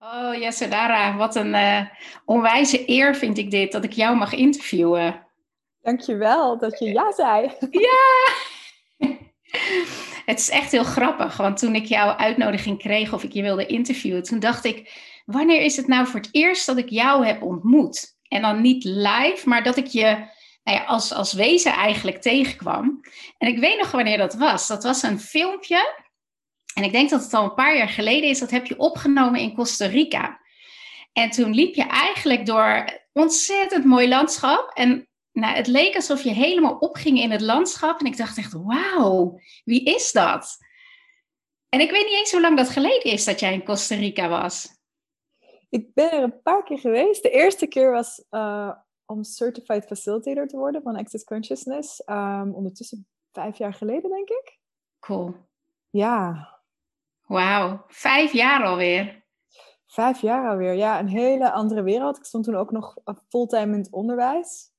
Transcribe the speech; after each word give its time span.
Oh, 0.00 0.34
Yasodara, 0.34 1.16
wat 1.16 1.36
een 1.36 1.54
uh, 1.54 1.80
onwijze 2.24 2.90
eer 2.90 3.14
vind 3.14 3.38
ik 3.38 3.50
dit, 3.50 3.72
dat 3.72 3.84
ik 3.84 3.92
jou 3.92 4.16
mag 4.16 4.32
interviewen. 4.32 5.26
Dankjewel 5.82 6.58
dat 6.58 6.78
je 6.78 6.92
ja 6.92 7.12
zei. 7.12 7.52
Ja! 7.70 8.32
Het 10.26 10.38
is 10.38 10.50
echt 10.50 10.70
heel 10.70 10.84
grappig, 10.84 11.36
want 11.36 11.58
toen 11.58 11.74
ik 11.74 11.84
jouw 11.84 12.10
uitnodiging 12.10 12.78
kreeg 12.78 13.12
of 13.12 13.22
ik 13.22 13.32
je 13.32 13.42
wilde 13.42 13.66
interviewen, 13.66 14.22
toen 14.22 14.38
dacht 14.38 14.64
ik, 14.64 14.92
wanneer 15.24 15.62
is 15.62 15.76
het 15.76 15.86
nou 15.86 16.06
voor 16.06 16.20
het 16.20 16.28
eerst 16.32 16.66
dat 16.66 16.76
ik 16.76 16.88
jou 16.88 17.26
heb 17.26 17.42
ontmoet? 17.42 18.16
En 18.28 18.42
dan 18.42 18.60
niet 18.60 18.84
live, 18.84 19.42
maar 19.44 19.62
dat 19.62 19.76
ik 19.76 19.86
je 19.86 20.26
nou 20.64 20.78
ja, 20.78 20.84
als, 20.84 21.12
als 21.12 21.32
wezen 21.32 21.72
eigenlijk 21.72 22.22
tegenkwam. 22.22 23.00
En 23.38 23.48
ik 23.48 23.58
weet 23.58 23.78
nog 23.78 23.90
wanneer 23.90 24.18
dat 24.18 24.34
was. 24.34 24.66
Dat 24.66 24.82
was 24.82 25.02
een 25.02 25.20
filmpje 25.20 26.06
en 26.74 26.82
ik 26.82 26.92
denk 26.92 27.10
dat 27.10 27.22
het 27.22 27.34
al 27.34 27.44
een 27.44 27.54
paar 27.54 27.76
jaar 27.76 27.88
geleden 27.88 28.28
is, 28.28 28.38
dat 28.38 28.50
heb 28.50 28.66
je 28.66 28.78
opgenomen 28.78 29.40
in 29.40 29.54
Costa 29.54 29.86
Rica. 29.86 30.40
En 31.12 31.30
toen 31.30 31.54
liep 31.54 31.74
je 31.74 31.84
eigenlijk 31.84 32.46
door 32.46 33.00
ontzettend 33.12 33.84
mooi 33.84 34.08
landschap. 34.08 34.70
En 34.74 35.08
nou, 35.32 35.54
het 35.56 35.66
leek 35.66 35.94
alsof 35.94 36.22
je 36.22 36.30
helemaal 36.30 36.76
opging 36.76 37.18
in 37.18 37.30
het 37.30 37.40
landschap. 37.40 38.00
En 38.00 38.06
ik 38.06 38.16
dacht 38.16 38.38
echt, 38.38 38.52
wauw, 38.52 39.40
wie 39.64 39.84
is 39.84 40.12
dat? 40.12 40.56
En 41.68 41.80
ik 41.80 41.90
weet 41.90 42.04
niet 42.04 42.18
eens 42.18 42.32
hoe 42.32 42.40
lang 42.40 42.56
dat 42.56 42.68
geleden 42.68 43.12
is 43.12 43.24
dat 43.24 43.40
jij 43.40 43.52
in 43.52 43.64
Costa 43.64 43.94
Rica 43.94 44.28
was. 44.28 44.76
Ik 45.68 45.94
ben 45.94 46.10
er 46.10 46.22
een 46.22 46.42
paar 46.42 46.62
keer 46.62 46.78
geweest. 46.78 47.22
De 47.22 47.30
eerste 47.30 47.66
keer 47.66 47.90
was 47.90 48.24
uh, 48.30 48.72
om 49.06 49.24
Certified 49.24 49.84
Facilitator 49.84 50.46
te 50.46 50.56
worden 50.56 50.82
van 50.82 50.96
Access 50.96 51.24
Consciousness. 51.24 52.02
Um, 52.06 52.54
ondertussen 52.54 53.06
vijf 53.32 53.58
jaar 53.58 53.74
geleden, 53.74 54.10
denk 54.10 54.28
ik. 54.28 54.58
Cool. 54.98 55.34
Ja, 55.90 56.57
Wauw, 57.28 57.84
vijf 57.88 58.32
jaar 58.32 58.64
alweer. 58.64 59.24
Vijf 59.86 60.20
jaar 60.20 60.50
alweer, 60.50 60.72
ja, 60.72 60.98
een 60.98 61.08
hele 61.08 61.50
andere 61.50 61.82
wereld. 61.82 62.16
Ik 62.16 62.24
stond 62.24 62.44
toen 62.44 62.56
ook 62.56 62.70
nog 62.70 62.96
fulltime 63.28 63.72
in 63.72 63.78
het 63.78 63.92
onderwijs. 63.92 64.70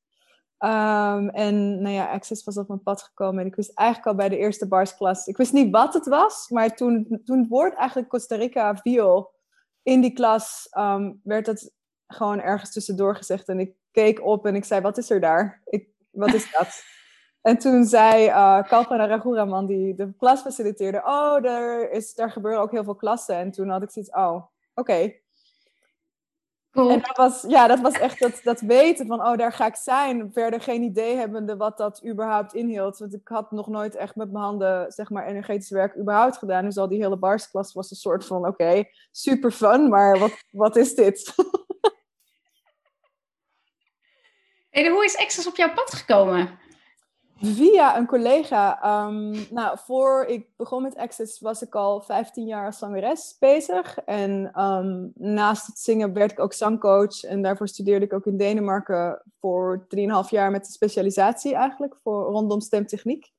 Um, 0.60 1.30
en 1.30 1.82
nou 1.82 1.96
ja, 1.96 2.12
Access 2.12 2.44
was 2.44 2.58
op 2.58 2.68
mijn 2.68 2.84
pad 2.84 3.02
gekomen 3.02 3.42
en 3.42 3.48
ik 3.48 3.56
wist 3.56 3.74
eigenlijk 3.74 4.08
al 4.08 4.16
bij 4.16 4.30
de 4.30 4.38
eerste 4.38 4.68
barsklas, 4.68 5.28
ik 5.28 5.38
wist 5.38 5.54
niet 5.54 5.72
wat 5.72 5.94
het 5.94 6.08
was, 6.08 6.50
maar 6.50 6.76
toen, 6.76 7.22
toen 7.26 7.40
het 7.40 7.50
woord 7.50 7.76
eigenlijk 7.76 8.10
Costa 8.10 8.36
Rica 8.36 8.76
viel 8.76 9.32
in 9.84 10.02
die 10.02 10.14
klas, 10.14 10.68
um, 10.78 11.22
werd 11.24 11.46
het 11.46 11.74
gewoon 12.08 12.40
ergens 12.40 12.72
tussendoor 12.72 13.16
gezegd. 13.16 13.48
En 13.48 13.60
ik 13.60 13.76
keek 13.92 14.26
op 14.26 14.46
en 14.46 14.56
ik 14.56 14.66
zei, 14.66 14.82
wat 14.82 14.98
is 14.98 15.10
er 15.10 15.20
daar? 15.20 15.62
Ik, 15.66 15.88
wat 16.10 16.34
is 16.34 16.52
dat? 16.52 16.84
En 17.42 17.58
toen 17.58 17.86
zei 17.86 18.28
uh, 18.28 18.64
Kalpana 18.68 19.08
Raguraman, 19.08 19.66
die 19.66 19.96
de 19.96 20.14
klas 20.18 20.42
faciliteerde, 20.42 21.02
oh, 21.06 21.46
er, 21.46 21.92
is, 21.92 22.18
er 22.18 22.32
gebeuren 22.32 22.62
ook 22.62 22.72
heel 22.72 22.84
veel 22.84 22.96
klassen. 22.96 23.36
En 23.36 23.52
toen 23.52 23.70
had 23.70 23.84
ik 23.84 23.92
zoiets, 23.92 24.12
oh, 24.12 24.46
oké. 24.74 25.14
Cool. 26.72 26.90
En 26.90 27.02
dat 27.02 27.18
was, 27.18 27.46
ja, 27.48 27.68
dat 27.68 27.80
was 27.80 27.94
echt 27.94 28.20
dat, 28.20 28.40
dat 28.44 28.60
weten 28.60 29.08
van, 29.08 29.26
oh, 29.26 29.38
daar 29.38 29.54
ga 29.54 29.66
ik 29.66 29.76
zijn. 29.76 30.32
Verder 30.34 30.62
geen 30.62 30.82
idee 30.82 31.16
hebbende 31.16 31.58
wat 31.58 31.78
dat 31.78 32.06
überhaupt 32.06 32.54
inhield. 32.54 32.98
Want 32.98 33.14
ik 33.14 33.28
had 33.28 33.52
nog 33.52 33.68
nooit 33.68 33.96
echt 33.96 34.16
met 34.16 34.32
mijn 34.32 34.44
handen, 34.44 34.92
zeg 34.92 35.10
maar, 35.10 35.28
energetisch 35.28 35.70
werk 35.70 35.98
überhaupt 35.98 36.38
gedaan. 36.38 36.66
Dus 36.66 36.78
al 36.78 36.88
die 36.88 37.02
hele 37.02 37.18
barsklas 37.18 37.74
was 37.74 37.92
een 37.92 37.98
soort 37.98 38.26
van, 38.26 38.48
oké, 38.48 38.84
super 39.12 39.52
fun, 39.52 39.90
maar 39.90 40.20
wat, 40.20 40.44
wat 40.52 40.76
is 40.76 40.96
dit? 40.96 41.34
hey, 44.70 44.90
hoe 44.90 45.06
is 45.06 45.18
Access 45.18 45.48
op 45.48 45.56
jouw 45.56 45.74
pad 45.74 45.94
gekomen? 45.94 46.60
Via 47.42 47.98
een 47.98 48.06
collega. 48.06 48.80
Um, 49.08 49.48
nou, 49.52 49.78
voor 49.86 50.26
ik 50.26 50.48
begon 50.56 50.82
met 50.82 50.96
Access 50.96 51.40
was 51.40 51.62
ik 51.62 51.76
al 51.76 52.02
15 52.02 52.46
jaar 52.46 52.66
als 52.66 52.78
zangeres 52.78 53.36
bezig. 53.40 53.98
En 53.98 54.62
um, 54.62 55.12
naast 55.16 55.68
het 55.68 55.80
zingen 55.80 56.14
werd 56.14 56.32
ik 56.32 56.40
ook 56.40 56.54
zangcoach. 56.54 57.24
En 57.24 57.42
daarvoor 57.42 57.68
studeerde 57.68 58.06
ik 58.06 58.14
ook 58.14 58.26
in 58.26 58.38
Denemarken 58.38 59.22
voor 59.40 59.88
3,5 59.96 60.30
jaar 60.30 60.52
met 60.52 60.66
een 60.66 60.72
specialisatie 60.72 61.56
eigenlijk 61.56 61.96
voor, 62.04 62.24
rondom 62.32 62.62
stemtechniek. 62.62 63.32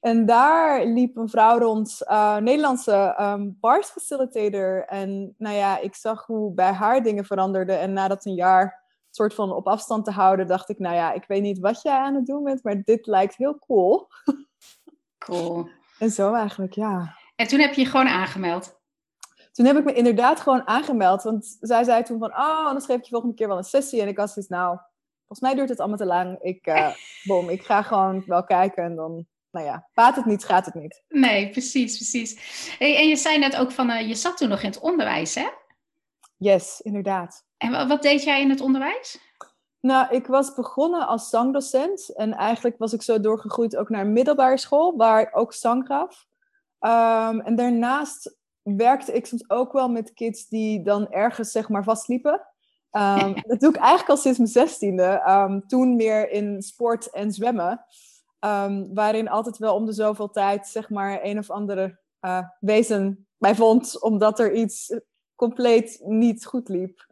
En 0.00 0.26
daar 0.26 0.86
liep 0.86 1.16
een 1.16 1.28
vrouw 1.28 1.58
rond, 1.58 1.98
uh, 2.10 2.36
Nederlandse 2.36 3.16
um, 3.20 3.56
bars 3.60 3.88
facilitator. 3.88 4.84
En 4.84 5.34
nou 5.38 5.56
ja, 5.56 5.78
ik 5.78 5.94
zag 5.94 6.26
hoe 6.26 6.54
bij 6.54 6.72
haar 6.72 7.02
dingen 7.02 7.24
veranderden. 7.24 7.78
En 7.78 7.92
nadat 7.92 8.24
een 8.24 8.34
jaar 8.34 8.79
soort 9.10 9.34
van 9.34 9.52
op 9.52 9.66
afstand 9.66 10.04
te 10.04 10.10
houden, 10.10 10.46
dacht 10.46 10.68
ik, 10.68 10.78
nou 10.78 10.94
ja, 10.94 11.12
ik 11.12 11.24
weet 11.26 11.42
niet 11.42 11.58
wat 11.58 11.82
jij 11.82 11.98
aan 11.98 12.14
het 12.14 12.26
doen 12.26 12.44
bent, 12.44 12.64
maar 12.64 12.82
dit 12.82 13.06
lijkt 13.06 13.36
heel 13.36 13.58
cool. 13.58 14.08
Cool. 15.18 15.68
En 15.98 16.10
zo 16.10 16.34
eigenlijk, 16.34 16.74
ja. 16.74 17.16
En 17.36 17.46
toen 17.46 17.60
heb 17.60 17.74
je 17.74 17.80
je 17.80 17.86
gewoon 17.86 18.08
aangemeld? 18.08 18.80
Toen 19.52 19.66
heb 19.66 19.76
ik 19.76 19.84
me 19.84 19.92
inderdaad 19.92 20.40
gewoon 20.40 20.66
aangemeld, 20.66 21.22
want 21.22 21.56
zij 21.60 21.84
zei 21.84 22.02
toen 22.02 22.18
van, 22.18 22.30
oh, 22.30 22.64
dan 22.64 22.80
geef 22.80 22.96
ik 22.96 23.04
je 23.04 23.10
volgende 23.10 23.34
keer 23.34 23.48
wel 23.48 23.56
een 23.56 23.64
sessie. 23.64 24.00
En 24.00 24.08
ik 24.08 24.16
was 24.16 24.34
dus, 24.34 24.48
nou, 24.48 24.78
volgens 25.18 25.40
mij 25.40 25.54
duurt 25.54 25.68
het 25.68 25.78
allemaal 25.78 25.98
te 25.98 26.04
lang. 26.04 26.38
Ik, 26.40 26.66
uh, 26.66 26.94
bom, 27.28 27.48
ik 27.48 27.62
ga 27.62 27.82
gewoon 27.82 28.22
wel 28.26 28.44
kijken 28.44 28.84
en 28.84 28.96
dan 28.96 29.26
nou 29.50 29.66
ja, 29.66 29.88
baat 29.94 30.16
het 30.16 30.24
niet, 30.24 30.44
gaat 30.44 30.64
het 30.64 30.74
niet. 30.74 31.02
Nee, 31.08 31.50
precies, 31.50 31.96
precies. 31.96 32.38
Hey, 32.78 32.96
en 32.96 33.08
je 33.08 33.16
zei 33.16 33.38
net 33.38 33.56
ook 33.56 33.72
van, 33.72 33.90
uh, 33.90 34.08
je 34.08 34.14
zat 34.14 34.36
toen 34.36 34.48
nog 34.48 34.62
in 34.62 34.68
het 34.70 34.80
onderwijs, 34.80 35.34
hè? 35.34 35.48
Yes, 36.36 36.80
inderdaad. 36.80 37.44
En 37.60 37.88
wat 37.88 38.02
deed 38.02 38.22
jij 38.22 38.40
in 38.40 38.50
het 38.50 38.60
onderwijs? 38.60 39.18
Nou, 39.80 40.14
ik 40.14 40.26
was 40.26 40.54
begonnen 40.54 41.06
als 41.06 41.28
zangdocent. 41.28 42.14
En 42.14 42.32
eigenlijk 42.32 42.78
was 42.78 42.92
ik 42.92 43.02
zo 43.02 43.20
doorgegroeid 43.20 43.76
ook 43.76 43.88
naar 43.88 44.06
middelbare 44.06 44.58
school, 44.58 44.96
waar 44.96 45.20
ik 45.20 45.36
ook 45.36 45.52
zang 45.52 45.86
gaf. 45.86 46.26
Um, 46.80 47.40
en 47.40 47.56
daarnaast 47.56 48.36
werkte 48.62 49.12
ik 49.12 49.26
soms 49.26 49.50
ook 49.50 49.72
wel 49.72 49.88
met 49.88 50.12
kids 50.12 50.48
die 50.48 50.82
dan 50.82 51.10
ergens 51.10 51.50
zeg 51.50 51.68
maar 51.68 51.84
vastliepen. 51.84 52.46
Um, 52.92 53.34
dat 53.50 53.60
doe 53.60 53.70
ik 53.70 53.76
eigenlijk 53.76 54.10
al 54.10 54.16
sinds 54.16 54.38
mijn 54.38 54.50
zestiende. 54.50 55.22
Um, 55.28 55.66
toen 55.66 55.96
meer 55.96 56.30
in 56.30 56.62
sport 56.62 57.10
en 57.10 57.32
zwemmen. 57.32 57.84
waarin 58.92 59.28
altijd 59.28 59.58
wel 59.58 59.74
om 59.74 59.86
de 59.86 59.92
zoveel 59.92 60.30
tijd 60.30 60.66
zeg 60.66 60.90
maar 60.90 61.18
een 61.22 61.38
of 61.38 61.50
andere 61.50 61.98
uh, 62.20 62.42
wezen 62.60 63.28
bij 63.38 63.54
vond. 63.54 64.02
Omdat 64.02 64.38
er 64.38 64.52
iets 64.52 65.00
compleet 65.34 66.00
niet 66.04 66.46
goed 66.46 66.68
liep. 66.68 67.08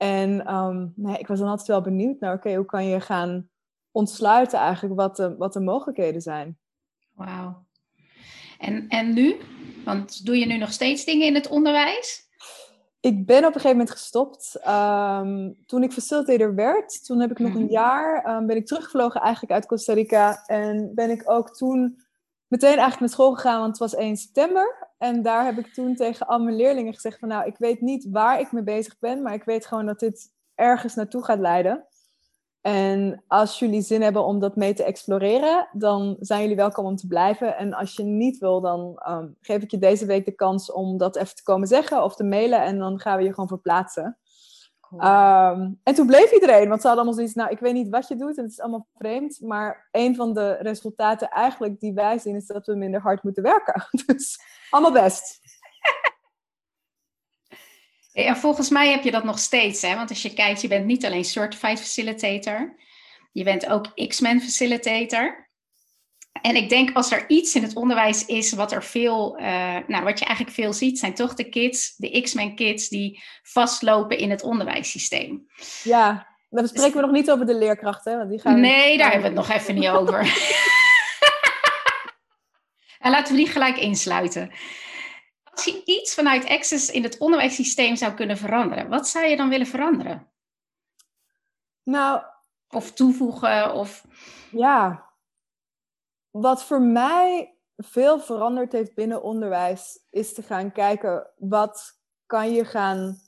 En 0.00 0.54
um, 0.54 0.92
nee, 0.96 1.18
ik 1.18 1.26
was 1.26 1.38
dan 1.38 1.48
altijd 1.48 1.68
wel 1.68 1.80
benieuwd 1.80 2.20
naar, 2.20 2.34
oké, 2.34 2.54
hoe 2.54 2.64
kan 2.64 2.84
je 2.84 3.00
gaan 3.00 3.48
ontsluiten 3.90 4.58
eigenlijk 4.58 4.94
wat 4.94 5.16
de, 5.16 5.36
wat 5.36 5.52
de 5.52 5.60
mogelijkheden 5.60 6.20
zijn. 6.20 6.58
Wauw. 7.14 7.66
En, 8.58 8.88
en 8.88 9.14
nu? 9.14 9.36
Want 9.84 10.26
doe 10.26 10.38
je 10.38 10.46
nu 10.46 10.56
nog 10.56 10.72
steeds 10.72 11.04
dingen 11.04 11.26
in 11.26 11.34
het 11.34 11.48
onderwijs? 11.48 12.28
Ik 13.00 13.26
ben 13.26 13.38
op 13.38 13.44
een 13.44 13.60
gegeven 13.60 13.76
moment 13.76 13.90
gestopt. 13.90 14.60
Um, 14.68 15.56
toen 15.66 15.82
ik 15.82 15.92
facilitator 15.92 16.54
werd, 16.54 17.04
toen 17.04 17.20
heb 17.20 17.30
ik 17.30 17.38
nog 17.38 17.54
een 17.54 17.62
mhm. 17.62 17.72
jaar, 17.72 18.36
um, 18.36 18.46
ben 18.46 18.56
ik 18.56 18.66
teruggevlogen 18.66 19.20
eigenlijk 19.20 19.52
uit 19.52 19.66
Costa 19.66 19.92
Rica. 19.92 20.42
En 20.46 20.94
ben 20.94 21.10
ik 21.10 21.30
ook 21.30 21.56
toen 21.56 22.02
meteen 22.46 22.68
eigenlijk 22.68 23.00
naar 23.00 23.08
school 23.08 23.34
gegaan, 23.34 23.60
want 23.60 23.78
het 23.78 23.90
was 23.90 23.94
1 23.94 24.16
september. 24.16 24.79
En 25.00 25.22
daar 25.22 25.44
heb 25.44 25.58
ik 25.58 25.74
toen 25.74 25.94
tegen 25.94 26.26
al 26.26 26.38
mijn 26.38 26.56
leerlingen 26.56 26.94
gezegd 26.94 27.18
van 27.18 27.28
nou, 27.28 27.46
ik 27.46 27.58
weet 27.58 27.80
niet 27.80 28.06
waar 28.10 28.40
ik 28.40 28.52
mee 28.52 28.62
bezig 28.62 28.98
ben, 28.98 29.22
maar 29.22 29.34
ik 29.34 29.44
weet 29.44 29.66
gewoon 29.66 29.86
dat 29.86 29.98
dit 29.98 30.32
ergens 30.54 30.94
naartoe 30.94 31.24
gaat 31.24 31.38
leiden. 31.38 31.86
En 32.60 33.24
als 33.26 33.58
jullie 33.58 33.82
zin 33.82 34.02
hebben 34.02 34.24
om 34.24 34.38
dat 34.38 34.56
mee 34.56 34.74
te 34.74 34.84
exploreren, 34.84 35.68
dan 35.72 36.16
zijn 36.18 36.40
jullie 36.40 36.56
welkom 36.56 36.84
om 36.84 36.96
te 36.96 37.06
blijven. 37.06 37.56
En 37.56 37.74
als 37.74 37.96
je 37.96 38.02
niet 38.02 38.38
wil, 38.38 38.60
dan 38.60 39.02
um, 39.08 39.36
geef 39.40 39.62
ik 39.62 39.70
je 39.70 39.78
deze 39.78 40.06
week 40.06 40.24
de 40.24 40.34
kans 40.34 40.72
om 40.72 40.96
dat 40.96 41.16
even 41.16 41.34
te 41.34 41.42
komen 41.42 41.68
zeggen 41.68 42.04
of 42.04 42.16
te 42.16 42.24
mailen. 42.24 42.62
En 42.62 42.78
dan 42.78 43.00
gaan 43.00 43.16
we 43.16 43.22
je 43.22 43.30
gewoon 43.30 43.48
verplaatsen. 43.48 44.18
Ehm, 44.98 45.70
en 45.82 45.94
toen 45.94 46.06
bleef 46.06 46.32
iedereen, 46.32 46.68
want 46.68 46.80
ze 46.80 46.86
hadden 46.86 47.04
allemaal 47.04 47.12
zoiets, 47.12 47.34
nou, 47.34 47.50
ik 47.50 47.58
weet 47.58 47.74
niet 47.74 47.88
wat 47.88 48.08
je 48.08 48.16
doet 48.16 48.36
en 48.36 48.42
het 48.42 48.52
is 48.52 48.60
allemaal 48.60 48.86
vreemd, 48.94 49.40
maar 49.40 49.88
een 49.90 50.14
van 50.14 50.34
de 50.34 50.52
resultaten 50.52 51.28
eigenlijk 51.28 51.80
die 51.80 51.92
wij 51.92 52.18
zien 52.18 52.36
is 52.36 52.46
dat 52.46 52.66
we 52.66 52.74
minder 52.74 53.00
hard 53.00 53.22
moeten 53.22 53.42
werken. 53.42 53.88
Dus 54.06 54.40
allemaal 54.70 55.02
best. 55.02 55.38
En 58.12 58.36
volgens 58.36 58.68
mij 58.68 58.90
heb 58.90 59.02
je 59.02 59.10
dat 59.10 59.24
nog 59.24 59.38
steeds, 59.38 59.82
hè? 59.82 59.94
want 59.94 60.08
als 60.08 60.22
je 60.22 60.34
kijkt, 60.34 60.60
je 60.60 60.68
bent 60.68 60.86
niet 60.86 61.04
alleen 61.04 61.24
Certified 61.24 61.80
Facilitator, 61.80 62.76
je 63.32 63.44
bent 63.44 63.66
ook 63.66 64.06
X-Men 64.08 64.40
Facilitator. 64.40 65.49
En 66.32 66.56
ik 66.56 66.68
denk 66.68 66.96
als 66.96 67.12
er 67.12 67.24
iets 67.28 67.54
in 67.54 67.62
het 67.62 67.76
onderwijs 67.76 68.26
is 68.26 68.52
wat 68.52 68.72
er 68.72 68.84
veel, 68.84 69.38
uh, 69.40 69.76
nou 69.86 70.04
wat 70.04 70.18
je 70.18 70.24
eigenlijk 70.24 70.56
veel 70.56 70.72
ziet, 70.72 70.98
zijn 70.98 71.14
toch 71.14 71.34
de 71.34 71.48
kids, 71.48 71.96
de 71.96 72.20
X-Men 72.20 72.54
kids 72.54 72.88
die 72.88 73.22
vastlopen 73.42 74.18
in 74.18 74.30
het 74.30 74.42
onderwijssysteem. 74.42 75.46
Ja, 75.82 76.26
dan 76.50 76.68
spreken 76.68 76.94
we 76.94 77.00
nog 77.00 77.10
niet 77.10 77.30
over 77.30 77.46
de 77.46 77.54
leerkrachten. 77.54 78.18
Want 78.18 78.30
die 78.30 78.40
gaan 78.40 78.60
nee, 78.60 78.98
daar 78.98 79.12
hebben 79.12 79.32
we 79.32 79.38
het 79.38 79.48
nog 79.48 79.56
even 79.56 79.74
niet 79.74 79.88
over. 79.88 80.18
en 82.98 83.10
laten 83.14 83.32
we 83.34 83.38
die 83.38 83.50
gelijk 83.50 83.76
insluiten. 83.76 84.50
Als 85.44 85.64
je 85.64 85.82
iets 85.84 86.14
vanuit 86.14 86.48
Access 86.48 86.90
in 86.90 87.02
het 87.02 87.18
onderwijssysteem 87.18 87.96
zou 87.96 88.12
kunnen 88.14 88.36
veranderen, 88.36 88.88
wat 88.88 89.08
zou 89.08 89.26
je 89.26 89.36
dan 89.36 89.48
willen 89.48 89.66
veranderen? 89.66 90.28
Nou. 91.82 92.22
Of 92.68 92.92
toevoegen 92.92 93.74
of. 93.74 94.04
Ja, 94.50 95.09
wat 96.30 96.64
voor 96.64 96.82
mij 96.82 97.54
veel 97.76 98.20
veranderd 98.20 98.72
heeft 98.72 98.94
binnen 98.94 99.22
onderwijs, 99.22 100.00
is 100.10 100.34
te 100.34 100.42
gaan 100.42 100.72
kijken 100.72 101.30
wat 101.36 101.98
kan 102.26 102.52
je 102.52 102.64
gaan 102.64 103.20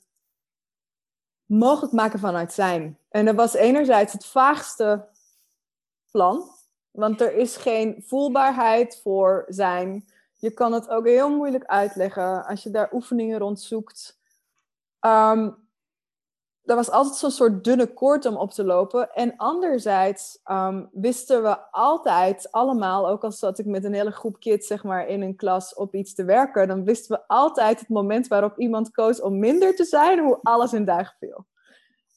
mogelijk 1.45 1.93
maken 1.93 2.19
vanuit 2.19 2.53
zijn. 2.53 2.99
En 3.09 3.25
dat 3.25 3.35
was 3.35 3.53
enerzijds 3.53 4.13
het 4.13 4.25
vaagste 4.25 5.07
plan, 6.11 6.49
want 6.91 7.21
er 7.21 7.33
is 7.33 7.57
geen 7.57 8.03
voelbaarheid 8.07 8.99
voor 9.03 9.45
zijn. 9.47 10.09
Je 10.33 10.51
kan 10.51 10.73
het 10.73 10.89
ook 10.89 11.05
heel 11.05 11.29
moeilijk 11.29 11.65
uitleggen 11.65 12.45
als 12.45 12.63
je 12.63 12.69
daar 12.69 12.93
oefeningen 12.93 13.39
rond 13.39 13.61
zoekt. 13.61 14.19
Um, 14.99 15.62
er 16.63 16.75
was 16.75 16.91
altijd 16.91 17.15
zo'n 17.15 17.31
soort 17.31 17.63
dunne 17.63 17.93
koord 17.93 18.25
om 18.25 18.35
op 18.35 18.51
te 18.51 18.63
lopen. 18.63 19.13
En 19.13 19.35
anderzijds 19.37 20.39
um, 20.51 20.89
wisten 20.91 21.43
we 21.43 21.71
altijd 21.71 22.51
allemaal, 22.51 23.09
ook 23.09 23.23
al 23.23 23.31
zat 23.31 23.59
ik 23.59 23.65
met 23.65 23.83
een 23.83 23.93
hele 23.93 24.11
groep 24.11 24.39
kids 24.39 24.67
zeg 24.67 24.83
maar, 24.83 25.07
in 25.07 25.21
een 25.21 25.35
klas 25.35 25.73
op 25.73 25.95
iets 25.95 26.13
te 26.13 26.23
werken, 26.23 26.67
dan 26.67 26.83
wisten 26.83 27.15
we 27.15 27.23
altijd 27.27 27.79
het 27.79 27.89
moment 27.89 28.27
waarop 28.27 28.59
iemand 28.59 28.91
koos 28.91 29.21
om 29.21 29.39
minder 29.39 29.75
te 29.75 29.85
zijn, 29.85 30.19
hoe 30.19 30.39
alles 30.41 30.73
in 30.73 30.85
duigen 30.85 31.15
viel. 31.19 31.45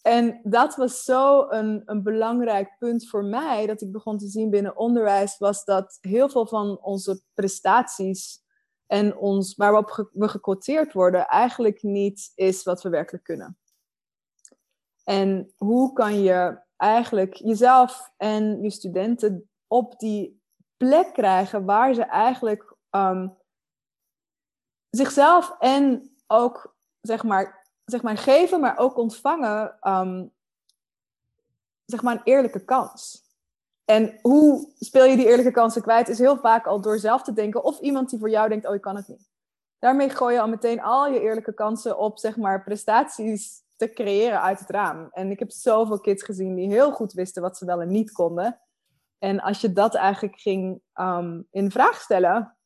En 0.02 0.40
dat 0.42 0.76
was 0.76 1.04
zo 1.04 1.46
een, 1.48 1.82
een 1.84 2.02
belangrijk 2.02 2.76
punt 2.78 3.08
voor 3.08 3.24
mij, 3.24 3.66
dat 3.66 3.80
ik 3.80 3.92
begon 3.92 4.18
te 4.18 4.28
zien 4.28 4.50
binnen 4.50 4.76
onderwijs, 4.76 5.38
was 5.38 5.64
dat 5.64 5.98
heel 6.00 6.28
veel 6.28 6.46
van 6.46 6.78
onze 6.82 7.20
prestaties 7.34 8.44
en 8.86 9.16
ons, 9.16 9.56
waarop 9.56 10.08
we 10.12 10.28
gequoteerd 10.28 10.92
worden, 10.92 11.26
eigenlijk 11.26 11.82
niet 11.82 12.32
is 12.34 12.62
wat 12.62 12.82
we 12.82 12.88
werkelijk 12.88 13.24
kunnen. 13.24 13.58
En 15.08 15.52
hoe 15.56 15.92
kan 15.92 16.22
je 16.22 16.58
eigenlijk 16.76 17.34
jezelf 17.34 18.12
en 18.16 18.62
je 18.62 18.70
studenten 18.70 19.50
op 19.66 19.98
die 19.98 20.42
plek 20.76 21.12
krijgen 21.12 21.64
waar 21.64 21.94
ze 21.94 22.02
eigenlijk 22.02 22.74
um, 22.90 23.36
zichzelf 24.90 25.56
en 25.58 26.16
ook 26.26 26.76
zeg 27.00 27.22
maar, 27.22 27.68
zeg 27.84 28.02
maar 28.02 28.16
geven, 28.16 28.60
maar 28.60 28.78
ook 28.78 28.96
ontvangen, 28.96 29.78
um, 29.82 30.32
zeg 31.84 32.02
maar 32.02 32.14
een 32.14 32.24
eerlijke 32.24 32.64
kans. 32.64 33.24
En 33.84 34.18
hoe 34.22 34.72
speel 34.78 35.04
je 35.04 35.16
die 35.16 35.28
eerlijke 35.28 35.52
kansen 35.52 35.82
kwijt, 35.82 36.08
is 36.08 36.18
heel 36.18 36.36
vaak 36.36 36.66
al 36.66 36.80
door 36.80 36.98
zelf 36.98 37.22
te 37.22 37.32
denken 37.32 37.64
of 37.64 37.80
iemand 37.80 38.10
die 38.10 38.18
voor 38.18 38.30
jou 38.30 38.48
denkt, 38.48 38.66
oh 38.66 38.74
ik 38.74 38.80
kan 38.80 38.96
het 38.96 39.08
niet. 39.08 39.28
Daarmee 39.78 40.10
gooi 40.10 40.34
je 40.34 40.40
al 40.40 40.48
meteen 40.48 40.82
al 40.82 41.06
je 41.06 41.20
eerlijke 41.20 41.54
kansen 41.54 41.98
op 41.98 42.18
zeg 42.18 42.36
maar 42.36 42.64
prestaties 42.64 43.64
te 43.76 43.90
creëren 43.90 44.42
uit 44.42 44.58
het 44.58 44.70
raam. 44.70 45.08
En 45.10 45.30
ik 45.30 45.38
heb 45.38 45.50
zoveel 45.50 46.00
kids 46.00 46.22
gezien 46.22 46.54
die 46.54 46.68
heel 46.68 46.92
goed 46.92 47.12
wisten 47.12 47.42
wat 47.42 47.56
ze 47.56 47.64
wel 47.64 47.80
en 47.80 47.88
niet 47.88 48.12
konden. 48.12 48.60
En 49.18 49.40
als 49.40 49.60
je 49.60 49.72
dat 49.72 49.94
eigenlijk 49.94 50.40
ging 50.40 50.80
um, 50.94 51.46
in 51.50 51.70
vraag 51.70 52.00
stellen, 52.00 52.56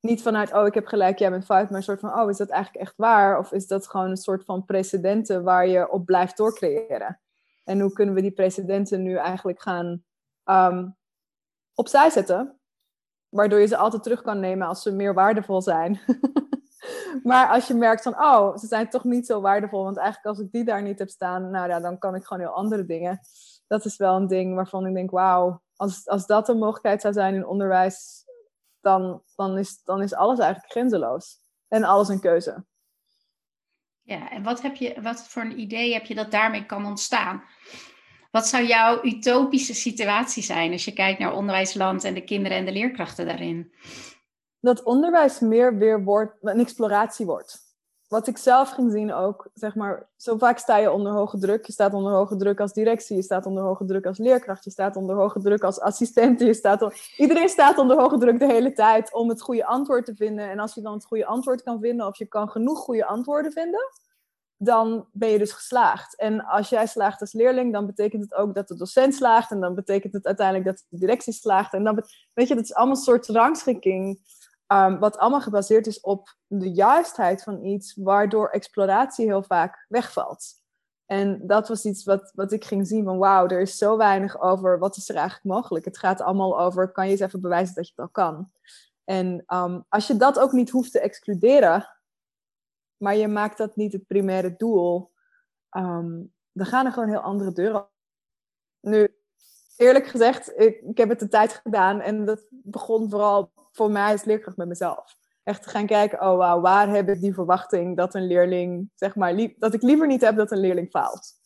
niet 0.00 0.22
vanuit, 0.22 0.52
oh 0.52 0.66
ik 0.66 0.74
heb 0.74 0.86
gelijk, 0.86 1.18
jij 1.18 1.30
bent 1.30 1.44
fout, 1.44 1.68
maar 1.68 1.78
een 1.78 1.82
soort 1.82 2.00
van, 2.00 2.20
oh 2.20 2.30
is 2.30 2.36
dat 2.36 2.48
eigenlijk 2.48 2.84
echt 2.84 2.96
waar? 2.96 3.38
Of 3.38 3.52
is 3.52 3.66
dat 3.66 3.88
gewoon 3.88 4.10
een 4.10 4.16
soort 4.16 4.44
van 4.44 4.64
precedenten 4.64 5.42
waar 5.42 5.66
je 5.66 5.90
op 5.90 6.04
blijft 6.04 6.36
doorcreëren? 6.36 7.20
En 7.64 7.80
hoe 7.80 7.92
kunnen 7.92 8.14
we 8.14 8.20
die 8.20 8.30
precedenten 8.30 9.02
nu 9.02 9.16
eigenlijk 9.16 9.62
gaan 9.62 10.04
um, 10.44 10.96
opzij 11.74 12.10
zetten? 12.10 12.60
Waardoor 13.28 13.58
je 13.60 13.66
ze 13.66 13.76
altijd 13.76 14.02
terug 14.02 14.22
kan 14.22 14.40
nemen 14.40 14.66
als 14.66 14.82
ze 14.82 14.92
meer 14.92 15.14
waardevol 15.14 15.62
zijn. 15.62 16.00
maar 17.22 17.48
als 17.48 17.66
je 17.66 17.74
merkt 17.74 18.02
van, 18.02 18.14
oh, 18.14 18.56
ze 18.56 18.66
zijn 18.66 18.88
toch 18.88 19.04
niet 19.04 19.26
zo 19.26 19.40
waardevol, 19.40 19.84
want 19.84 19.96
eigenlijk 19.96 20.26
als 20.26 20.46
ik 20.46 20.52
die 20.52 20.64
daar 20.64 20.82
niet 20.82 20.98
heb 20.98 21.08
staan, 21.08 21.50
nou 21.50 21.68
ja, 21.68 21.80
dan 21.80 21.98
kan 21.98 22.14
ik 22.14 22.24
gewoon 22.24 22.42
heel 22.42 22.54
andere 22.54 22.84
dingen. 22.84 23.20
Dat 23.66 23.84
is 23.84 23.96
wel 23.96 24.16
een 24.16 24.26
ding 24.26 24.54
waarvan 24.54 24.86
ik 24.86 24.94
denk, 24.94 25.10
wauw, 25.10 25.62
als, 25.76 26.08
als 26.08 26.26
dat 26.26 26.48
een 26.48 26.58
mogelijkheid 26.58 27.00
zou 27.00 27.14
zijn 27.14 27.34
in 27.34 27.46
onderwijs, 27.46 28.24
dan, 28.80 29.22
dan, 29.36 29.58
is, 29.58 29.82
dan 29.84 30.02
is 30.02 30.14
alles 30.14 30.38
eigenlijk 30.38 30.72
grenzeloos. 30.72 31.38
En 31.68 31.84
alles 31.84 32.08
een 32.08 32.20
keuze. 32.20 32.64
Ja, 34.02 34.30
en 34.30 34.42
wat, 34.42 34.62
heb 34.62 34.76
je, 34.76 35.02
wat 35.02 35.28
voor 35.28 35.42
een 35.42 35.60
idee 35.60 35.92
heb 35.92 36.04
je 36.04 36.14
dat 36.14 36.30
daarmee 36.30 36.66
kan 36.66 36.86
ontstaan? 36.86 37.42
Wat 38.30 38.46
zou 38.46 38.66
jouw 38.66 39.04
utopische 39.04 39.74
situatie 39.74 40.42
zijn 40.42 40.72
als 40.72 40.84
je 40.84 40.92
kijkt 40.92 41.18
naar 41.18 41.34
onderwijsland 41.34 42.04
en 42.04 42.14
de 42.14 42.24
kinderen 42.24 42.58
en 42.58 42.64
de 42.64 42.72
leerkrachten 42.72 43.26
daarin? 43.26 43.72
Dat 44.60 44.82
onderwijs 44.82 45.38
meer 45.38 45.78
weer 45.78 46.04
wordt, 46.04 46.34
een 46.40 46.60
exploratie 46.60 47.26
wordt. 47.26 47.68
Wat 48.08 48.26
ik 48.26 48.38
zelf 48.38 48.70
ging 48.70 48.92
zien 48.92 49.12
ook, 49.12 49.50
zeg 49.54 49.74
maar, 49.74 50.08
zo 50.16 50.36
vaak 50.36 50.58
sta 50.58 50.76
je 50.76 50.92
onder 50.92 51.12
hoge 51.12 51.38
druk. 51.38 51.66
Je 51.66 51.72
staat 51.72 51.94
onder 51.94 52.12
hoge 52.12 52.36
druk 52.36 52.60
als 52.60 52.72
directie, 52.72 53.16
je 53.16 53.22
staat 53.22 53.46
onder 53.46 53.62
hoge 53.62 53.84
druk 53.84 54.06
als 54.06 54.18
leerkracht, 54.18 54.64
je 54.64 54.70
staat 54.70 54.96
onder 54.96 55.16
hoge 55.16 55.40
druk 55.40 55.62
als 55.62 55.80
assistent. 55.80 56.40
Je 56.40 56.54
staat 56.54 57.12
iedereen 57.16 57.48
staat 57.48 57.78
onder 57.78 57.98
hoge 58.00 58.18
druk 58.18 58.38
de 58.38 58.46
hele 58.46 58.72
tijd 58.72 59.14
om 59.14 59.28
het 59.28 59.40
goede 59.40 59.66
antwoord 59.66 60.04
te 60.04 60.14
vinden. 60.14 60.50
En 60.50 60.58
als 60.58 60.74
je 60.74 60.80
dan 60.80 60.92
het 60.92 61.04
goede 61.04 61.26
antwoord 61.26 61.62
kan 61.62 61.80
vinden, 61.80 62.06
of 62.06 62.18
je 62.18 62.26
kan 62.26 62.48
genoeg 62.48 62.78
goede 62.78 63.06
antwoorden 63.06 63.52
vinden, 63.52 63.90
dan 64.56 65.06
ben 65.12 65.28
je 65.28 65.38
dus 65.38 65.52
geslaagd. 65.52 66.16
En 66.16 66.44
als 66.44 66.68
jij 66.68 66.86
slaagt 66.86 67.20
als 67.20 67.32
leerling, 67.32 67.72
dan 67.72 67.86
betekent 67.86 68.22
het 68.22 68.34
ook 68.34 68.54
dat 68.54 68.68
de 68.68 68.76
docent 68.76 69.14
slaagt. 69.14 69.50
En 69.50 69.60
dan 69.60 69.74
betekent 69.74 70.12
het 70.12 70.26
uiteindelijk 70.26 70.66
dat 70.66 70.84
de 70.88 70.98
directie 70.98 71.32
slaagt. 71.32 71.72
En 71.72 71.84
dan, 71.84 72.04
weet 72.32 72.48
je, 72.48 72.54
dat 72.54 72.64
is 72.64 72.74
allemaal 72.74 72.96
een 72.96 73.02
soort 73.02 73.26
rangschikking 73.26 74.20
Um, 74.72 74.98
wat 74.98 75.18
allemaal 75.18 75.40
gebaseerd 75.40 75.86
is 75.86 76.00
op 76.00 76.36
de 76.46 76.72
juistheid 76.72 77.42
van 77.42 77.64
iets, 77.64 77.94
waardoor 77.94 78.48
exploratie 78.48 79.26
heel 79.26 79.42
vaak 79.42 79.86
wegvalt. 79.88 80.58
En 81.06 81.46
dat 81.46 81.68
was 81.68 81.84
iets 81.84 82.04
wat, 82.04 82.32
wat 82.34 82.52
ik 82.52 82.64
ging 82.64 82.86
zien 82.86 83.04
van 83.04 83.18
wauw, 83.18 83.46
er 83.48 83.60
is 83.60 83.78
zo 83.78 83.96
weinig 83.96 84.40
over 84.40 84.78
wat 84.78 84.96
is 84.96 85.08
er 85.08 85.16
eigenlijk 85.16 85.44
mogelijk. 85.44 85.84
Het 85.84 85.98
gaat 85.98 86.20
allemaal 86.20 86.60
over, 86.60 86.92
kan 86.92 87.04
je 87.04 87.10
eens 87.10 87.20
even 87.20 87.40
bewijzen 87.40 87.74
dat 87.74 87.86
je 87.86 87.92
het 87.96 88.04
al 88.04 88.10
kan. 88.10 88.50
En 89.04 89.44
um, 89.46 89.84
als 89.88 90.06
je 90.06 90.16
dat 90.16 90.38
ook 90.38 90.52
niet 90.52 90.70
hoeft 90.70 90.92
te 90.92 91.00
excluderen, 91.00 91.88
maar 92.96 93.16
je 93.16 93.28
maakt 93.28 93.58
dat 93.58 93.76
niet 93.76 93.92
het 93.92 94.06
primaire 94.06 94.56
doel, 94.56 95.12
um, 95.70 96.32
dan 96.52 96.66
gaan 96.66 96.86
er 96.86 96.92
gewoon 96.92 97.08
heel 97.08 97.20
andere 97.20 97.52
deuren. 97.52 97.88
Nu, 98.80 99.19
eerlijk 99.80 100.06
gezegd, 100.06 100.58
ik, 100.58 100.98
heb 100.98 101.08
het 101.08 101.18
de 101.18 101.28
tijd 101.28 101.52
gedaan 101.52 102.00
en 102.00 102.24
dat 102.24 102.46
begon 102.50 103.10
vooral 103.10 103.52
voor 103.72 103.90
mij 103.90 104.12
als 104.12 104.24
leerkracht 104.24 104.56
met 104.56 104.68
mezelf. 104.68 105.16
Echt 105.42 105.62
te 105.62 105.68
gaan 105.68 105.86
kijken, 105.86 106.20
oh 106.20 106.36
wauw, 106.36 106.60
waar 106.60 106.88
heb 106.88 107.08
ik 107.08 107.20
die 107.20 107.34
verwachting 107.34 107.96
dat 107.96 108.14
een 108.14 108.26
leerling, 108.26 108.90
zeg 108.94 109.16
maar, 109.16 109.52
dat 109.56 109.74
ik 109.74 109.82
liever 109.82 110.06
niet 110.06 110.20
heb 110.20 110.36
dat 110.36 110.50
een 110.50 110.60
leerling 110.60 110.90
faalt. 110.90 111.38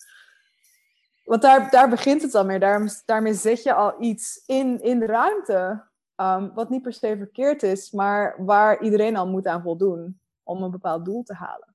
Want 1.25 1.43
daar, 1.43 1.71
daar 1.71 1.89
begint 1.89 2.23
het 2.23 2.35
al 2.35 2.45
mee. 2.45 2.59
Daar, 2.59 3.03
daarmee 3.05 3.35
zet 3.35 3.63
je 3.63 3.75
al 3.75 3.95
iets 4.03 4.43
in, 4.47 4.83
in 4.83 4.99
de 4.99 5.07
ruimte, 5.07 5.85
um, 6.17 6.55
wat 6.55 6.71
niet 6.71 6.83
per 6.83 6.93
se 6.93 7.17
verkeerd 7.17 7.63
is, 7.63 7.91
maar 7.91 8.45
waar 8.45 8.83
iedereen 8.83 9.17
al 9.17 9.29
moet 9.29 9.47
aan 9.47 9.63
voldoen 9.63 10.21
om 10.43 10.63
een 10.63 10.71
bepaald 10.71 11.05
doel 11.05 11.23
te 11.23 11.35
halen. 11.35 11.74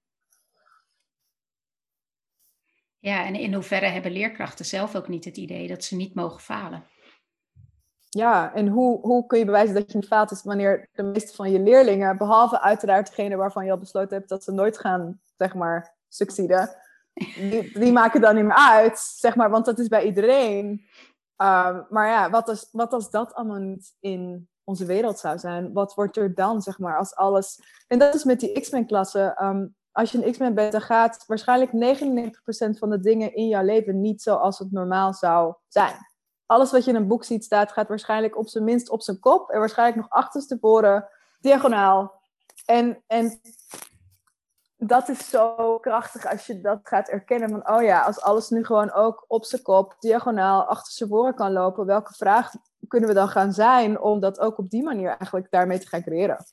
Ja, 3.00 3.26
en 3.26 3.36
in 3.36 3.54
hoeverre 3.54 3.86
hebben 3.86 4.12
leerkrachten 4.12 4.66
zelf 4.66 4.96
ook 4.96 5.08
niet 5.08 5.26
het 5.26 5.38
idee 5.38 5.68
dat 5.68 5.84
ze 5.84 5.96
niet 5.96 6.16
mogen 6.16 6.40
falen? 6.40 6.84
ja, 8.10 8.54
en 8.54 8.68
hoe, 8.68 9.00
hoe 9.02 9.26
kun 9.26 9.40
je 9.40 9.46
bewijzen 9.46 9.76
dat 9.76 9.92
je 9.92 9.98
niet 9.98 10.08
faalt 10.08 10.32
is 10.32 10.44
wanneer 10.44 10.90
de 10.92 11.04
meeste 11.04 11.36
van 11.36 11.52
je 11.52 11.60
leerlingen, 11.60 12.18
behalve 12.18 12.62
uiteraard 12.62 13.08
degene 13.08 13.36
waarvan 13.36 13.66
je 13.66 13.72
al 13.72 13.78
besloten 13.78 14.18
hebt 14.18 14.30
dat 14.30 14.44
ze 14.44 14.52
nooit 14.52 14.78
gaan, 14.80 15.20
zeg 15.38 15.54
maar, 15.54 15.96
succeden, 16.08 16.76
die, 17.36 17.80
die 17.80 17.92
maken 17.92 18.22
dan 18.22 18.36
niet 18.36 18.44
meer 18.44 18.70
uit, 18.70 19.00
zeg 19.00 19.36
maar, 19.36 19.50
want 19.50 19.66
dat 19.66 19.80
is 19.80 19.88
bij 19.88 20.06
iedereen. 20.06 20.68
Um, 21.42 21.86
maar 21.90 22.08
ja, 22.08 22.30
wat 22.30 22.48
als, 22.48 22.70
wat 22.72 22.94
als 22.94 23.10
dat 23.10 23.34
allemaal 23.34 23.60
niet 23.60 23.96
in 24.00 24.50
onze 24.64 24.86
wereld 24.86 25.20
zou 25.20 25.40
zijn? 25.40 25.74
Wat 25.74 25.94
wordt 25.94 26.18
er 26.18 26.36
dan, 26.36 26.62
zeg 26.62 26.80
maar, 26.80 26.98
als 26.98 27.16
alles... 27.16 27.60
En 27.88 28.00
dat 28.00 28.16
is 28.16 28.24
met 28.24 28.40
die 28.40 28.60
X-Men-klasse. 28.60 29.38
Um, 29.42 29.76
als 29.92 30.12
je 30.12 30.26
een 30.26 30.32
X-Men 30.32 30.54
bent, 30.54 30.72
dan 30.72 30.82
gaat 30.82 31.24
waarschijnlijk 31.28 31.72
99% 31.72 32.78
van 32.78 32.90
de 32.90 33.00
dingen 33.00 33.36
in 33.36 33.48
jouw 33.48 33.64
leven 33.64 34.02
niet 34.02 34.22
zoals 34.22 34.60
het 34.60 34.72
normaal 34.72 35.14
zou 35.14 35.54
zijn 35.68 36.08
alles 36.50 36.72
wat 36.72 36.84
je 36.86 36.90
in 36.92 36.96
een 36.96 37.08
boek 37.08 37.24
ziet 37.24 37.44
staat, 37.44 37.72
gaat 37.72 37.88
waarschijnlijk 37.88 38.38
op 38.38 38.48
zijn 38.48 38.64
minst 38.64 38.90
op 38.90 39.02
zijn 39.02 39.20
kop. 39.20 39.50
En 39.50 39.60
waarschijnlijk 39.60 40.02
nog 40.02 40.10
achterstevoren, 40.10 41.10
diagonaal. 41.40 42.22
En, 42.66 43.04
en 43.08 43.42
dat 44.78 45.10
is 45.10 45.30
zo 45.30 45.78
krachtig 45.80 46.26
als 46.26 46.46
je 46.46 46.62
dat 46.62 46.80
gaat 46.84 47.08
erkennen. 47.08 47.50
Van, 47.50 47.70
oh 47.70 47.84
ja, 47.84 48.02
als 48.02 48.22
alles 48.22 48.50
nu 48.50 48.66
gewoon 48.66 48.92
ook 48.92 49.26
op 49.28 49.46
zijn 49.46 49.62
kop, 49.62 49.96
diagonaal, 50.00 50.64
achterstevoren 50.64 51.36
kan 51.36 51.52
lopen. 51.52 51.86
Welke 51.86 52.14
vraag 52.14 52.54
kunnen 52.88 53.10
we 53.10 53.16
dan 53.16 53.30
gaan 53.30 53.54
zijn 53.54 54.00
om 54.00 54.20
dat 54.20 54.40
ook 54.40 54.58
op 54.58 54.70
die 54.70 54.84
manier 54.84 55.08
eigenlijk 55.08 55.52
daarmee 55.52 55.80
te 55.80 55.88
gaan 55.88 56.04
creëren? 56.04 56.46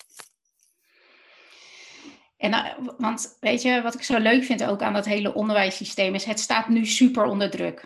En, 2.36 2.52
uh, 2.52 2.64
want 2.98 3.36
weet 3.40 3.62
je, 3.62 3.82
wat 3.82 3.94
ik 3.94 4.02
zo 4.02 4.18
leuk 4.18 4.44
vind 4.44 4.64
ook 4.64 4.82
aan 4.82 4.92
dat 4.92 5.04
hele 5.04 5.34
onderwijssysteem 5.34 6.14
is, 6.14 6.24
het 6.24 6.40
staat 6.40 6.68
nu 6.68 6.86
super 6.86 7.24
onder 7.24 7.50
druk 7.50 7.84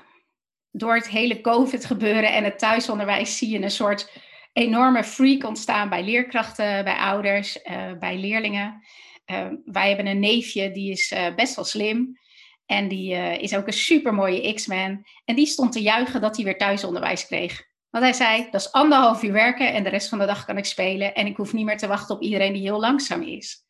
door 0.70 0.94
het 0.94 1.08
hele 1.08 1.40
COVID-gebeuren 1.40 2.32
en 2.32 2.44
het 2.44 2.58
thuisonderwijs 2.58 3.38
zie 3.38 3.48
je 3.48 3.62
een 3.62 3.70
soort 3.70 4.10
enorme 4.52 5.04
freak 5.04 5.44
ontstaan 5.44 5.88
bij 5.88 6.04
leerkrachten, 6.04 6.84
bij 6.84 6.96
ouders, 6.96 7.58
uh, 7.64 7.92
bij 7.98 8.18
leerlingen. 8.18 8.82
Uh, 9.26 9.46
wij 9.64 9.88
hebben 9.88 10.06
een 10.06 10.20
neefje 10.20 10.70
die 10.70 10.90
is 10.90 11.14
best 11.36 11.54
wel 11.56 11.64
slim. 11.64 12.18
En 12.66 12.88
die 12.88 13.12
is 13.40 13.56
ook 13.56 13.66
een 13.66 13.72
supermooie 13.72 14.54
X-Man. 14.54 15.06
En 15.24 15.34
die 15.34 15.46
stond 15.46 15.72
te 15.72 15.82
juichen 15.82 16.20
dat 16.20 16.36
hij 16.36 16.44
weer 16.44 16.58
thuisonderwijs 16.58 17.26
kreeg. 17.26 17.64
Want 17.90 18.04
hij 18.04 18.12
zei, 18.12 18.48
dat 18.50 18.60
is 18.60 18.72
anderhalf 18.72 19.22
uur 19.22 19.32
werken 19.32 19.72
en 19.72 19.82
de 19.82 19.88
rest 19.88 20.08
van 20.08 20.18
de 20.18 20.26
dag 20.26 20.44
kan 20.44 20.58
ik 20.58 20.64
spelen. 20.64 21.14
En 21.14 21.26
ik 21.26 21.36
hoef 21.36 21.52
niet 21.52 21.64
meer 21.64 21.78
te 21.78 21.86
wachten 21.86 22.14
op 22.14 22.22
iedereen 22.22 22.52
die 22.52 22.62
heel 22.62 22.80
langzaam 22.80 23.22
is. 23.22 23.64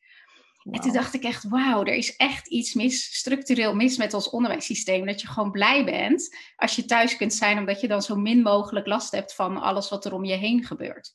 En 0.63 0.81
toen 0.81 0.93
dacht 0.93 1.15
ik 1.15 1.25
echt, 1.25 1.49
wauw, 1.49 1.85
er 1.85 1.95
is 1.95 2.17
echt 2.17 2.47
iets 2.49 2.75
mis, 2.75 3.17
structureel 3.17 3.75
mis 3.75 3.97
met 3.97 4.15
ons 4.15 4.31
onderwijssysteem. 4.31 5.07
Dat 5.07 5.21
je 5.21 5.27
gewoon 5.27 5.51
blij 5.51 5.85
bent 5.85 6.37
als 6.57 6.77
je 6.77 6.85
thuis 6.85 7.17
kunt 7.17 7.35
zijn, 7.35 7.59
omdat 7.59 7.81
je 7.81 7.89
dan 7.89 8.03
zo 8.03 8.17
min 8.17 8.43
mogelijk 8.43 8.87
last 8.87 9.13
hebt 9.13 9.35
van 9.35 9.57
alles 9.57 9.89
wat 9.89 10.05
er 10.05 10.13
om 10.13 10.25
je 10.25 10.35
heen 10.35 10.65
gebeurt. 10.65 11.15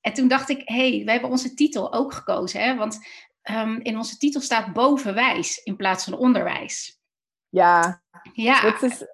En 0.00 0.12
toen 0.12 0.28
dacht 0.28 0.48
ik, 0.48 0.62
hé, 0.64 0.90
hey, 0.90 1.04
we 1.04 1.10
hebben 1.10 1.30
onze 1.30 1.54
titel 1.54 1.92
ook 1.92 2.12
gekozen. 2.12 2.60
Hè? 2.60 2.76
Want 2.76 2.98
um, 3.50 3.80
in 3.82 3.96
onze 3.96 4.16
titel 4.16 4.40
staat 4.40 4.72
bovenwijs 4.72 5.58
in 5.58 5.76
plaats 5.76 6.04
van 6.04 6.14
onderwijs. 6.14 7.00
Ja, 7.48 8.02
ja. 8.32 8.60
Dat 8.60 8.82
is, 8.82 9.04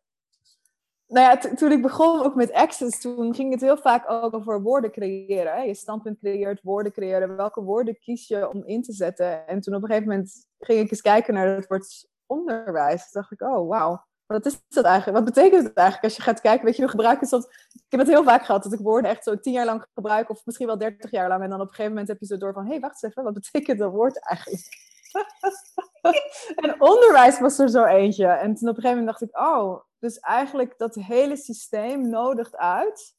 nou 1.13 1.27
ja, 1.27 1.37
toen 1.55 1.73
ik 1.73 1.83
begon 1.83 2.23
ook 2.23 2.35
met 2.35 2.53
Access, 2.53 3.01
toen 3.01 3.35
ging 3.35 3.53
het 3.53 3.61
heel 3.61 3.77
vaak 3.77 4.11
ook 4.11 4.35
over 4.35 4.63
woorden 4.63 4.91
creëren. 4.91 5.67
Je 5.67 5.75
standpunt 5.75 6.19
creëert, 6.19 6.63
woorden 6.63 6.93
creëren. 6.93 7.37
Welke 7.37 7.63
woorden 7.63 7.99
kies 7.99 8.29
je 8.29 8.51
om 8.51 8.63
in 8.65 8.83
te 8.83 8.93
zetten? 8.93 9.47
En 9.47 9.61
toen 9.61 9.75
op 9.75 9.83
een 9.83 9.89
gegeven 9.89 10.09
moment 10.09 10.47
ging 10.59 10.81
ik 10.81 10.91
eens 10.91 11.01
kijken 11.01 11.35
naar 11.35 11.57
het 11.57 11.67
woord 11.67 12.09
onderwijs. 12.27 13.11
Toen 13.11 13.21
dacht 13.21 13.33
ik, 13.33 13.41
oh 13.41 13.69
wauw, 13.69 14.05
wat 14.27 14.47
is 14.47 14.63
dat 14.69 14.85
eigenlijk? 14.85 15.25
Wat 15.25 15.35
betekent 15.35 15.65
het 15.65 15.77
eigenlijk 15.77 16.05
als 16.05 16.17
je 16.17 16.23
gaat 16.23 16.41
kijken? 16.41 16.65
Weet 16.65 16.77
je, 16.77 16.83
we 16.83 16.89
gebruiken 16.89 17.27
soms... 17.27 17.45
Ik 17.73 17.99
heb 17.99 18.01
het 18.01 18.09
heel 18.09 18.25
vaak 18.25 18.45
gehad 18.45 18.63
dat 18.63 18.73
ik 18.73 18.81
woorden 18.81 19.11
echt 19.11 19.25
zo 19.25 19.39
tien 19.39 19.53
jaar 19.53 19.67
lang 19.67 19.87
gebruik, 19.95 20.31
of 20.31 20.47
misschien 20.47 20.67
wel 20.67 20.79
dertig 20.79 21.11
jaar 21.11 21.29
lang. 21.29 21.43
En 21.43 21.51
dan 21.51 21.61
op 21.61 21.67
een 21.67 21.75
gegeven 21.75 21.91
moment 21.91 22.09
heb 22.09 22.21
je 22.21 22.27
zo 22.27 22.37
door 22.37 22.53
van, 22.53 22.65
hé, 22.65 22.71
hey, 22.71 22.81
wacht 22.81 23.03
eens 23.03 23.13
even, 23.13 23.33
wat 23.33 23.43
betekent 23.43 23.79
dat 23.79 23.93
woord 23.93 24.29
eigenlijk? 24.29 24.67
en 26.65 26.81
onderwijs 26.81 27.41
was 27.41 27.59
er 27.59 27.69
zo 27.69 27.85
eentje. 27.85 28.27
En 28.27 28.55
toen 28.55 28.69
op 28.69 28.77
een 28.77 28.83
gegeven 28.83 28.99
moment 28.99 29.07
dacht 29.07 29.23
ik, 29.23 29.39
oh, 29.39 29.81
dus 29.99 30.19
eigenlijk 30.19 30.79
dat 30.79 30.95
hele 30.95 31.37
systeem 31.37 32.09
nodigt 32.09 32.57
uit 32.57 33.15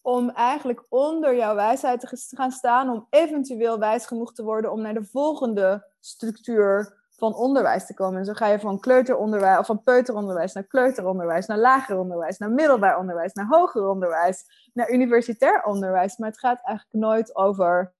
om 0.00 0.30
eigenlijk 0.30 0.84
onder 0.88 1.36
jouw 1.36 1.54
wijsheid 1.54 2.00
te 2.00 2.36
gaan 2.36 2.50
staan, 2.50 2.90
om 2.90 3.06
eventueel 3.10 3.78
wijs 3.78 4.06
genoeg 4.06 4.32
te 4.32 4.42
worden 4.42 4.72
om 4.72 4.80
naar 4.80 4.94
de 4.94 5.04
volgende 5.04 5.86
structuur 6.00 7.04
van 7.16 7.34
onderwijs 7.34 7.86
te 7.86 7.94
komen. 7.94 8.18
En 8.18 8.24
zo 8.24 8.32
ga 8.32 8.46
je 8.46 8.60
van 8.60 8.80
kleuteronderwijs, 8.80 9.58
of 9.58 9.66
van 9.66 9.82
peuteronderwijs 9.82 10.52
naar 10.52 10.66
kleuteronderwijs, 10.66 11.46
naar 11.46 11.58
lager 11.58 11.98
onderwijs, 11.98 12.38
naar 12.38 12.50
middelbaar 12.50 12.98
onderwijs, 12.98 13.32
naar 13.32 13.46
hoger 13.46 13.88
onderwijs, 13.88 14.70
naar 14.72 14.90
universitair 14.90 15.64
onderwijs. 15.64 16.16
Maar 16.16 16.28
het 16.28 16.38
gaat 16.38 16.60
eigenlijk 16.62 17.04
nooit 17.04 17.36
over, 17.36 17.94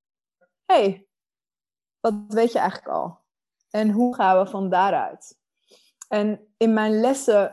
hey, 0.64 1.08
wat 2.00 2.14
weet 2.28 2.52
je 2.52 2.58
eigenlijk 2.58 2.88
al? 2.88 3.24
En 3.76 3.90
hoe 3.90 4.14
gaan 4.14 4.38
we 4.38 4.50
van 4.50 4.68
daaruit? 4.68 5.38
En 6.08 6.40
in 6.56 6.72
mijn 6.72 7.00
lessen, 7.00 7.44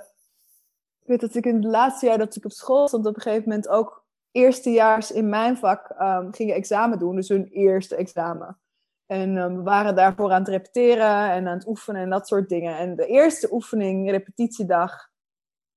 ik 1.00 1.08
weet 1.08 1.22
dat 1.22 1.36
ik 1.36 1.46
in 1.46 1.56
het 1.56 1.64
laatste 1.64 2.06
jaar 2.06 2.18
dat 2.18 2.36
ik 2.36 2.46
op 2.46 2.52
school 2.52 2.88
stond, 2.88 3.06
op 3.06 3.16
een 3.16 3.22
gegeven 3.22 3.50
moment 3.50 3.68
ook 3.68 4.06
eerstejaars 4.32 5.12
in 5.12 5.30
mijn 5.30 5.58
vak 5.58 5.90
um, 6.00 6.34
gingen 6.34 6.56
examen 6.56 7.00
doen, 7.00 7.16
dus 7.16 7.30
hun 7.30 7.48
eerste 7.48 7.96
examen. 7.96 8.60
En 9.06 9.38
um, 9.38 9.56
we 9.56 9.64
waren 9.64 9.96
daarvoor 9.96 10.32
aan 10.32 10.40
het 10.40 10.48
repeteren 10.48 11.32
en 11.32 11.48
aan 11.48 11.58
het 11.58 11.68
oefenen 11.68 12.02
en 12.02 12.10
dat 12.10 12.28
soort 12.28 12.50
dingen. 12.50 12.78
En 12.78 12.96
de 12.96 13.06
eerste 13.06 13.54
oefening, 13.54 14.10
repetitiedag, 14.10 15.10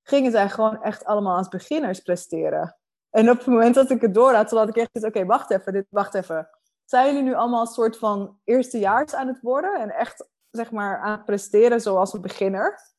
gingen 0.02 0.30
zij 0.30 0.48
gewoon 0.48 0.82
echt 0.82 1.04
allemaal 1.04 1.36
als 1.36 1.48
beginners 1.48 2.00
presteren. 2.00 2.76
En 3.10 3.30
op 3.30 3.38
het 3.38 3.46
moment 3.46 3.74
dat 3.74 3.90
ik 3.90 4.00
het 4.00 4.14
door 4.14 4.34
had, 4.34 4.48
toen 4.48 4.68
ik 4.68 4.76
echt 4.76 5.04
oké, 5.04 5.24
wacht 5.24 5.50
even, 5.50 5.72
dit, 5.72 5.86
wacht 5.90 6.14
even. 6.14 6.48
Zijn 6.84 7.06
jullie 7.06 7.22
nu 7.22 7.34
allemaal 7.34 7.60
een 7.60 7.66
soort 7.66 7.98
van 7.98 8.38
eerstejaars 8.44 9.14
aan 9.14 9.26
het 9.26 9.40
worden 9.40 9.80
en 9.80 9.90
echt, 9.90 10.28
zeg 10.56 10.70
maar, 10.70 10.98
aan 10.98 11.12
het 11.12 11.24
presteren 11.24 11.80
zoals 11.80 12.12
een 12.12 12.20
beginner? 12.20 12.94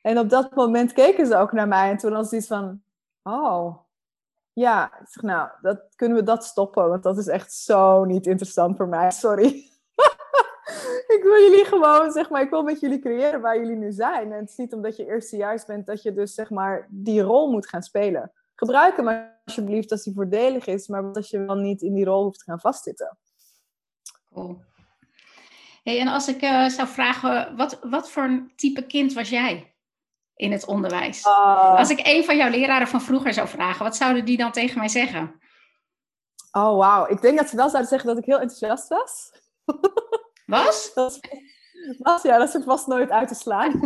En 0.00 0.18
op 0.18 0.28
dat 0.28 0.54
moment 0.54 0.92
keken 0.92 1.26
ze 1.26 1.36
ook 1.36 1.52
naar 1.52 1.68
mij 1.68 1.90
en 1.90 1.96
toen 1.96 2.12
was 2.12 2.24
het 2.24 2.40
iets 2.40 2.46
van, 2.46 2.82
oh, 3.22 3.78
ja, 4.52 4.98
ik 5.00 5.08
zeg, 5.08 5.22
nou, 5.22 5.50
dat, 5.60 5.82
kunnen 5.96 6.16
we 6.16 6.22
dat 6.22 6.44
stoppen? 6.44 6.88
Want 6.88 7.02
dat 7.02 7.18
is 7.18 7.26
echt 7.26 7.52
zo 7.52 8.04
niet 8.04 8.26
interessant 8.26 8.76
voor 8.76 8.88
mij. 8.88 9.10
Sorry. 9.10 9.46
ik 11.16 11.20
wil 11.22 11.40
jullie 11.42 11.64
gewoon, 11.64 12.12
zeg 12.12 12.30
maar, 12.30 12.42
ik 12.42 12.50
wil 12.50 12.62
met 12.62 12.80
jullie 12.80 12.98
creëren 12.98 13.40
waar 13.40 13.58
jullie 13.58 13.76
nu 13.76 13.92
zijn. 13.92 14.32
En 14.32 14.40
het 14.40 14.50
is 14.50 14.56
niet 14.56 14.72
omdat 14.72 14.96
je 14.96 15.06
eerstejaars 15.06 15.64
bent 15.64 15.86
dat 15.86 16.02
je 16.02 16.12
dus, 16.12 16.34
zeg 16.34 16.50
maar, 16.50 16.86
die 16.90 17.20
rol 17.20 17.50
moet 17.50 17.68
gaan 17.68 17.82
spelen. 17.82 18.32
Gebruik 18.54 18.96
hem 18.96 19.30
alsjeblieft 19.44 19.90
als 19.90 20.02
die 20.02 20.14
voordelig 20.14 20.66
is, 20.66 20.88
maar 20.88 21.12
als 21.12 21.30
je 21.30 21.44
dan 21.44 21.62
niet 21.62 21.82
in 21.82 21.94
die 21.94 22.04
rol 22.04 22.22
hoeft 22.22 22.38
te 22.38 22.44
gaan 22.44 22.60
vastzitten. 22.60 23.18
Cool. 24.32 24.60
Hey, 25.84 26.00
en 26.00 26.08
als 26.08 26.28
ik 26.28 26.42
uh, 26.42 26.68
zou 26.68 26.88
vragen, 26.88 27.56
wat, 27.56 27.78
wat 27.82 28.10
voor 28.10 28.22
een 28.22 28.52
type 28.56 28.86
kind 28.86 29.12
was 29.12 29.28
jij? 29.28 29.74
in 30.36 30.52
het 30.52 30.66
onderwijs. 30.66 31.24
Ah. 31.24 31.78
Als 31.78 31.90
ik 31.90 32.00
een 32.02 32.24
van 32.24 32.36
jouw 32.36 32.50
leraren 32.50 32.88
van 32.88 33.02
vroeger 33.02 33.34
zou 33.34 33.48
vragen, 33.48 33.84
wat 33.84 33.96
zouden 33.96 34.24
die 34.24 34.36
dan 34.36 34.52
tegen 34.52 34.78
mij 34.78 34.88
zeggen? 34.88 35.40
Oh, 36.52 36.76
wauw. 36.76 37.06
Ik 37.08 37.20
denk 37.20 37.38
dat 37.38 37.48
ze 37.48 37.56
wel 37.56 37.68
zouden 37.68 37.90
zeggen 37.90 38.08
dat 38.08 38.18
ik 38.18 38.24
heel 38.24 38.40
enthousiast 38.40 38.88
was. 38.88 39.32
Was? 40.46 40.90
dat 40.94 41.20
was, 41.98 42.22
ja, 42.22 42.38
dat 42.38 42.54
is 42.54 42.64
vast 42.64 42.86
nooit 42.86 43.10
uit 43.10 43.28
te 43.28 43.34
slaan. 43.34 43.80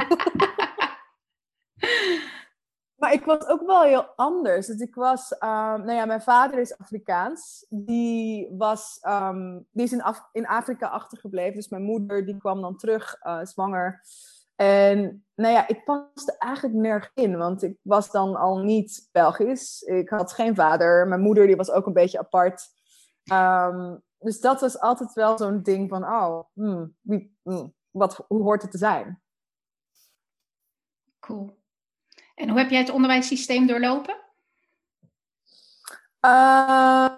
maar 2.99 3.13
ik 3.13 3.25
was 3.25 3.47
ook 3.47 3.67
wel 3.67 3.83
heel 3.83 4.07
anders. 4.17 4.67
Dus 4.67 4.81
ik 4.81 4.95
was, 4.95 5.33
um, 5.33 5.39
nou 5.85 5.93
ja, 5.93 6.05
mijn 6.05 6.23
vader 6.23 6.59
is 6.59 6.79
Afrikaans. 6.79 7.67
Die, 7.69 8.55
was, 8.57 8.99
um, 9.03 9.67
die 9.71 9.85
is 9.85 9.93
in, 9.93 10.03
in 10.33 10.47
Afrika 10.47 10.89
achtergebleven. 10.89 11.55
Dus 11.55 11.69
mijn 11.69 11.83
moeder 11.83 12.27
die 12.27 12.37
kwam 12.37 12.61
dan 12.61 12.77
terug, 12.77 13.17
uh, 13.23 13.45
zwanger. 13.45 14.01
En 14.57 15.25
nou 15.35 15.53
ja, 15.53 15.69
ik 15.69 15.85
paste 15.85 16.37
eigenlijk 16.39 16.75
nergens 16.75 17.13
in, 17.15 17.37
want 17.37 17.63
ik 17.63 17.79
was 17.83 18.11
dan 18.11 18.37
al 18.37 18.59
niet 18.59 19.09
Belgisch. 19.13 19.83
Ik 19.83 20.09
had 20.09 20.33
geen 20.33 20.55
vader. 20.55 21.09
Mijn 21.09 21.21
moeder 21.21 21.47
die 21.47 21.57
was 21.57 21.71
ook 21.71 21.87
een 21.87 21.93
beetje 21.93 22.19
apart. 22.19 22.63
Ehm, 23.25 23.97
dus 24.19 24.41
dat 24.41 24.61
was 24.61 24.81
altijd 24.81 25.13
wel 25.13 25.39
zo'n 25.39 25.63
ding 25.63 25.89
van, 25.89 26.05
oh, 26.05 26.45
hmm, 26.53 26.97
wie, 27.01 27.37
hmm, 27.43 27.75
wat, 27.91 28.25
hoe 28.29 28.43
hoort 28.43 28.63
het 28.63 28.71
te 28.71 28.79
zijn? 28.79 29.23
Cool. 31.19 31.58
En 32.39 32.49
hoe 32.49 32.59
heb 32.59 32.71
jij 32.71 32.79
het 32.81 32.91
onderwijssysteem 32.91 33.67
doorlopen? 33.67 34.17
Uh, 36.27 37.09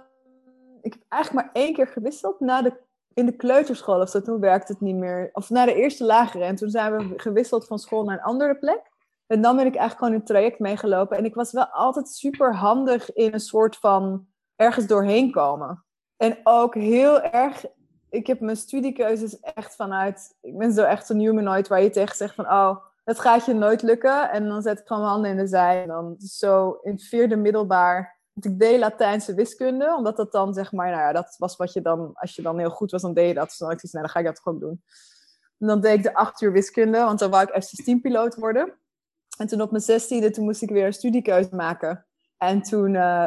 ik 0.82 0.92
heb 0.92 1.02
eigenlijk 1.08 1.46
maar 1.46 1.62
één 1.62 1.74
keer 1.74 1.86
gewisseld 1.86 2.40
na 2.40 2.62
de 2.62 2.88
in 3.14 3.26
de 3.26 3.36
kleuterschool 3.36 4.00
of 4.00 4.08
zo, 4.08 4.20
toen 4.20 4.40
werkte 4.40 4.72
het 4.72 4.80
niet 4.80 4.96
meer. 4.96 5.30
Of 5.32 5.50
naar 5.50 5.66
de 5.66 5.74
eerste 5.74 6.04
lagere. 6.04 6.44
En 6.44 6.56
toen 6.56 6.70
zijn 6.70 6.96
we 6.96 7.12
gewisseld 7.16 7.66
van 7.66 7.78
school 7.78 8.04
naar 8.04 8.16
een 8.16 8.22
andere 8.22 8.58
plek. 8.58 8.90
En 9.26 9.40
dan 9.40 9.56
ben 9.56 9.66
ik 9.66 9.74
eigenlijk 9.74 9.98
gewoon 9.98 10.12
in 10.12 10.18
het 10.18 10.28
traject 10.28 10.58
meegelopen. 10.58 11.16
En 11.16 11.24
ik 11.24 11.34
was 11.34 11.52
wel 11.52 11.66
altijd 11.66 12.08
super 12.08 12.54
handig 12.54 13.12
in 13.12 13.32
een 13.32 13.40
soort 13.40 13.76
van 13.76 14.26
ergens 14.56 14.86
doorheen 14.86 15.30
komen. 15.30 15.84
En 16.16 16.38
ook 16.42 16.74
heel 16.74 17.22
erg, 17.22 17.64
ik 18.10 18.26
heb 18.26 18.40
mijn 18.40 18.56
studiekeuzes 18.56 19.40
echt 19.40 19.74
vanuit, 19.74 20.36
ik 20.40 20.58
ben 20.58 20.72
zo 20.72 20.82
echt 20.82 21.08
een 21.08 21.20
humanoid 21.20 21.68
waar 21.68 21.82
je 21.82 21.90
tegen 21.90 22.16
zegt 22.16 22.34
van, 22.34 22.44
oh, 22.44 22.76
het 23.04 23.20
gaat 23.20 23.46
je 23.46 23.54
nooit 23.54 23.82
lukken. 23.82 24.30
En 24.30 24.48
dan 24.48 24.62
zet 24.62 24.78
ik 24.78 24.86
gewoon 24.86 25.02
mijn 25.02 25.14
handen 25.14 25.30
in 25.30 25.36
de 25.36 25.46
zij. 25.46 25.82
En 25.82 25.88
dan 25.88 26.14
zo 26.18 26.78
in 26.82 26.92
het 26.92 27.02
vierde 27.02 27.36
middelbaar 27.36 28.20
ik 28.44 28.58
deed 28.58 28.78
Latijnse 28.78 29.34
wiskunde, 29.34 29.94
omdat 29.96 30.16
dat 30.16 30.32
dan 30.32 30.54
zeg 30.54 30.72
maar, 30.72 30.90
nou 30.90 31.00
ja, 31.00 31.12
dat 31.12 31.34
was 31.38 31.56
wat 31.56 31.72
je 31.72 31.80
dan, 31.80 32.10
als 32.14 32.36
je 32.36 32.42
dan 32.42 32.58
heel 32.58 32.70
goed 32.70 32.90
was, 32.90 33.02
dan 33.02 33.14
deed 33.14 33.28
je 33.28 33.34
dat. 33.34 33.48
Dus 33.48 33.58
dan 33.58 33.70
ik 33.70 33.82
nou, 33.82 34.04
dan 34.04 34.08
ga 34.08 34.18
ik 34.18 34.26
dat 34.26 34.40
gewoon 34.40 34.58
doen. 34.58 34.82
En 35.58 35.66
dan 35.66 35.80
deed 35.80 35.96
ik 35.96 36.02
de 36.02 36.14
acht 36.14 36.40
uur 36.40 36.52
wiskunde, 36.52 36.98
want 36.98 37.18
dan 37.18 37.30
wou 37.30 37.42
ik 37.42 37.62
F-16-piloot 37.62 38.34
worden. 38.34 38.78
En 39.38 39.46
toen 39.46 39.60
op 39.60 39.70
mijn 39.70 39.82
zestiende, 39.82 40.30
toen 40.30 40.44
moest 40.44 40.62
ik 40.62 40.70
weer 40.70 40.86
een 40.86 40.92
studiekeuze 40.92 41.54
maken. 41.54 42.06
En 42.36 42.62
toen 42.62 42.94
uh, 42.94 43.26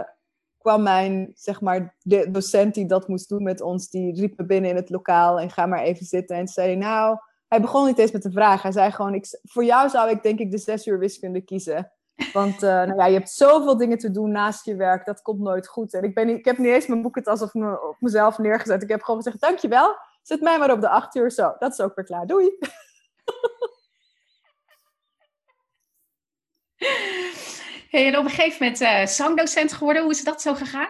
kwam 0.58 0.84
mijn, 0.84 1.32
zeg 1.36 1.62
maar, 1.62 1.96
de 2.02 2.32
docent 2.32 2.74
die 2.74 2.86
dat 2.86 3.08
moest 3.08 3.30
doen 3.30 3.44
met 3.44 3.62
ons, 3.62 3.90
die 3.90 4.20
riep 4.20 4.38
me 4.38 4.46
binnen 4.46 4.70
in 4.70 4.76
het 4.76 4.90
lokaal 4.90 5.40
en 5.40 5.50
ga 5.50 5.66
maar 5.66 5.82
even 5.82 6.06
zitten. 6.06 6.36
En 6.36 6.48
zei, 6.48 6.76
nou, 6.76 7.18
hij 7.54 7.62
begon 7.62 7.86
niet 7.86 7.98
eens 7.98 8.12
met 8.12 8.26
een 8.26 8.32
vraag. 8.32 8.62
Hij 8.62 8.72
zei 8.72 8.92
gewoon, 8.92 9.14
ik, 9.14 9.40
voor 9.44 9.64
jou 9.64 9.90
zou 9.90 10.10
ik 10.10 10.24
denk 10.24 10.40
ik 10.40 10.52
de 10.52 10.58
zes 10.58 10.86
uur 10.88 11.00
wiskunde 11.00 11.42
kiezen. 11.42 11.92
Want 12.34 12.64
uh, 12.64 12.70
nou 12.70 12.96
ja, 12.96 13.06
je 13.06 13.14
hebt 13.14 13.30
zoveel 13.30 13.78
dingen 13.78 13.98
te 13.98 14.12
doen 14.12 14.32
naast 14.32 14.66
je 14.66 14.76
werk, 14.76 15.06
dat 15.06 15.22
komt 15.22 15.40
nooit 15.40 15.68
goed. 15.68 15.94
En 15.94 16.04
ik, 16.04 16.14
ben, 16.14 16.30
ik 16.30 16.46
heb 16.46 16.58
niet 16.58 16.68
eens 16.68 16.88
mijn 16.88 17.02
boekentas 17.02 17.42
of 17.42 17.54
me, 17.54 17.88
op 17.90 17.96
mezelf 18.00 18.38
neergezet. 18.38 18.84
Ik 18.84 18.90
heb 18.90 19.02
gewoon 19.02 19.24
gezegd, 19.24 19.42
dankjewel, 19.42 19.98
zet 20.22 20.42
mij 20.42 20.60
maar 20.60 20.72
op 20.72 20.82
de 20.82 20.90
acht 20.90 21.16
uur 21.16 21.32
zo. 21.32 21.56
Dat 21.60 21.72
is 21.72 21.82
ook 21.82 21.96
weer 21.96 22.06
klaar, 22.06 22.26
doei. 22.26 22.50
Hey, 27.90 28.08
en 28.08 28.18
op 28.18 28.24
een 28.24 28.30
gegeven 28.30 28.58
moment 28.60 28.82
uh, 28.82 29.06
zangdocent 29.06 29.74
geworden. 29.74 30.02
Hoe 30.02 30.12
is 30.12 30.24
dat 30.24 30.42
zo 30.42 30.54
gegaan? 30.54 30.90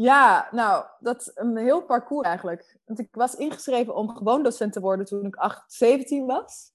Ja, 0.00 0.48
nou, 0.50 0.84
dat 0.98 1.20
is 1.20 1.30
een 1.34 1.56
heel 1.56 1.82
parcours 1.82 2.26
eigenlijk. 2.26 2.78
Want 2.84 2.98
ik 2.98 3.08
was 3.10 3.34
ingeschreven 3.34 3.94
om 3.94 4.16
gewoon 4.16 4.42
docent 4.42 4.72
te 4.72 4.80
worden 4.80 5.06
toen 5.06 5.26
ik 5.26 5.36
8, 5.36 5.72
17 5.72 6.26
was. 6.26 6.72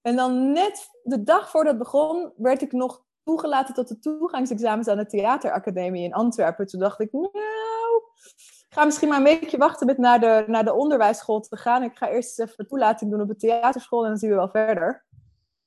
En 0.00 0.16
dan 0.16 0.52
net 0.52 0.88
de 1.02 1.22
dag 1.22 1.50
voordat 1.50 1.72
het 1.72 1.82
begon, 1.82 2.32
werd 2.36 2.62
ik 2.62 2.72
nog 2.72 3.04
toegelaten 3.22 3.74
tot 3.74 3.88
de 3.88 3.98
toegangsexamens 3.98 4.88
aan 4.88 4.96
de 4.96 5.06
theateracademie 5.06 6.04
in 6.04 6.14
Antwerpen. 6.14 6.66
Toen 6.66 6.80
dacht 6.80 7.00
ik, 7.00 7.12
nou, 7.12 7.32
ik 7.32 8.66
ga 8.68 8.84
misschien 8.84 9.08
maar 9.08 9.18
een 9.18 9.38
beetje 9.40 9.58
wachten 9.58 9.86
met 9.86 9.98
naar 9.98 10.20
de, 10.20 10.44
naar 10.46 10.64
de 10.64 10.74
onderwijsschool 10.74 11.40
te 11.40 11.56
gaan. 11.56 11.82
Ik 11.82 11.96
ga 11.96 12.08
eerst 12.08 12.38
eens 12.38 12.50
even 12.50 12.66
toelating 12.66 13.10
doen 13.10 13.20
op 13.20 13.28
de 13.28 13.36
theaterschool 13.36 14.02
en 14.02 14.08
dan 14.08 14.18
zien 14.18 14.30
we 14.30 14.36
wel 14.36 14.50
verder. 14.50 15.06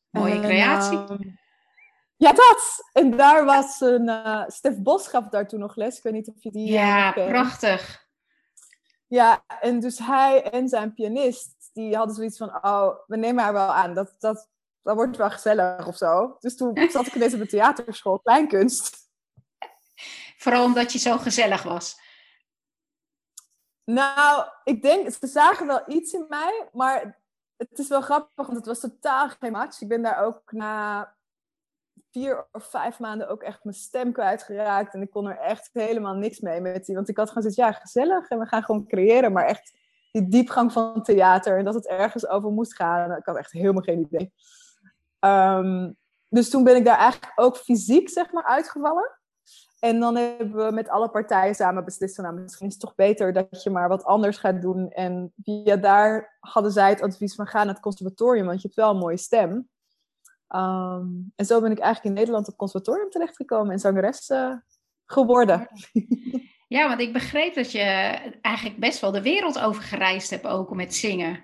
Mooie 0.10 0.40
creatie. 0.40 0.98
Ehm, 0.98 1.41
ja, 2.22 2.34
dat. 2.34 2.90
En 2.94 3.18
daar 3.18 3.46
was 3.46 3.80
een... 3.80 4.08
Uh, 4.08 4.44
Stef 4.48 4.78
Bos 4.78 5.08
gaf 5.08 5.28
daar 5.28 5.48
toen 5.48 5.60
nog 5.60 5.76
les. 5.76 5.98
Ik 5.98 6.04
weet 6.04 6.14
niet 6.14 6.28
of 6.28 6.44
je 6.44 6.52
die... 6.52 6.72
Ja, 6.72 7.12
prachtig. 7.12 8.08
Ja, 9.08 9.44
en 9.60 9.80
dus 9.80 9.98
hij 9.98 10.52
en 10.52 10.68
zijn 10.70 10.94
pianist, 10.94 11.70
die 11.74 11.96
hadden 11.96 12.16
zoiets 12.16 12.38
van, 12.38 12.66
oh, 12.66 12.96
we 13.08 13.18
nemen 13.18 13.44
haar 13.44 13.54
wel 13.54 13.74
aan. 13.74 13.94
Dat, 13.94 14.16
dat, 14.20 14.50
dat 14.82 14.96
wordt 14.96 15.18
wel 15.18 15.30
gezellig 15.30 15.88
of 15.88 15.98
zo. 15.98 16.38
Dus 16.40 16.58
toen 16.58 16.78
zat 16.92 17.08
ik 17.08 17.16
ineens 17.16 17.34
op 17.34 17.40
de 17.40 17.48
theaterschool, 17.48 18.20
kleinkunst. 18.20 18.98
Vooral 20.38 20.64
omdat 20.64 20.92
je 20.92 21.00
zo 21.00 21.18
gezellig 21.18 21.64
was. 21.64 22.00
Nou, 23.84 24.48
ik 24.64 24.82
denk, 24.82 25.14
ze 25.14 25.28
zagen 25.28 25.68
wel 25.68 25.84
iets 25.88 26.14
in 26.14 26.26
mij, 26.30 26.70
maar 26.74 27.22
het 27.58 27.80
is 27.80 27.88
wel 27.88 28.02
grappig, 28.02 28.46
want 28.46 28.58
het 28.58 28.66
was 28.66 28.80
totaal 28.80 29.30
geen 29.30 29.52
match. 29.52 29.82
Ik 29.82 29.88
ben 29.88 30.02
daar 30.02 30.24
ook 30.24 30.52
na 30.52 31.16
vier 32.12 32.48
of 32.52 32.70
vijf 32.70 33.00
maanden 33.00 33.30
ook 33.30 33.42
echt 33.42 33.64
mijn 33.64 33.76
stem 33.76 34.12
kwijtgeraakt. 34.12 34.94
En 34.94 35.02
ik 35.02 35.12
kon 35.12 35.28
er 35.28 35.38
echt 35.38 35.70
helemaal 35.74 36.16
niks 36.16 36.40
mee 36.40 36.62
met 36.62 36.86
die. 36.86 36.96
Want 36.96 37.10
ik 37.10 37.18
had 37.18 37.28
gewoon 37.28 37.44
gezegd, 37.44 37.68
ja, 37.68 37.80
gezellig. 37.80 38.30
En 38.30 38.40
we 38.40 38.46
gaan 38.46 38.64
gewoon 38.64 38.88
creëren. 38.88 39.32
Maar 39.32 39.46
echt 39.46 39.78
die 40.12 40.28
diepgang 40.28 40.72
van 40.72 41.04
theater. 41.04 41.58
En 41.58 41.66
dat 41.66 41.74
het 41.74 41.88
ergens 41.88 42.28
over 42.28 42.52
moest 42.52 42.76
gaan. 42.76 43.12
Ik 43.12 43.26
had 43.26 43.38
echt 43.38 43.52
helemaal 43.52 43.82
geen 43.82 44.00
idee. 44.00 44.34
Ehm, 45.20 45.92
dus 46.30 46.50
toen 46.50 46.64
ben 46.64 46.76
ik 46.76 46.86
daar 46.86 46.98
eigenlijk 46.98 47.32
ook 47.36 47.58
fysiek, 47.58 48.10
zeg 48.10 48.32
maar, 48.32 48.46
uitgevallen. 48.46 49.20
En 49.80 50.00
dan 50.00 50.16
hebben 50.16 50.66
we 50.66 50.72
met 50.72 50.90
alle 50.90 51.10
partijen 51.10 51.56
samen 51.56 51.86
beslist 51.86 52.16
van, 52.16 52.24
nou, 52.24 52.40
misschien 52.40 52.68
is 52.68 52.74
het 52.74 52.82
toch 52.82 52.96
beter 52.96 53.34
dat 53.34 53.64
je 53.64 53.70
maar 53.70 53.88
wat 53.88 54.04
anders 54.04 54.38
gaat 54.38 54.62
doen. 54.62 54.92
En 54.92 55.34
via 55.44 55.76
daar 55.76 56.38
hadden 56.40 56.72
zij 56.72 56.90
het 56.90 57.02
advies 57.02 57.36
van, 57.36 57.48
ga 57.48 57.64
naar 57.64 57.74
het 57.74 57.84
conservatorium, 57.84 58.46
want 58.46 58.62
je 58.62 58.68
hebt 58.68 58.80
wel 58.80 58.90
een 58.90 58.98
mooie 58.98 59.18
stem. 59.18 59.70
Ehm, 60.52 61.08
en 61.36 61.46
zo 61.46 61.62
ben 61.62 61.72
ik 61.72 61.80
eigenlijk 61.80 62.06
in 62.06 62.22
Nederland 62.22 62.48
op 62.48 62.58
conservatorium 62.58 63.10
terechtgekomen 63.10 63.72
en 63.72 63.80
zangeres 63.80 64.30
uh, 64.30 64.56
geworden. 65.06 65.68
Ja, 66.68 66.88
want 66.88 67.00
ik 67.00 67.14
begreep 67.14 67.54
dat 67.54 67.72
je 67.72 67.82
eigenlijk 68.42 68.80
best 68.80 69.00
wel 69.00 69.12
de 69.12 69.22
wereld 69.22 69.60
over 69.60 69.82
gereisd 69.82 70.30
hebt 70.30 70.48
ook 70.48 70.76
met 70.76 70.96
zingen. 70.96 71.40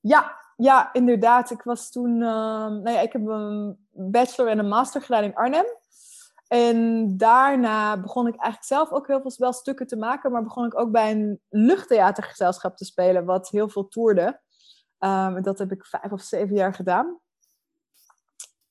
Ja, 0.00 0.36
ja, 0.56 0.92
inderdaad. 0.92 1.50
Ik 1.50 1.62
was 1.62 1.90
toen, 1.90 2.14
uh, 2.14 2.28
nou 2.66 2.90
ja, 2.90 3.00
ik 3.00 3.12
heb 3.12 3.26
een 3.26 3.78
bachelor 3.90 4.50
en 4.50 4.58
een 4.58 4.68
master 4.68 5.02
gedaan 5.02 5.24
in 5.24 5.34
Arnhem. 5.34 5.66
En 6.48 7.08
daarna 7.16 8.00
begon 8.00 8.26
ik 8.26 8.34
eigenlijk 8.34 8.64
zelf 8.64 8.90
ook 8.90 9.06
heel 9.06 9.20
veel 9.20 9.34
wel 9.36 9.52
stukken 9.52 9.86
te 9.86 9.96
maken, 9.96 10.32
maar 10.32 10.42
begon 10.42 10.66
ik 10.66 10.78
ook 10.78 10.90
bij 10.90 11.10
een 11.10 11.40
luchttheatergezelschap 11.48 12.76
te 12.76 12.84
spelen, 12.84 13.24
wat 13.24 13.48
heel 13.48 13.68
veel 13.68 13.88
toerde. 13.88 14.40
Um, 14.98 15.42
dat 15.42 15.58
heb 15.58 15.72
ik 15.72 15.86
vijf 15.86 16.12
of 16.12 16.22
zeven 16.22 16.54
jaar 16.54 16.74
gedaan. 16.74 17.20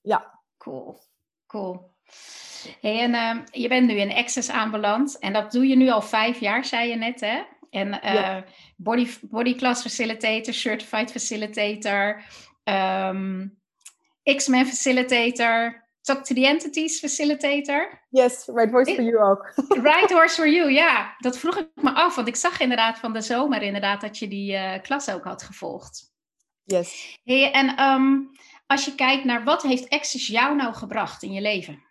Ja. 0.05 0.41
Cool, 0.57 0.99
cool. 1.47 1.93
Hey, 2.81 2.99
en 2.99 3.13
uh, 3.13 3.43
je 3.51 3.67
bent 3.67 3.87
nu 3.87 3.93
in 3.93 4.13
Access 4.13 4.49
aanbeland 4.49 5.19
en 5.19 5.33
dat 5.33 5.51
doe 5.51 5.67
je 5.67 5.75
nu 5.75 5.89
al 5.89 6.01
vijf 6.01 6.39
jaar, 6.39 6.65
zei 6.65 6.89
je 6.89 6.95
net, 6.95 7.19
hè? 7.19 7.41
En 7.69 7.87
uh, 8.03 8.37
body, 8.75 9.09
body 9.21 9.55
class 9.55 9.81
facilitator, 9.81 10.53
certified 10.53 11.11
facilitator, 11.11 12.23
um, 12.63 13.57
X-Men 14.23 14.65
facilitator, 14.65 15.85
Talk 16.05 16.23
to 16.25 16.35
the 16.35 16.45
Entities 16.45 16.99
Facilitator. 16.99 17.99
Yes, 18.11 18.47
Right 18.47 18.71
Voice 18.71 18.95
for 18.95 19.03
You 19.03 19.17
ook. 19.17 19.53
right 19.89 20.11
Voice 20.11 20.35
for 20.35 20.47
You, 20.47 20.71
ja. 20.71 21.15
Dat 21.17 21.37
vroeg 21.37 21.57
ik 21.57 21.67
me 21.75 21.93
af, 21.93 22.15
want 22.15 22.27
ik 22.27 22.35
zag 22.35 22.59
inderdaad 22.59 22.99
van 22.99 23.13
de 23.13 23.21
zomer 23.21 23.61
inderdaad 23.61 24.01
dat 24.01 24.17
je 24.17 24.27
die 24.27 24.53
uh, 24.53 24.81
klas 24.81 25.09
ook 25.09 25.23
had 25.23 25.43
gevolgd. 25.43 26.13
Yes. 26.63 27.19
Hey, 27.23 27.51
en 27.51 27.83
um, 27.83 28.29
als 28.65 28.85
je 28.85 28.95
kijkt 28.95 29.23
naar 29.23 29.43
wat 29.43 29.61
heeft 29.61 29.89
Access 29.89 30.27
jou 30.27 30.55
nou 30.55 30.73
gebracht 30.73 31.23
in 31.23 31.31
je 31.31 31.41
leven? 31.41 31.83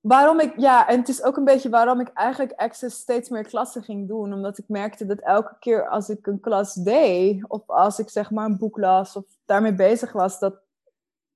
Waarom 0.00 0.40
ik, 0.40 0.52
ja, 0.56 0.88
en 0.88 0.98
het 0.98 1.08
is 1.08 1.22
ook 1.22 1.36
een 1.36 1.44
beetje 1.44 1.68
waarom 1.68 2.00
ik 2.00 2.08
eigenlijk 2.08 2.52
Access 2.52 2.96
steeds 2.96 3.28
meer 3.28 3.46
klassen 3.46 3.82
ging 3.82 4.08
doen. 4.08 4.32
Omdat 4.32 4.58
ik 4.58 4.68
merkte 4.68 5.06
dat 5.06 5.20
elke 5.20 5.56
keer 5.58 5.88
als 5.88 6.08
ik 6.08 6.26
een 6.26 6.40
klas 6.40 6.74
deed, 6.74 7.48
of 7.48 7.70
als 7.70 7.98
ik 7.98 8.08
zeg 8.08 8.30
maar 8.30 8.44
een 8.44 8.58
boek 8.58 8.76
las 8.76 9.16
of 9.16 9.24
daarmee 9.44 9.74
bezig 9.74 10.12
was, 10.12 10.38
dat 10.38 10.64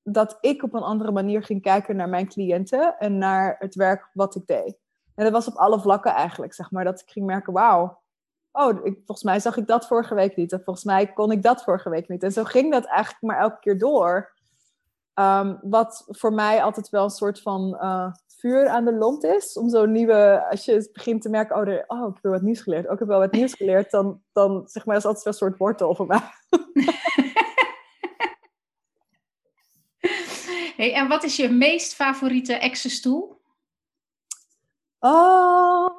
dat 0.03 0.39
ik 0.41 0.63
op 0.63 0.75
een 0.75 0.83
andere 0.83 1.13
manier 1.13 1.43
ging 1.43 1.63
kijken 1.63 1.97
naar 1.97 2.09
mijn 2.09 2.29
cliënten 2.29 2.99
en 2.99 3.19
naar 3.19 3.57
het 3.59 3.75
werk 3.75 4.11
wat 4.13 4.35
ik 4.35 4.47
deed. 4.47 4.79
En 5.15 5.25
dat 5.25 5.33
was 5.33 5.49
op 5.49 5.55
alle 5.55 5.81
vlakken 5.81 6.13
eigenlijk, 6.13 6.55
zeg 6.55 6.71
maar. 6.71 6.85
Dat 6.85 7.01
ik 7.01 7.11
ging 7.11 7.27
merken, 7.27 7.53
wauw, 7.53 8.00
oh, 8.53 8.87
ik, 8.87 8.95
volgens 8.95 9.23
mij 9.23 9.41
zag 9.41 9.57
ik 9.57 9.67
dat 9.67 9.87
vorige 9.87 10.15
week 10.15 10.37
niet. 10.37 10.53
En 10.53 10.63
volgens 10.65 10.85
mij 10.85 11.13
kon 11.13 11.31
ik 11.31 11.43
dat 11.43 11.63
vorige 11.63 11.91
week 11.91 12.09
niet. 12.09 12.23
En 12.23 12.33
zo 12.33 12.45
ging 12.45 12.73
dat 12.73 12.85
eigenlijk 12.85 13.23
maar 13.23 13.39
elke 13.39 13.59
keer 13.61 13.79
door. 13.79 14.39
Um, 15.15 15.59
wat 15.63 16.05
voor 16.07 16.33
mij 16.33 16.63
altijd 16.63 16.89
wel 16.89 17.05
een 17.05 17.11
soort 17.11 17.41
van 17.41 17.79
uh, 17.81 18.13
vuur 18.27 18.69
aan 18.69 18.85
de 18.85 18.95
lont 18.95 19.25
is. 19.25 19.59
Om 19.59 19.69
zo'n 19.69 19.93
nieuwe, 19.93 20.47
als 20.51 20.65
je 20.65 20.91
begint 20.93 21.23
te 21.23 21.29
merken, 21.29 21.57
oh, 21.57 21.69
er, 21.69 21.85
oh, 21.87 22.09
ik 22.09 22.15
heb 22.15 22.23
wel 22.23 22.33
wat 22.33 22.43
nieuws 22.43 22.61
geleerd. 22.61 22.87
Ook 22.87 22.93
ik 22.93 22.99
heb 22.99 23.09
wel 23.09 23.19
wat 23.19 23.33
nieuws 23.33 23.55
geleerd. 23.55 23.91
Dan, 23.91 24.23
dan 24.33 24.63
zeg 24.67 24.87
maar, 24.87 24.95
dat 24.95 25.05
is 25.05 25.09
altijd 25.09 25.25
wel 25.25 25.33
een 25.33 25.39
soort 25.39 25.59
wortel 25.59 25.95
voor 25.95 26.07
mij. 26.07 26.21
Hey, 30.81 30.95
en 30.95 31.09
wat 31.09 31.25
is 31.25 31.37
je 31.37 31.49
meest 31.49 31.95
favoriete 31.95 32.61
access 32.61 33.01
tool? 33.01 33.41
Oh, 34.99 35.90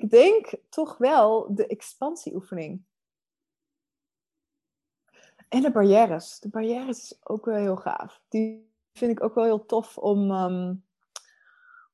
ik 0.00 0.10
denk 0.10 0.54
toch 0.68 0.98
wel 0.98 1.54
de 1.54 1.66
expansieoefening. 1.66 2.84
En 5.48 5.62
de 5.62 5.70
barrières. 5.70 6.40
De 6.40 6.48
barrières 6.48 7.02
is 7.02 7.18
ook 7.22 7.44
wel 7.44 7.56
heel 7.56 7.76
gaaf. 7.76 8.20
Die 8.28 8.74
vind 8.92 9.10
ik 9.10 9.22
ook 9.22 9.34
wel 9.34 9.44
heel 9.44 9.66
tof 9.66 9.98
om, 9.98 10.30
um, 10.30 10.84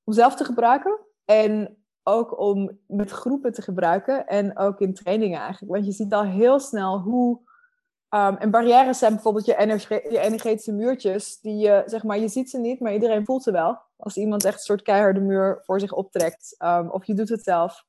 om 0.05 0.13
zelf 0.13 0.35
te 0.35 0.45
gebruiken. 0.45 0.99
En 1.25 1.85
ook 2.03 2.39
om 2.39 2.79
met 2.87 3.11
groepen 3.11 3.53
te 3.53 3.63
gebruiken. 3.63 4.27
En 4.27 4.59
ook 4.59 4.81
in 4.81 4.95
trainingen 4.95 5.41
eigenlijk. 5.41 5.73
Want 5.73 5.87
je 5.87 5.93
ziet 5.93 6.13
al 6.13 6.25
heel 6.25 6.61
snel 6.61 7.01
hoe 7.01 7.41
Um, 8.15 8.37
en 8.37 8.51
barrières 8.51 8.99
zijn 8.99 9.13
bijvoorbeeld 9.13 9.45
je, 9.45 9.53
je, 10.11 10.19
energetische 10.19 10.73
muurtjes. 10.73 11.41
Die 11.41 11.57
je, 11.57 11.83
zeg 11.87 12.03
maar, 12.03 12.19
je 12.19 12.29
ziet 12.29 12.51
ze 12.51 12.59
niet, 12.59 12.81
maar 12.81 12.93
iedereen 12.93 13.25
voelt 13.25 13.43
ze 13.43 13.53
wel. 13.53 13.81
Als 13.97 14.17
iemand 14.17 14.45
echt 14.45 14.55
een 14.55 14.61
soort 14.61 14.83
keiharde 14.83 15.21
muur 15.21 15.61
voor 15.63 15.81
zich 15.81 15.93
optrekt. 15.93 16.55
Um, 16.59 16.91
of 16.91 17.05
je 17.05 17.15
doet 17.15 17.29
het 17.29 17.43
zelf. 17.43 17.85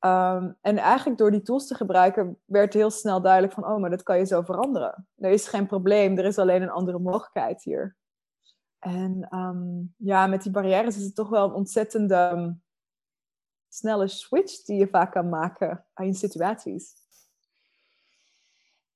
Um, 0.00 0.56
en 0.60 0.78
eigenlijk 0.78 1.18
door 1.18 1.30
die 1.30 1.42
tools 1.42 1.66
te 1.66 1.74
gebruiken, 1.74 2.38
werd 2.44 2.74
heel 2.74 2.90
snel 2.90 3.20
duidelijk 3.20 3.52
van, 3.52 3.66
oh, 3.66 3.80
maar 3.80 3.90
dat 3.90 4.02
kan 4.02 4.18
je 4.18 4.26
zo 4.26 4.42
veranderen. 4.42 5.08
Er 5.16 5.30
is 5.30 5.48
geen 5.48 5.66
probleem, 5.66 6.18
er 6.18 6.24
is 6.24 6.38
alleen 6.38 6.62
een 6.62 6.70
andere 6.70 6.98
mogelijkheid 6.98 7.62
hier. 7.62 7.96
En 8.78 9.28
ja, 9.96 10.26
met 10.26 10.42
die 10.42 10.52
barrières 10.52 10.96
is 10.96 11.04
het 11.04 11.14
toch 11.14 11.28
wel 11.28 11.44
een 11.44 11.54
ontzettende 11.54 12.56
snelle 13.68 14.08
switch 14.08 14.62
die 14.62 14.78
je 14.78 14.88
vaak 14.88 15.12
kan 15.12 15.28
maken 15.28 15.84
aan 15.94 16.06
je 16.06 16.14
situaties. 16.14 16.94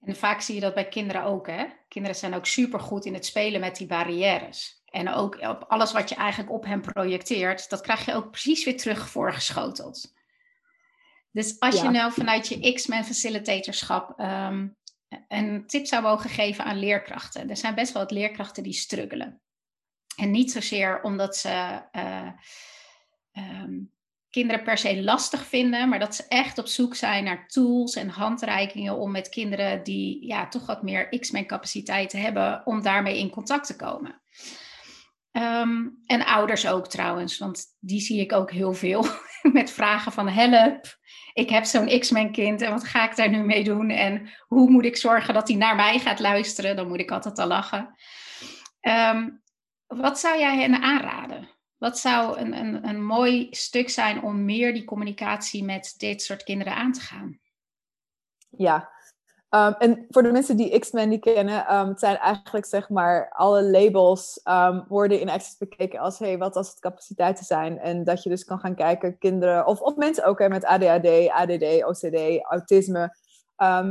En 0.00 0.16
vaak 0.16 0.40
zie 0.40 0.54
je 0.54 0.60
dat 0.60 0.74
bij 0.74 0.88
kinderen 0.88 1.22
ook. 1.22 1.46
Hè? 1.46 1.66
Kinderen 1.88 2.16
zijn 2.16 2.34
ook 2.34 2.46
supergoed 2.46 3.04
in 3.04 3.14
het 3.14 3.26
spelen 3.26 3.60
met 3.60 3.76
die 3.76 3.86
barrières. 3.86 4.82
En 4.84 5.08
ook 5.08 5.34
op 5.34 5.64
alles 5.68 5.92
wat 5.92 6.08
je 6.08 6.14
eigenlijk 6.14 6.52
op 6.52 6.64
hen 6.64 6.80
projecteert, 6.80 7.70
dat 7.70 7.80
krijg 7.80 8.04
je 8.04 8.14
ook 8.14 8.30
precies 8.30 8.64
weer 8.64 8.76
terug 8.76 9.08
voorgeschoteld. 9.08 10.12
Dus 11.32 11.60
als 11.60 11.80
je 11.80 11.88
nou 11.88 12.12
vanuit 12.12 12.48
je 12.48 12.72
X-Men 12.72 13.04
facilitatorschap 13.04 14.18
ehm, 14.18 14.68
een 15.28 15.66
tip 15.66 15.86
zou 15.86 16.02
mogen 16.02 16.30
geven 16.30 16.64
aan 16.64 16.78
leerkrachten. 16.78 17.50
Er 17.50 17.56
zijn 17.56 17.74
best 17.74 17.92
wel 17.92 18.02
wat 18.02 18.10
leerkrachten 18.10 18.62
die 18.62 18.72
struggelen. 18.72 19.40
En 20.16 20.30
niet 20.30 20.52
zozeer 20.52 21.02
omdat 21.02 21.36
ze 21.36 21.82
uh, 21.92 22.28
kinderen 24.30 24.62
per 24.62 24.78
se 24.78 25.02
lastig 25.02 25.46
vinden, 25.46 25.88
maar 25.88 25.98
dat 25.98 26.14
ze 26.14 26.24
echt 26.28 26.58
op 26.58 26.66
zoek 26.66 26.94
zijn 26.94 27.24
naar 27.24 27.46
tools 27.46 27.94
en 27.94 28.08
handreikingen 28.08 28.98
om 28.98 29.10
met 29.10 29.28
kinderen 29.28 29.82
die 29.82 30.26
ja, 30.26 30.48
toch 30.48 30.66
wat 30.66 30.82
meer 30.82 31.18
X-Men 31.18 31.46
capaciteit 31.46 32.12
hebben, 32.12 32.66
om 32.66 32.82
daarmee 32.82 33.18
in 33.18 33.30
contact 33.30 33.66
te 33.66 33.76
komen. 33.76 34.22
Ehm, 35.30 35.88
en 36.06 36.24
ouders 36.24 36.66
ook 36.66 36.88
trouwens, 36.88 37.38
want 37.38 37.64
die 37.80 38.00
zie 38.00 38.20
ik 38.20 38.32
ook 38.32 38.50
heel 38.50 38.74
veel 38.74 39.06
met 39.52 39.70
vragen 39.70 40.12
van 40.12 40.28
help. 40.28 41.00
Ik 41.32 41.50
heb 41.50 41.64
zo'n 41.64 41.98
X-Men 41.98 42.32
kind 42.32 42.60
en 42.60 42.70
wat 42.70 42.84
ga 42.84 43.10
ik 43.10 43.16
daar 43.16 43.30
nu 43.30 43.44
mee 43.44 43.64
doen? 43.64 43.90
En 43.90 44.30
hoe 44.46 44.70
moet 44.70 44.84
ik 44.84 44.96
zorgen 44.96 45.34
dat 45.34 45.48
hij 45.48 45.56
naar 45.56 45.76
mij 45.76 45.98
gaat 45.98 46.20
luisteren? 46.20 46.76
Dan 46.76 46.88
moet 46.88 47.00
ik 47.00 47.10
altijd 47.10 47.38
al 47.38 47.46
lachen. 47.46 47.94
Ehm, 48.80 49.30
wat 49.86 50.18
zou 50.18 50.38
jij 50.38 50.58
hen 50.58 50.82
aanraden? 50.82 51.48
Wat 51.78 51.98
zou 51.98 52.38
een, 52.38 52.58
een, 52.58 52.88
een 52.88 53.04
mooi 53.04 53.46
stuk 53.50 53.90
zijn 53.90 54.22
om 54.22 54.44
meer 54.44 54.72
die 54.72 54.84
communicatie 54.84 55.64
met 55.64 55.94
dit 55.96 56.22
soort 56.22 56.42
kinderen 56.42 56.74
aan 56.74 56.92
te 56.92 57.00
gaan? 57.00 57.40
Ja, 58.48 58.90
um, 59.54 59.74
en 59.78 60.06
voor 60.10 60.22
de 60.22 60.32
mensen 60.32 60.56
die 60.56 60.78
X-Men 60.78 61.08
niet 61.08 61.20
kennen, 61.20 61.74
um, 61.74 61.88
het 61.88 61.98
zijn 61.98 62.16
eigenlijk 62.16 62.66
zeg 62.66 62.88
maar 62.88 63.30
alle 63.30 63.62
labels 63.62 64.40
um, 64.44 64.84
worden 64.88 65.20
in 65.20 65.28
Access 65.28 65.56
bekeken 65.56 65.98
als 65.98 66.18
hey, 66.18 66.38
wat 66.38 66.56
als 66.56 66.68
het 66.68 66.80
capaciteiten 66.80 67.44
zijn. 67.44 67.78
En 67.78 68.04
dat 68.04 68.22
je 68.22 68.28
dus 68.28 68.44
kan 68.44 68.58
gaan 68.58 68.74
kijken, 68.74 69.18
kinderen, 69.18 69.66
of, 69.66 69.80
of 69.80 69.96
mensen 69.96 70.24
ook 70.24 70.38
hè, 70.38 70.48
met 70.48 70.64
ADHD, 70.64 71.28
ADD, 71.28 71.84
OCD, 71.84 72.42
autisme. 72.42 73.16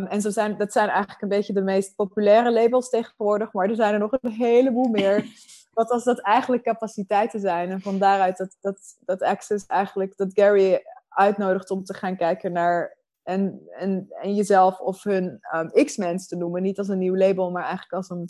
en 0.10 0.22
zo 0.22 0.30
zijn, 0.30 0.58
dat 0.58 0.72
zijn 0.72 0.90
eigenlijk 0.90 1.22
een 1.22 1.30
beetje 1.30 1.54
de 1.54 1.62
meest 1.62 1.96
populaire 1.96 2.52
labels 2.52 2.90
tegenwoordig, 2.90 3.54
maar 3.54 3.70
er 3.70 3.76
zijn 3.76 3.94
er 3.94 4.00
nog 4.00 4.18
een 4.22 4.32
heleboel 4.32 4.90
meer. 4.90 5.26
wat 5.74 5.90
als 5.90 6.04
dat 6.04 6.20
eigenlijk 6.20 6.64
capaciteiten 6.64 7.40
zijn. 7.40 7.70
En 7.70 7.82
van 7.82 7.98
daaruit 7.98 8.38
dat, 8.38 8.58
dat, 8.62 8.78
dat 9.00 9.22
Access 9.22 9.66
eigenlijk, 9.66 10.18
dat 10.18 10.32
Gary 10.34 10.84
uitnodigt 11.10 11.70
om 11.70 11.84
te 11.84 11.94
gaan 11.94 12.18
kijken 12.18 12.52
naar 12.52 12.98
en, 13.32 13.62
en, 13.70 14.08
en 14.10 14.36
jezelf 14.36 14.80
of 14.80 15.04
hun 15.04 15.40
um, 15.56 15.86
X-Mens 15.86 16.28
te 16.28 16.36
noemen. 16.36 16.62
Niet 16.62 16.78
als 16.78 16.88
een 16.88 16.98
nieuw 16.98 17.16
label, 17.16 17.52
maar 17.52 17.64
eigenlijk 17.64 17.94
als 17.94 18.10
een, 18.10 18.30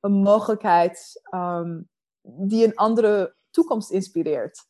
een 0.00 0.12
mogelijkheid 0.12 1.20
ehm, 1.22 1.80
die 2.22 2.64
een 2.64 2.74
andere 2.74 3.34
toekomst 3.50 3.90
inspireert. 3.90 4.66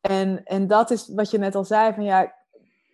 En, 0.00 0.44
en 0.44 0.66
dat 0.66 0.90
is 0.90 1.08
wat 1.08 1.30
je 1.30 1.38
net 1.38 1.54
al 1.54 1.64
zei, 1.64 1.94
van 1.94 2.04
ja, 2.04 2.34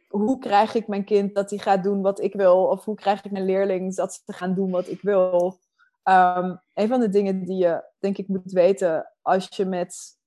hoe 0.08 0.38
krijg 0.38 0.74
ik 0.74 0.88
mijn 0.88 1.04
kind 1.04 1.34
dat 1.34 1.50
hij 1.50 1.58
gaat 1.58 1.82
doen 1.82 2.02
wat 2.02 2.20
ik 2.20 2.34
wil? 2.34 2.64
Of 2.66 2.84
hoe 2.84 2.94
krijg 2.94 3.24
ik 3.24 3.30
mijn 3.30 3.44
leerling 3.44 3.94
dat 3.94 4.14
ze 4.14 4.32
gaan 4.32 4.54
doen 4.54 4.70
wat 4.70 4.88
ik 4.88 5.02
wil? 5.02 5.58
Um, 6.04 6.60
een 6.74 6.88
van 6.88 7.00
de 7.00 7.08
dingen 7.08 7.44
die 7.44 7.56
je, 7.56 7.84
denk 7.98 8.18
ik, 8.18 8.28
moet 8.28 8.52
weten 8.52 9.12
als 9.22 9.48
je 9.48 9.64
met 9.64 10.18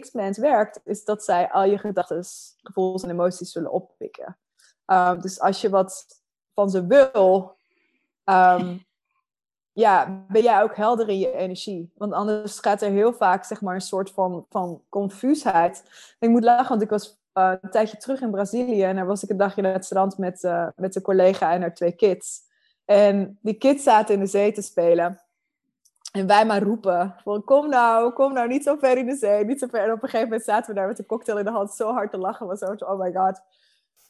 X-Mens 0.00 0.38
werkt, 0.38 0.80
is 0.84 1.04
dat 1.04 1.24
zij 1.24 1.50
al 1.50 1.64
je 1.64 1.78
gedachten, 1.78 2.24
gevoelens 2.56 3.02
en 3.02 3.10
emoties 3.10 3.52
zullen 3.52 3.72
oppikken. 3.72 4.38
Um, 4.86 5.20
dus 5.20 5.40
als 5.40 5.60
je 5.60 5.68
wat 5.68 6.06
van 6.54 6.70
ze 6.70 6.86
wil, 6.86 7.56
um, 8.24 8.84
ja, 9.72 10.24
ben 10.28 10.42
jij 10.42 10.62
ook 10.62 10.76
helder 10.76 11.08
in 11.08 11.18
je 11.18 11.32
energie. 11.32 11.92
Want 11.96 12.12
anders 12.12 12.58
gaat 12.58 12.82
er 12.82 12.90
heel 12.90 13.12
vaak 13.12 13.44
zeg 13.44 13.60
maar, 13.60 13.74
een 13.74 13.80
soort 13.80 14.10
van, 14.10 14.46
van 14.50 14.82
confuusheid. 14.88 15.84
Ik 16.18 16.28
moet 16.28 16.44
lachen, 16.44 16.68
want 16.68 16.82
ik 16.82 16.90
was 16.90 17.22
uh, 17.34 17.52
een 17.60 17.70
tijdje 17.70 17.96
terug 17.96 18.20
in 18.20 18.30
Brazilië 18.30 18.82
en 18.82 18.96
daar 18.96 19.06
was 19.06 19.22
ik 19.22 19.30
een 19.30 19.36
dagje 19.36 19.62
naar 19.62 19.72
het 19.72 19.84
strand 19.84 20.18
met, 20.18 20.42
uh, 20.42 20.68
met 20.76 20.96
een 20.96 21.02
collega 21.02 21.52
en 21.52 21.60
haar 21.60 21.74
twee 21.74 21.92
kids. 21.92 22.40
En 22.84 23.38
die 23.42 23.54
kids 23.54 23.82
zaten 23.82 24.14
in 24.14 24.20
de 24.20 24.26
zee 24.26 24.52
te 24.52 24.62
spelen. 24.62 25.20
En 26.12 26.26
wij 26.26 26.46
maar 26.46 26.62
roepen 26.62 27.14
kom 27.44 27.68
nou, 27.68 28.12
kom 28.12 28.32
nou, 28.32 28.48
niet 28.48 28.62
zo 28.62 28.76
ver 28.76 28.98
in 28.98 29.06
de 29.06 29.16
zee, 29.16 29.44
niet 29.44 29.58
zo 29.58 29.66
ver. 29.66 29.82
En 29.82 29.92
op 29.92 30.02
een 30.02 30.08
gegeven 30.08 30.28
moment 30.28 30.44
zaten 30.44 30.74
we 30.74 30.80
daar 30.80 30.88
met 30.88 30.98
een 30.98 31.06
cocktail 31.06 31.38
in 31.38 31.44
de 31.44 31.50
hand 31.50 31.72
zo 31.72 31.92
hard 31.92 32.10
te 32.10 32.18
lachen. 32.18 32.46
Was 32.46 32.58
zo, 32.58 32.74
oh 32.78 33.00
my 33.00 33.12
god. 33.12 33.40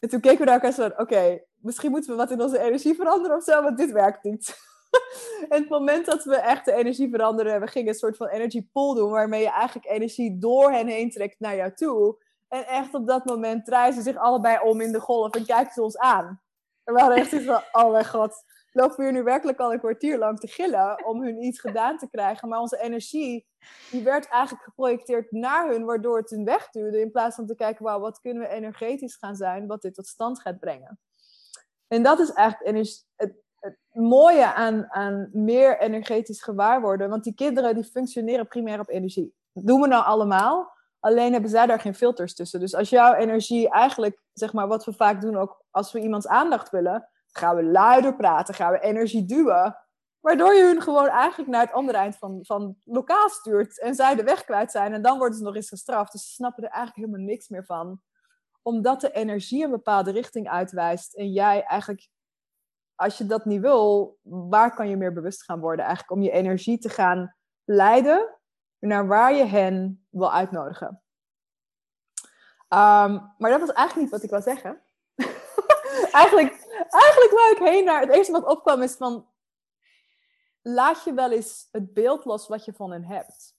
En 0.05 0.11
toen 0.11 0.21
keken 0.21 0.39
we 0.39 0.45
naar 0.45 0.55
elkaar 0.55 0.73
van, 0.73 0.99
oké, 0.99 1.41
misschien 1.61 1.91
moeten 1.91 2.11
we 2.11 2.17
wat 2.17 2.31
in 2.31 2.43
onze 2.43 2.59
energie 2.59 2.95
veranderen 2.95 3.37
of 3.37 3.45
zo, 3.45 3.63
want 3.63 3.79
dit 3.79 3.93
werkt 3.93 4.25
niet. 4.25 4.57
en 5.49 5.61
het 5.61 5.69
moment 5.69 6.07
dat 6.07 6.25
we 6.25 6.37
echt 6.37 6.65
de 6.65 6.73
energie 6.73 7.11
veranderen, 7.11 7.61
we 7.61 7.67
gingen 7.67 7.89
een 7.89 7.95
soort 7.95 8.17
van 8.17 8.27
energy 8.27 8.67
pool 8.73 8.95
doen, 8.95 9.11
waarmee 9.11 9.41
je 9.41 9.51
eigenlijk 9.51 9.87
energie 9.87 10.39
door 10.39 10.71
hen 10.71 10.87
heen 10.87 11.11
trekt 11.11 11.41
naar 11.41 11.57
jou 11.57 11.75
toe. 11.75 12.23
En 12.49 12.67
echt 12.67 12.95
op 12.95 13.07
dat 13.07 13.25
moment 13.25 13.65
draaien 13.65 13.95
ze 13.95 14.03
zich 14.03 14.17
allebei 14.17 14.59
om 14.63 14.81
in 14.81 14.93
de 14.93 15.01
golf 15.01 15.35
en 15.35 15.47
kijken 15.47 15.73
ze 15.73 15.83
ons 15.83 15.99
aan. 15.99 16.41
En 16.85 16.95
we 16.95 17.01
hadden 17.01 17.19
echt 17.19 17.33
iets 17.33 17.45
van, 17.45 17.63
oh 17.73 17.91
mijn 17.91 18.07
god, 18.07 18.45
lopen 18.75 18.97
we 18.97 19.03
hier 19.03 19.13
nu 19.13 19.23
werkelijk 19.23 19.59
al 19.59 19.73
een 19.73 19.79
kwartier 19.79 20.19
lang 20.19 20.39
te 20.39 20.47
gillen 20.47 21.07
om 21.07 21.23
hun 21.23 21.43
iets 21.43 21.61
gedaan 21.61 21.99
te 21.99 22.09
krijgen. 22.11 22.49
Maar 22.49 22.61
onze 22.61 22.81
energie, 22.81 23.47
die 23.91 24.03
werd 24.03 24.29
eigenlijk 24.29 24.65
geprojecteerd 24.65 25.33
naar 25.33 25.71
hun, 25.71 25.85
waardoor 25.85 26.17
het 26.17 26.31
hun 26.31 26.45
wegduwde. 26.45 27.01
In 27.01 27.11
plaats 27.11 27.37
van 27.37 27.47
te 27.47 27.55
kijken, 27.55 27.85
wauw, 27.85 28.01
wat 28.01 28.21
kunnen 28.21 28.43
we 28.43 28.49
energetisch 28.49 29.17
gaan 29.17 29.37
zijn, 29.37 29.67
wat 29.67 29.83
dit 29.83 29.95
tot 29.95 30.07
stand 30.07 30.41
gaat 30.41 30.59
brengen. 30.59 30.99
En 31.89 32.03
dat 32.03 32.19
is 32.19 32.33
eigenlijk 32.33 32.89
het, 33.17 33.35
het 33.55 33.77
mooie 33.93 34.55
aan, 34.55 34.93
aan 34.93 35.29
meer 35.33 35.81
energetisch 35.81 36.43
gewaar 36.43 36.81
worden. 36.81 37.09
Want 37.09 37.25
die 37.25 37.35
kinderen 37.35 37.75
die 37.75 37.85
functioneren 37.85 38.49
primair 38.49 38.81
op 38.81 38.89
energie. 38.89 39.35
Dat 39.53 39.67
doen 39.67 39.81
we 39.81 39.87
nou 39.87 40.05
allemaal. 40.05 40.73
Alleen 41.01 41.33
hebben 41.33 41.51
zij 41.51 41.67
daar 41.67 41.81
geen 41.81 41.95
filters 41.95 42.35
tussen. 42.35 42.61
Dus 42.61 42.75
als 42.75 42.91
jouw 42.91 43.15
energie 43.15 43.71
eigenlijk, 43.71 44.23
zeg 44.33 44.53
maar, 44.53 44.69
wat 44.69 44.85
we 44.85 44.93
vaak 44.93 45.21
doen 45.21 45.37
ook 45.37 45.65
als 45.71 45.93
we 45.93 46.01
iemands 46.01 46.27
aandacht 46.27 46.71
willen, 46.71 47.09
gaan 47.39 47.57
we 47.57 47.65
luider 47.65 48.17
praten, 48.17 48.55
gaan 48.55 48.73
we 48.73 48.81
energie 48.81 49.25
duwen. 49.25 49.79
Waardoor 50.21 50.55
je 50.55 50.63
hun 50.63 50.83
gewoon 50.83 51.09
eigenlijk 51.09 51.51
naar 51.51 51.61
het 51.61 51.73
andere 51.73 51.99
eind 51.99 52.17
van, 52.17 52.39
van 52.43 52.77
lokaal 52.85 53.29
stuurt 53.29 53.81
en 53.81 53.95
zij 53.95 54.15
de 54.15 54.23
weg 54.23 54.45
kwijt 54.45 54.71
zijn. 54.71 54.93
En 54.93 55.03
dan 55.03 55.19
worden 55.19 55.39
ze 55.39 55.45
nog 55.45 55.55
eens 55.55 55.69
gestraft. 55.69 56.13
Dus 56.13 56.27
ze 56.27 56.33
snappen 56.33 56.65
er 56.65 56.71
eigenlijk 56.71 57.07
helemaal 57.07 57.27
niks 57.27 57.49
meer 57.49 57.65
van. 57.65 58.01
Omdat 58.63 59.01
de 59.01 59.13
energie 59.13 59.65
een 59.65 59.71
bepaalde 59.71 60.11
richting 60.11 60.49
uitwijst. 60.49 61.15
En 61.15 61.33
jij 61.33 61.63
eigenlijk, 61.63 62.09
als 62.95 63.19
je 63.19 63.27
dat 63.27 63.45
niet 63.45 63.61
wil, 63.61 64.19
waar 64.23 64.75
kan 64.75 64.89
je 64.89 64.97
meer 64.97 65.13
bewust 65.13 65.45
gaan 65.45 65.61
worden? 65.61 65.85
Eigenlijk 65.85 66.17
om 66.17 66.23
je 66.23 66.31
energie 66.31 66.79
te 66.79 66.89
gaan 66.89 67.35
leiden 67.65 68.39
naar 68.79 69.07
waar 69.07 69.35
je 69.35 69.45
hen 69.45 70.07
wil 70.11 70.33
uitnodigen. 70.33 71.03
Um, 72.69 73.35
maar 73.39 73.51
dat 73.51 73.61
was 73.61 73.73
eigenlijk 73.73 73.97
niet 73.97 74.11
wat 74.11 74.23
ik 74.23 74.31
wil 74.31 74.43
zeggen. 74.43 74.81
eigenlijk, 76.21 76.64
eigenlijk 76.89 77.33
waar 77.33 77.51
ik 77.51 77.73
heen 77.73 77.85
naar. 77.85 78.01
Het 78.01 78.15
eerste 78.15 78.33
wat 78.33 78.47
opkwam 78.47 78.83
is 78.83 78.95
van. 78.95 79.29
Laat 80.63 81.05
je 81.05 81.15
wel 81.15 81.33
eens 81.33 81.69
het 81.71 81.95
beeld 81.95 82.25
los 82.25 82.49
wat 82.49 82.65
je 82.65 82.73
van 82.73 82.93
hen 82.93 83.05
hebt. 83.05 83.57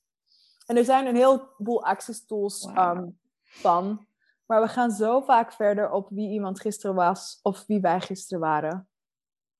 En 0.65 0.77
er 0.77 0.85
zijn 0.85 1.05
een 1.05 1.15
heleboel 1.15 1.83
access 1.83 2.25
tools 2.25 2.65
ehm, 2.65 3.09
van. 3.43 4.07
Maar 4.45 4.61
we 4.61 4.67
gaan 4.67 4.91
zo 4.91 5.21
vaak 5.21 5.51
verder 5.51 5.91
op 5.91 6.09
wie 6.09 6.29
iemand 6.29 6.59
gisteren 6.59 6.95
was 6.95 7.39
of 7.41 7.65
wie 7.65 7.81
wij 7.81 8.01
gisteren 8.01 8.39
waren. 8.39 8.89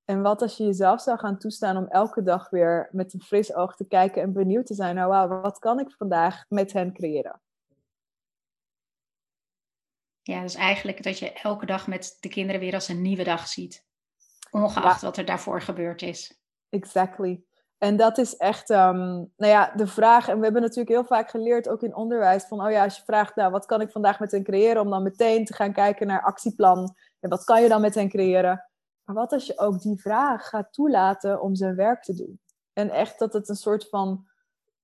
En 0.06 0.22
wat 0.22 0.42
als 0.42 0.58
je 0.58 0.64
jezelf 0.64 1.02
zou 1.02 1.18
gaan 1.18 1.38
toestaan 1.38 1.78
om 1.78 1.88
elke 1.88 2.24
dag 2.24 2.50
weer 2.50 2.90
met 2.92 3.14
een 3.14 3.22
fris 3.22 3.54
oog 3.54 3.76
te 3.76 3.88
kijken 3.88 4.22
en 4.22 4.34
benieuwd 4.34 4.66
te 4.66 4.74
zijn 4.74 4.96
nou 4.96 5.10
wauw, 5.10 5.42
wat 5.42 5.60
kan 5.60 5.80
ik 5.80 5.92
vandaag 5.92 6.46
met 6.50 6.74
hen 6.74 6.94
creëren? 6.94 7.42
Ja, 10.28 10.42
dus 10.42 10.56
eigenlijk 10.56 11.04
dat 11.04 11.20
je 11.20 11.34
elke 11.34 11.66
dag 11.66 11.88
met 11.88 12.18
de 12.20 12.30
kinderen 12.30 12.62
weer 12.62 12.74
als 12.74 12.88
een 12.88 13.02
nieuwe 13.02 13.24
dag 13.24 13.48
ziet. 13.48 13.86
Ongeacht 14.52 15.02
wat 15.02 15.18
er 15.18 15.26
daarvoor 15.26 15.62
gebeurd 15.62 16.02
is. 16.02 16.40
Exactly. 16.70 17.44
En 17.78 17.98
dat 17.98 18.18
is 18.18 18.36
echt, 18.38 18.70
um, 18.70 19.32
nou 19.38 19.52
ja, 19.52 19.72
de 19.76 19.88
vraag. 19.88 20.28
En 20.28 20.38
we 20.38 20.44
hebben 20.44 20.62
natuurlijk 20.62 20.90
heel 20.90 21.06
vaak 21.06 21.30
geleerd, 21.30 21.70
ook 21.70 21.82
in 21.82 21.96
onderwijs, 21.96 22.46
van, 22.46 22.66
oh 22.66 22.72
ja, 22.72 22.84
als 22.84 22.96
je 22.96 23.04
vraagt, 23.04 23.36
nou, 23.36 23.52
wat 23.52 23.66
kan 23.66 23.82
ik 23.82 23.92
vandaag 23.92 24.20
met 24.20 24.32
hen 24.32 24.44
creëren? 24.44 24.82
Om 24.82 24.90
dan 24.90 25.04
meteen 25.04 25.46
te 25.46 25.54
gaan 25.54 25.74
kijken 25.74 26.08
naar 26.08 26.24
actieplan. 26.24 26.96
En 27.20 27.30
wat 27.30 27.44
kan 27.44 27.62
je 27.62 27.70
dan 27.70 27.82
met 27.82 27.96
hen 27.96 28.10
creëren? 28.10 28.70
Maar 29.04 29.16
wat 29.16 29.32
als 29.32 29.46
je 29.46 29.60
ook 29.60 29.82
die 29.82 30.02
vraag 30.02 30.50
gaat 30.50 30.74
toelaten 30.74 31.42
om 31.42 31.56
zijn 31.56 31.76
werk 31.76 32.04
te 32.04 32.14
doen? 32.14 32.40
En 32.74 32.90
echt 32.90 33.20
dat 33.20 33.34
het 33.34 33.50
een 33.50 33.56
soort 33.56 33.90
van 33.90 34.28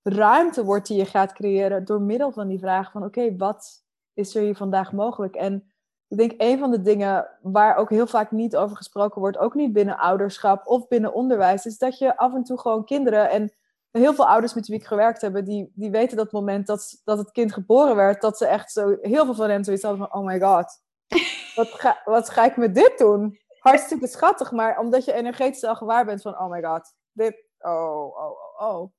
ruimte 0.01 0.63
wordt 0.63 0.88
die 0.88 0.97
je 0.97 1.06
gaat 1.06 1.34
creëren 1.34 1.86
door 1.86 2.01
middel 2.01 2.32
van 2.32 2.47
die 2.47 2.60
vraag 2.60 2.91
van, 2.91 3.04
oké, 3.04 3.36
wat 3.36 3.84
is 4.13 4.36
er 4.36 4.41
hier 4.41 4.56
vandaag 4.56 4.91
mogelijk? 4.91 5.36
En 5.36 5.71
ik 6.08 6.17
denk 6.17 6.34
een 6.38 6.60
van 6.60 6.71
de 6.71 6.82
dingen 6.82 7.28
waar 7.41 7.76
ook 7.76 7.89
heel 7.89 8.08
vaak 8.08 8.32
niet 8.32 8.56
over 8.56 8.76
gesproken 8.76 9.21
wordt, 9.21 9.38
ook 9.38 9.54
niet 9.54 9.74
binnen 9.74 9.97
ouderschap 9.97 10.67
of 10.67 10.88
binnen 10.88 11.13
onderwijs, 11.13 11.65
is 11.65 11.78
dat 11.78 11.97
je 11.97 12.17
af 12.17 12.34
en 12.34 12.43
toe 12.43 12.60
gewoon 12.60 12.86
kinderen 12.86 13.30
en 13.30 13.54
heel 13.91 14.13
veel 14.13 14.28
ouders 14.28 14.54
met 14.54 14.67
wie 14.67 14.78
ik 14.78 14.86
gewerkt 14.86 15.21
heb, 15.21 15.45
die, 15.45 15.71
die 15.76 15.91
weten 15.91 16.17
dat 16.17 16.32
moment 16.32 16.67
dat, 16.67 17.02
dat 17.04 17.17
het 17.17 17.32
kind 17.32 17.54
geboren 17.54 17.95
werd, 17.95 18.21
dat 18.21 18.38
ze 18.38 18.45
echt 18.45 18.71
zo 18.71 18.97
heel 19.02 19.26
veel 19.26 19.34
van 19.34 19.50
hen 19.50 19.63
zoiets 19.63 19.84
hadden 19.84 20.08
van, 20.08 20.19
oh 20.19 20.26
my 20.26 20.39
god, 20.39 20.82
wat 21.56 21.67
ga, 21.67 22.02
wat 22.06 22.30
ga 22.30 22.45
ik 22.45 22.58
met 22.58 22.76
dit 22.76 22.97
doen? 22.97 23.39
Hartstikke 23.60 24.08
schattig, 24.08 24.52
maar 24.52 24.80
omdat 24.80 25.06
je 25.06 25.13
energetisch 25.13 25.63
al 25.63 25.76
gewaar 25.76 26.06
bent 26.06 26.21
van, 26.21 26.39
oh 26.39 26.50
my 26.50 26.62
god, 26.62 26.93
dit, 27.12 27.45
oh, 27.60 28.06
oh, 28.06 28.32
oh, 28.60 28.69
oh. 28.69 28.91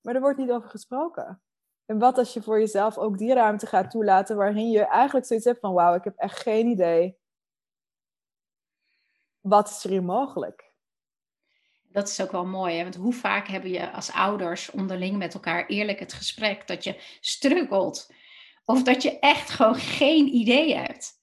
Maar 0.00 0.14
er 0.14 0.20
wordt 0.20 0.38
niet 0.38 0.50
over 0.50 0.68
gesproken. 0.68 1.42
En 1.88 1.98
wat 1.98 2.18
als 2.18 2.32
je 2.32 2.42
voor 2.42 2.58
jezelf 2.58 2.98
ook 2.98 3.18
die 3.18 3.34
ruimte 3.34 3.66
gaat 3.66 3.90
toelaten 3.90 4.36
waarin 4.36 4.70
je 4.70 4.84
eigenlijk 4.84 5.26
zoiets 5.26 5.46
hebt 5.46 5.60
van 5.60 5.72
wauw, 5.72 5.94
ik 5.94 6.04
heb 6.04 6.16
echt 6.16 6.38
geen 6.38 6.66
idee. 6.66 7.18
Wat 9.40 9.68
is 9.68 9.84
er 9.84 9.90
hier 9.90 10.04
mogelijk? 10.04 10.72
Dat 11.82 12.08
is 12.08 12.20
ook 12.20 12.32
wel 12.32 12.46
mooi, 12.46 12.76
hè? 12.76 12.82
want 12.82 12.94
hoe 12.94 13.12
vaak 13.12 13.46
hebben 13.46 13.70
je 13.70 13.92
als 13.92 14.12
ouders 14.12 14.70
onderling 14.70 15.16
met 15.16 15.34
elkaar 15.34 15.66
eerlijk 15.66 15.98
het 15.98 16.12
gesprek 16.12 16.66
dat 16.66 16.84
je 16.84 17.16
struggelt 17.20 18.12
of 18.64 18.82
dat 18.82 19.02
je 19.02 19.18
echt 19.18 19.50
gewoon 19.50 19.74
geen 19.74 20.26
idee 20.26 20.76
hebt. 20.76 21.16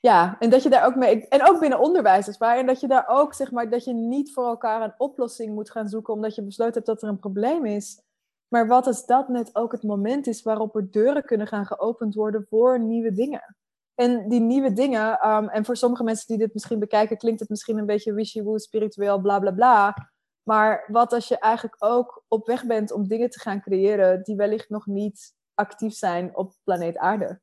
Ja, 0.00 0.36
en 0.38 0.50
dat 0.50 0.62
je 0.62 0.68
daar 0.68 0.86
ook 0.86 0.94
mee, 0.94 1.28
en 1.28 1.48
ook 1.48 1.60
binnen 1.60 1.80
onderwijs 1.80 2.28
is 2.28 2.38
waar, 2.38 2.58
en 2.58 2.66
dat 2.66 2.80
je 2.80 2.86
daar 2.86 3.08
ook 3.08 3.34
zeg 3.34 3.50
maar, 3.50 3.70
dat 3.70 3.84
je 3.84 3.92
niet 3.92 4.32
voor 4.32 4.46
elkaar 4.46 4.82
een 4.82 4.94
oplossing 4.98 5.54
moet 5.54 5.70
gaan 5.70 5.88
zoeken 5.88 6.14
omdat 6.14 6.34
je 6.34 6.44
besloten 6.44 6.74
hebt 6.74 6.86
dat 6.86 7.02
er 7.02 7.08
een 7.08 7.18
probleem 7.18 7.66
is, 7.66 8.06
maar 8.48 8.66
wat 8.66 8.86
als 8.86 9.06
dat 9.06 9.28
net 9.28 9.56
ook 9.56 9.72
het 9.72 9.82
moment 9.82 10.26
is 10.26 10.42
waarop 10.42 10.76
er 10.76 10.90
deuren 10.90 11.24
kunnen 11.24 11.46
gaan 11.46 11.66
geopend 11.66 12.14
worden 12.14 12.46
voor 12.48 12.80
nieuwe 12.80 13.12
dingen? 13.12 13.56
En 13.94 14.28
die 14.28 14.40
nieuwe 14.40 14.72
dingen, 14.72 15.28
um, 15.28 15.48
en 15.48 15.64
voor 15.64 15.76
sommige 15.76 16.04
mensen 16.04 16.26
die 16.26 16.38
dit 16.38 16.54
misschien 16.54 16.78
bekijken, 16.78 17.16
klinkt 17.16 17.40
het 17.40 17.48
misschien 17.48 17.78
een 17.78 17.86
beetje 17.86 18.12
wishy-woo, 18.12 18.58
spiritueel, 18.58 19.20
bla 19.20 19.38
bla 19.38 19.50
bla. 19.50 20.10
Maar 20.42 20.84
wat 20.86 21.12
als 21.12 21.28
je 21.28 21.38
eigenlijk 21.38 21.76
ook 21.78 22.24
op 22.28 22.46
weg 22.46 22.66
bent 22.66 22.92
om 22.92 23.08
dingen 23.08 23.30
te 23.30 23.38
gaan 23.38 23.60
creëren 23.60 24.22
die 24.22 24.36
wellicht 24.36 24.68
nog 24.68 24.86
niet 24.86 25.34
actief 25.54 25.94
zijn 25.94 26.36
op 26.36 26.54
planeet 26.64 26.96
Aarde? 26.96 27.40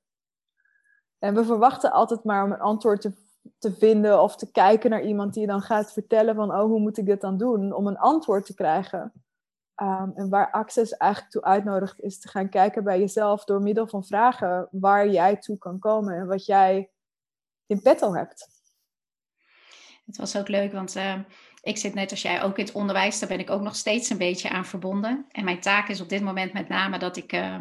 En 1.20 1.36
we 1.36 1.46
verwachten 1.46 1.92
altijd 1.92 2.24
maar 2.24 2.44
om 2.44 2.52
een 2.52 2.60
antwoord 2.60 3.02
te, 3.02 3.14
te 3.58 3.74
vinden 3.74 4.22
of 4.22 4.36
te 4.36 4.52
kijken 4.52 4.90
naar 4.90 5.04
iemand 5.04 5.34
die 5.34 5.42
je 5.42 5.48
dan 5.48 5.62
gaat 5.62 5.94
vertellen 5.94 6.36
van, 6.36 6.52
oh, 6.52 6.64
hoe 6.64 6.80
moet 6.80 6.98
ik 6.98 7.06
dit 7.06 7.22
dan 7.22 7.38
doen? 7.38 7.74
Om 7.74 7.88
een 7.88 7.98
antwoord 7.98 8.46
te 8.46 8.54
krijgen. 8.54 9.25
Um, 9.82 10.12
en 10.16 10.30
waar 10.30 10.52
Access 10.52 10.98
eigenlijk 10.98 11.32
toe 11.32 11.44
uitnodigt, 11.44 12.00
is 12.02 12.20
te 12.20 12.28
gaan 12.28 12.50
kijken 12.50 12.84
bij 12.84 13.00
jezelf 13.00 13.44
door 13.44 13.62
middel 13.62 13.88
van 13.88 14.06
vragen 14.06 14.68
waar 14.72 15.10
jij 15.10 15.38
toe 15.38 15.58
kan 15.58 15.80
komen 15.80 16.16
en 16.16 16.28
wat 16.28 16.46
jij 16.46 16.90
in 17.66 17.82
petto 17.82 18.14
hebt. 18.14 18.48
Het 20.06 20.18
was 20.18 20.38
ook 20.38 20.48
leuk, 20.48 20.72
want 20.72 20.96
uh, 20.96 21.20
ik 21.62 21.78
zit 21.78 21.94
net 21.94 22.12
als 22.12 22.22
jij 22.22 22.44
ook 22.44 22.58
in 22.58 22.66
het 22.66 22.74
onderwijs. 22.74 23.20
Daar 23.20 23.30
ben 23.30 23.40
ik 23.40 23.50
ook 23.50 23.62
nog 23.62 23.76
steeds 23.76 24.10
een 24.10 24.18
beetje 24.18 24.50
aan 24.50 24.66
verbonden. 24.66 25.26
En 25.32 25.44
mijn 25.44 25.60
taak 25.60 25.88
is 25.88 26.02
op 26.02 26.10
dit 26.10 26.22
moment 26.22 26.54
met 26.54 26.68
name 26.68 27.00
dat 27.00 27.18
ik 27.18 27.34
uh, 27.34 27.60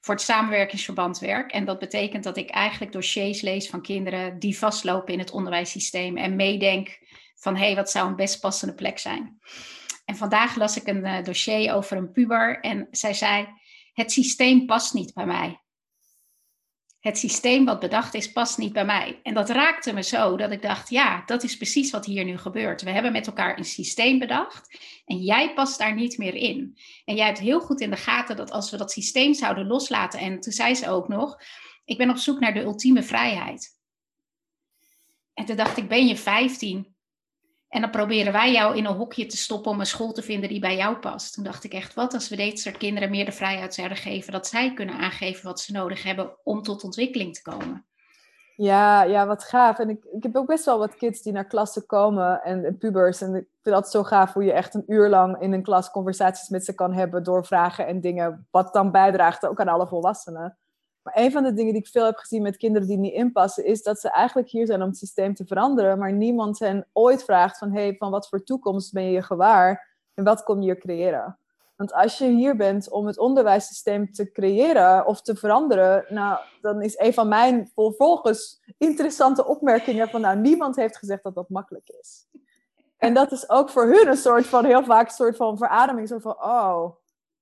voor 0.00 0.14
het 0.14 0.22
samenwerkingsverband 0.22 1.18
werk. 1.18 1.52
En 1.52 1.64
dat 1.64 1.78
betekent 1.78 2.24
dat 2.24 2.36
ik 2.36 2.50
eigenlijk 2.50 2.92
dossiers 2.92 3.40
lees 3.40 3.70
van 3.70 3.82
kinderen 3.82 4.38
die 4.38 4.58
vastlopen 4.58 5.12
in 5.12 5.18
het 5.18 5.30
onderwijssysteem. 5.30 6.16
En 6.16 6.36
meedenk 6.36 6.98
van 7.34 7.56
hé, 7.56 7.64
hey, 7.64 7.74
wat 7.74 7.90
zou 7.90 8.08
een 8.08 8.16
best 8.16 8.40
passende 8.40 8.74
plek 8.74 8.98
zijn. 8.98 9.40
En 10.12 10.18
vandaag 10.18 10.56
las 10.56 10.76
ik 10.76 10.86
een 10.86 11.04
uh, 11.04 11.22
dossier 11.22 11.74
over 11.74 11.96
een 11.96 12.12
puber. 12.12 12.60
En 12.60 12.88
zij 12.90 13.14
zei: 13.14 13.48
Het 13.92 14.12
systeem 14.12 14.66
past 14.66 14.94
niet 14.94 15.14
bij 15.14 15.26
mij 15.26 15.62
het 17.02 17.18
systeem 17.18 17.64
wat 17.64 17.80
bedacht 17.80 18.14
is, 18.14 18.32
past 18.32 18.58
niet 18.58 18.72
bij 18.72 18.84
mij. 18.84 19.20
En 19.22 19.34
dat 19.34 19.50
raakte 19.50 19.92
me 19.92 20.02
zo 20.02 20.36
dat 20.36 20.50
ik 20.50 20.62
dacht, 20.62 20.90
ja, 20.90 21.22
dat 21.26 21.42
is 21.42 21.56
precies 21.56 21.90
wat 21.90 22.06
hier 22.06 22.24
nu 22.24 22.38
gebeurt. 22.38 22.82
We 22.82 22.90
hebben 22.90 23.12
met 23.12 23.26
elkaar 23.26 23.58
een 23.58 23.64
systeem 23.64 24.18
bedacht 24.18 24.78
en 25.04 25.16
jij 25.16 25.54
past 25.54 25.78
daar 25.78 25.94
niet 25.94 26.18
meer 26.18 26.34
in. 26.34 26.78
En 27.04 27.16
jij 27.16 27.26
hebt 27.26 27.38
heel 27.38 27.60
goed 27.60 27.80
in 27.80 27.90
de 27.90 27.96
gaten 27.96 28.36
dat 28.36 28.50
als 28.50 28.70
we 28.70 28.76
dat 28.76 28.92
systeem 28.92 29.34
zouden 29.34 29.66
loslaten, 29.66 30.20
en 30.20 30.40
toen 30.40 30.52
zei 30.52 30.74
ze 30.74 30.88
ook 30.88 31.08
nog, 31.08 31.40
ik 31.84 31.98
ben 31.98 32.10
op 32.10 32.16
zoek 32.16 32.40
naar 32.40 32.54
de 32.54 32.62
ultieme 32.62 33.02
vrijheid. 33.02 33.78
En 35.34 35.44
toen 35.44 35.56
dacht 35.56 35.76
ik, 35.76 35.88
ben 35.88 36.06
je 36.06 36.16
15? 36.16 36.91
En 37.72 37.80
dan 37.80 37.90
proberen 37.90 38.32
wij 38.32 38.52
jou 38.52 38.76
in 38.76 38.84
een 38.84 38.94
hokje 38.94 39.26
te 39.26 39.36
stoppen 39.36 39.70
om 39.70 39.80
een 39.80 39.86
school 39.86 40.12
te 40.12 40.22
vinden 40.22 40.48
die 40.48 40.60
bij 40.60 40.76
jou 40.76 40.96
past. 40.96 41.34
Toen 41.34 41.44
dacht 41.44 41.64
ik 41.64 41.72
echt, 41.72 41.94
wat 41.94 42.14
als 42.14 42.28
we 42.28 42.36
deze 42.36 42.56
soort 42.56 42.76
kinderen 42.76 43.10
meer 43.10 43.24
de 43.24 43.32
vrijheid 43.32 43.74
zouden 43.74 43.96
geven, 43.96 44.32
dat 44.32 44.46
zij 44.46 44.74
kunnen 44.74 44.94
aangeven 44.94 45.44
wat 45.44 45.60
ze 45.60 45.72
nodig 45.72 46.02
hebben 46.02 46.36
om 46.42 46.62
tot 46.62 46.84
ontwikkeling 46.84 47.34
te 47.34 47.42
komen. 47.42 47.86
Ja, 48.56 49.02
ja, 49.02 49.26
wat 49.26 49.44
gaaf. 49.44 49.78
En 49.78 49.88
ik, 49.88 50.04
ik 50.04 50.22
heb 50.22 50.36
ook 50.36 50.46
best 50.46 50.64
wel 50.64 50.78
wat 50.78 50.96
kids 50.96 51.22
die 51.22 51.32
naar 51.32 51.46
klassen 51.46 51.86
komen 51.86 52.42
en, 52.42 52.78
pubers. 52.78 53.20
En 53.20 53.34
ik 53.34 53.48
vind 53.62 53.74
dat 53.74 53.90
zo 53.90 54.02
gaaf 54.02 54.32
hoe 54.32 54.44
je 54.44 54.52
echt 54.52 54.74
een 54.74 54.84
uur 54.86 55.08
lang 55.08 55.40
in 55.40 55.52
een 55.52 55.62
klas 55.62 55.90
conversaties 55.90 56.48
met 56.48 56.64
ze 56.64 56.74
kan 56.74 56.92
hebben 56.92 57.22
door 57.22 57.46
vragen 57.46 57.86
en 57.86 58.00
dingen. 58.00 58.46
Wat 58.50 58.72
dan 58.72 58.90
bijdraagt 58.90 59.46
ook 59.46 59.60
aan 59.60 59.68
alle 59.68 59.86
volwassenen. 59.86 60.58
Maar 61.02 61.16
een 61.16 61.32
van 61.32 61.42
de 61.42 61.52
dingen 61.52 61.72
die 61.72 61.82
ik 61.82 61.88
veel 61.88 62.04
heb 62.04 62.16
gezien 62.16 62.42
met 62.42 62.56
kinderen 62.56 62.88
die 62.88 62.98
niet 62.98 63.12
inpassen, 63.12 63.64
is 63.64 63.82
dat 63.82 64.00
ze 64.00 64.10
eigenlijk 64.10 64.48
hier 64.48 64.66
zijn 64.66 64.82
om 64.82 64.88
het 64.88 64.98
systeem 64.98 65.34
te 65.34 65.46
veranderen, 65.46 65.98
maar 65.98 66.12
niemand 66.12 66.58
hen 66.58 66.86
ooit 66.92 67.24
vraagt 67.24 67.58
van, 67.58 67.72
hey, 67.72 67.94
van 67.98 68.10
wat 68.10 68.28
voor 68.28 68.44
toekomst 68.44 68.92
ben 68.92 69.10
je 69.10 69.22
gewaar 69.22 69.88
en 70.14 70.24
wat 70.24 70.42
kom 70.42 70.62
je 70.62 70.78
creëren? 70.78 71.38
Want 71.76 71.92
als 71.92 72.18
je 72.18 72.26
hier 72.26 72.56
bent 72.56 72.90
om 72.90 73.06
het 73.06 73.18
onderwijssysteem 73.18 74.12
te 74.12 74.32
creëren 74.32 75.06
of 75.06 75.22
te 75.22 75.36
veranderen, 75.36 76.04
nou, 76.08 76.38
dan 76.60 76.82
is 76.82 76.98
een 76.98 77.14
van 77.14 77.28
mijn 77.28 77.70
vervolgens 77.74 78.62
interessante 78.78 79.46
opmerkingen 79.46 80.08
van, 80.08 80.20
nou, 80.20 80.38
niemand 80.38 80.76
heeft 80.76 80.96
gezegd 80.96 81.22
dat 81.22 81.34
dat 81.34 81.48
makkelijk 81.48 81.88
is. 82.00 82.26
En 82.96 83.14
dat 83.14 83.32
is 83.32 83.48
ook 83.48 83.70
voor 83.70 83.84
hun 83.84 84.08
een 84.08 84.16
soort 84.16 84.46
van, 84.46 84.64
heel 84.64 84.84
vaak 84.84 85.06
een 85.06 85.14
soort 85.14 85.36
van 85.36 85.58
verademing, 85.58 86.08
van, 86.08 86.42
oh, 86.42 86.90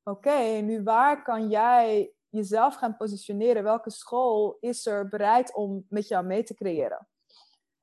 oké, 0.05 0.39
nu 0.61 0.83
waar 0.83 1.23
kan 1.23 1.49
jij 1.49 2.13
jezelf 2.31 2.75
gaan 2.75 2.97
positioneren. 2.97 3.63
Welke 3.63 3.91
school 3.91 4.57
is 4.61 4.87
er 4.87 5.09
bereid 5.09 5.55
om 5.55 5.85
met 5.89 6.09
jou 6.09 6.25
mee 6.25 6.43
te 6.43 6.55
creëren? 6.55 7.07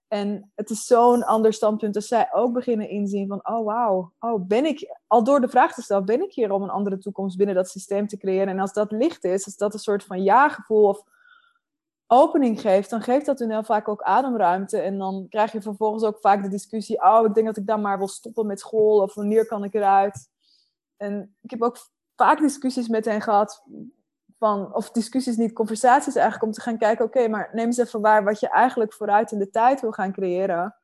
En 0.08 0.52
het 0.56 0.70
is 0.70 0.86
zo'n 0.86 1.24
ander 1.24 1.54
standpunt 1.54 1.96
als 1.96 2.08
zij 2.08 2.30
ook 2.34 2.54
beginnen 2.54 2.90
inzien 2.90 3.28
van, 3.28 3.48
oh 3.48 3.66
wauw, 3.66 4.14
oh, 4.20 4.48
ben 4.48 4.66
ik, 4.66 4.98
al 5.08 5.24
door 5.24 5.42
de 5.42 5.48
vraag 5.48 5.74
te 5.74 5.82
stellen, 5.82 6.06
ben 6.06 6.22
ik 6.22 6.34
hier 6.34 6.52
om 6.52 6.64
een 6.64 6.70
andere 6.70 6.98
toekomst 6.98 7.38
binnen 7.38 7.56
dat 7.56 7.70
systeem 7.70 8.08
te 8.08 8.18
creëren? 8.18 8.48
En 8.48 8.60
als 8.60 8.74
dat 8.74 8.92
licht 8.92 9.24
is, 9.24 9.46
als 9.46 9.58
dat 9.58 9.74
een 9.74 9.80
soort 9.80 10.04
van 10.04 10.24
ja-gevoel 10.24 10.88
of 10.88 11.04
opening 12.08 12.62
geeft, 12.62 12.90
dan 12.90 13.02
geeft 13.02 13.26
dat 13.26 13.40
hun 13.40 13.52
heel 13.52 13.64
vaak 13.64 13.88
ook 13.88 14.02
ademruimte. 14.02 14.80
En 14.80 14.98
dan 14.98 15.26
krijg 15.30 15.52
je 15.52 15.62
vervolgens 15.62 16.04
ook 16.04 16.20
vaak 16.20 16.44
de 16.44 16.50
discussie, 16.50 17.04
oh, 17.04 17.26
ik 17.26 17.34
denk 17.34 17.46
dat 17.46 17.58
ik 17.58 17.68
dan 17.68 17.82
maar 17.82 17.98
wil 17.98 18.08
stoppen 18.08 18.46
met 18.46 18.60
school, 18.60 19.02
of 19.02 19.14
wanneer 19.14 19.46
kan 19.46 19.64
ik 19.64 19.74
eruit? 19.74 20.30
En 20.98 21.36
ik 21.42 21.50
heb 21.50 21.62
ook 21.62 21.78
vaak 22.16 22.40
discussies 22.40 22.88
met 22.88 23.06
hen 23.06 23.22
gehad 23.22 23.64
van, 24.38 24.76
of 24.76 24.91
discussies 24.91 25.38
niet, 25.38 25.54
conversaties 25.54 26.15
eigenlijk, 26.15 26.45
om 26.45 26.52
te 26.52 26.62
gaan 26.62 26.78
kijken, 26.78 27.06
oké, 27.06 27.28
maar 27.28 27.50
neem 27.52 27.65
eens 27.65 27.78
even 27.78 28.02
waar 28.02 28.23
wat 28.23 28.39
je 28.39 28.50
eigenlijk 28.50 28.93
vooruit 28.93 29.32
in 29.32 29.39
de 29.39 29.50
tijd 29.50 29.82
wil 29.82 29.91
gaan 29.91 30.12
creëren. 30.12 30.76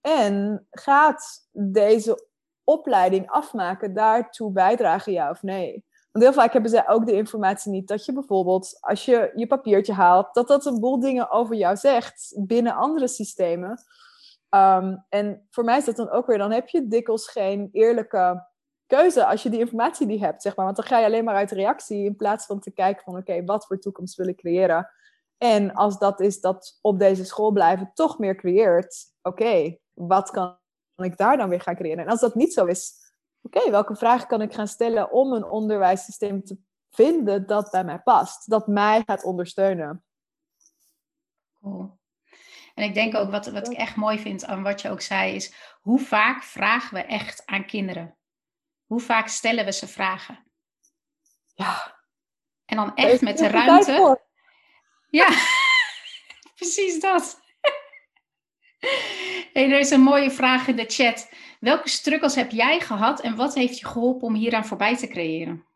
En 0.00 0.66
gaat 0.70 1.48
deze 1.50 2.28
opleiding 2.64 3.30
afmaken 3.30 3.94
daartoe 3.94 4.52
bijdragen, 4.52 5.12
ja 5.12 5.30
of 5.30 5.42
nee? 5.42 5.84
Want 6.12 6.24
heel 6.24 6.34
vaak 6.34 6.52
hebben 6.52 6.70
zij 6.70 6.88
ook 6.88 7.06
de 7.06 7.12
informatie 7.12 7.70
niet 7.70 7.88
dat 7.88 8.04
je 8.04 8.12
bijvoorbeeld, 8.12 8.76
als 8.80 9.04
je 9.04 9.32
je 9.34 9.46
papiertje 9.46 9.92
haalt, 9.92 10.34
dat 10.34 10.48
dat 10.48 10.66
een 10.66 10.80
boel 10.80 11.00
dingen 11.00 11.30
over 11.30 11.54
jou 11.54 11.76
zegt 11.76 12.34
binnen 12.46 12.74
andere 12.74 13.08
systemen. 13.08 13.82
Um, 14.50 15.04
en 15.08 15.46
voor 15.50 15.64
mij 15.64 15.78
is 15.78 15.84
dat 15.84 15.96
dan 15.96 16.10
ook 16.10 16.26
weer, 16.26 16.38
dan 16.38 16.50
heb 16.50 16.68
je 16.68 16.86
dikwijls 16.86 17.28
geen 17.28 17.68
eerlijke 17.72 18.50
keuze 18.96 19.26
als 19.26 19.42
je 19.42 19.50
die 19.50 19.60
informatie 19.60 20.06
die 20.06 20.24
hebt, 20.24 20.42
zeg 20.42 20.56
maar. 20.56 20.64
Want 20.64 20.76
dan 20.76 20.86
ga 20.86 20.98
je 20.98 21.06
alleen 21.06 21.24
maar 21.24 21.34
uit 21.34 21.50
reactie 21.50 22.04
in 22.04 22.16
plaats 22.16 22.46
van 22.46 22.60
te 22.60 22.70
kijken 22.70 23.02
van 23.04 23.16
oké, 23.16 23.44
wat 23.44 23.66
voor 23.66 23.78
toekomst 23.78 24.16
wil 24.16 24.28
ik 24.28 24.36
creëren? 24.36 24.90
En 25.38 25.74
als 25.74 25.98
dat 25.98 26.20
is 26.20 26.40
dat 26.40 26.78
op 26.80 26.98
deze 26.98 27.24
school 27.24 27.50
blijven 27.50 27.90
toch 27.94 28.18
meer 28.18 28.36
creëert, 28.36 28.96
oké, 29.22 29.78
wat 29.92 30.30
kan 30.30 30.58
ik 30.96 31.16
daar 31.16 31.36
dan 31.36 31.48
weer 31.48 31.60
gaan 31.60 31.76
creëren? 31.76 32.04
En 32.04 32.10
als 32.10 32.20
dat 32.20 32.34
niet 32.34 32.52
zo 32.52 32.64
is, 32.64 32.92
oké, 33.42 33.70
welke 33.70 33.96
vragen 33.96 34.28
kan 34.28 34.42
ik 34.42 34.54
gaan 34.54 34.68
stellen 34.68 35.12
om 35.12 35.32
een 35.32 35.44
onderwijssysteem 35.44 36.44
te 36.44 36.58
vinden 36.90 37.46
dat 37.46 37.70
bij 37.70 37.84
mij 37.84 37.98
past, 37.98 38.50
dat 38.50 38.66
mij 38.66 39.02
gaat 39.06 39.24
ondersteunen? 39.24 40.04
Cool. 41.60 41.98
En 42.74 42.84
ik 42.84 42.94
denk 42.94 43.14
ook 43.14 43.30
wat, 43.30 43.46
wat 43.46 43.70
ik 43.70 43.76
echt 43.76 43.96
mooi 43.96 44.18
vind 44.18 44.44
aan 44.44 44.62
wat 44.62 44.80
je 44.80 44.90
ook 44.90 45.00
zei, 45.00 45.34
is 45.34 45.76
hoe 45.80 45.98
vaak 45.98 46.42
vragen 46.42 46.94
we 46.94 47.02
echt 47.02 47.46
aan 47.46 47.66
kinderen? 47.66 48.16
Hoe 48.92 49.00
vaak 49.00 49.28
stellen 49.28 49.64
we 49.64 49.72
ze 49.72 49.86
vragen? 49.86 50.44
Ja. 51.54 51.98
En 52.64 52.76
dan 52.76 52.94
echt 52.94 53.20
met 53.20 53.38
de 53.38 53.48
ruimte. 53.48 54.20
Ja, 55.08 55.28
precies 56.56 57.00
dat. 57.00 57.40
Hey, 59.52 59.70
er 59.70 59.78
is 59.78 59.90
een 59.90 60.00
mooie 60.00 60.30
vraag 60.30 60.66
in 60.66 60.76
de 60.76 60.84
chat. 60.84 61.30
Welke 61.60 61.88
struggles 61.88 62.34
heb 62.34 62.50
jij 62.50 62.80
gehad 62.80 63.20
en 63.20 63.36
wat 63.36 63.54
heeft 63.54 63.78
je 63.78 63.86
geholpen 63.86 64.26
om 64.26 64.34
hieraan 64.34 64.66
voorbij 64.66 64.96
te 64.96 65.06
creëren? 65.06 65.66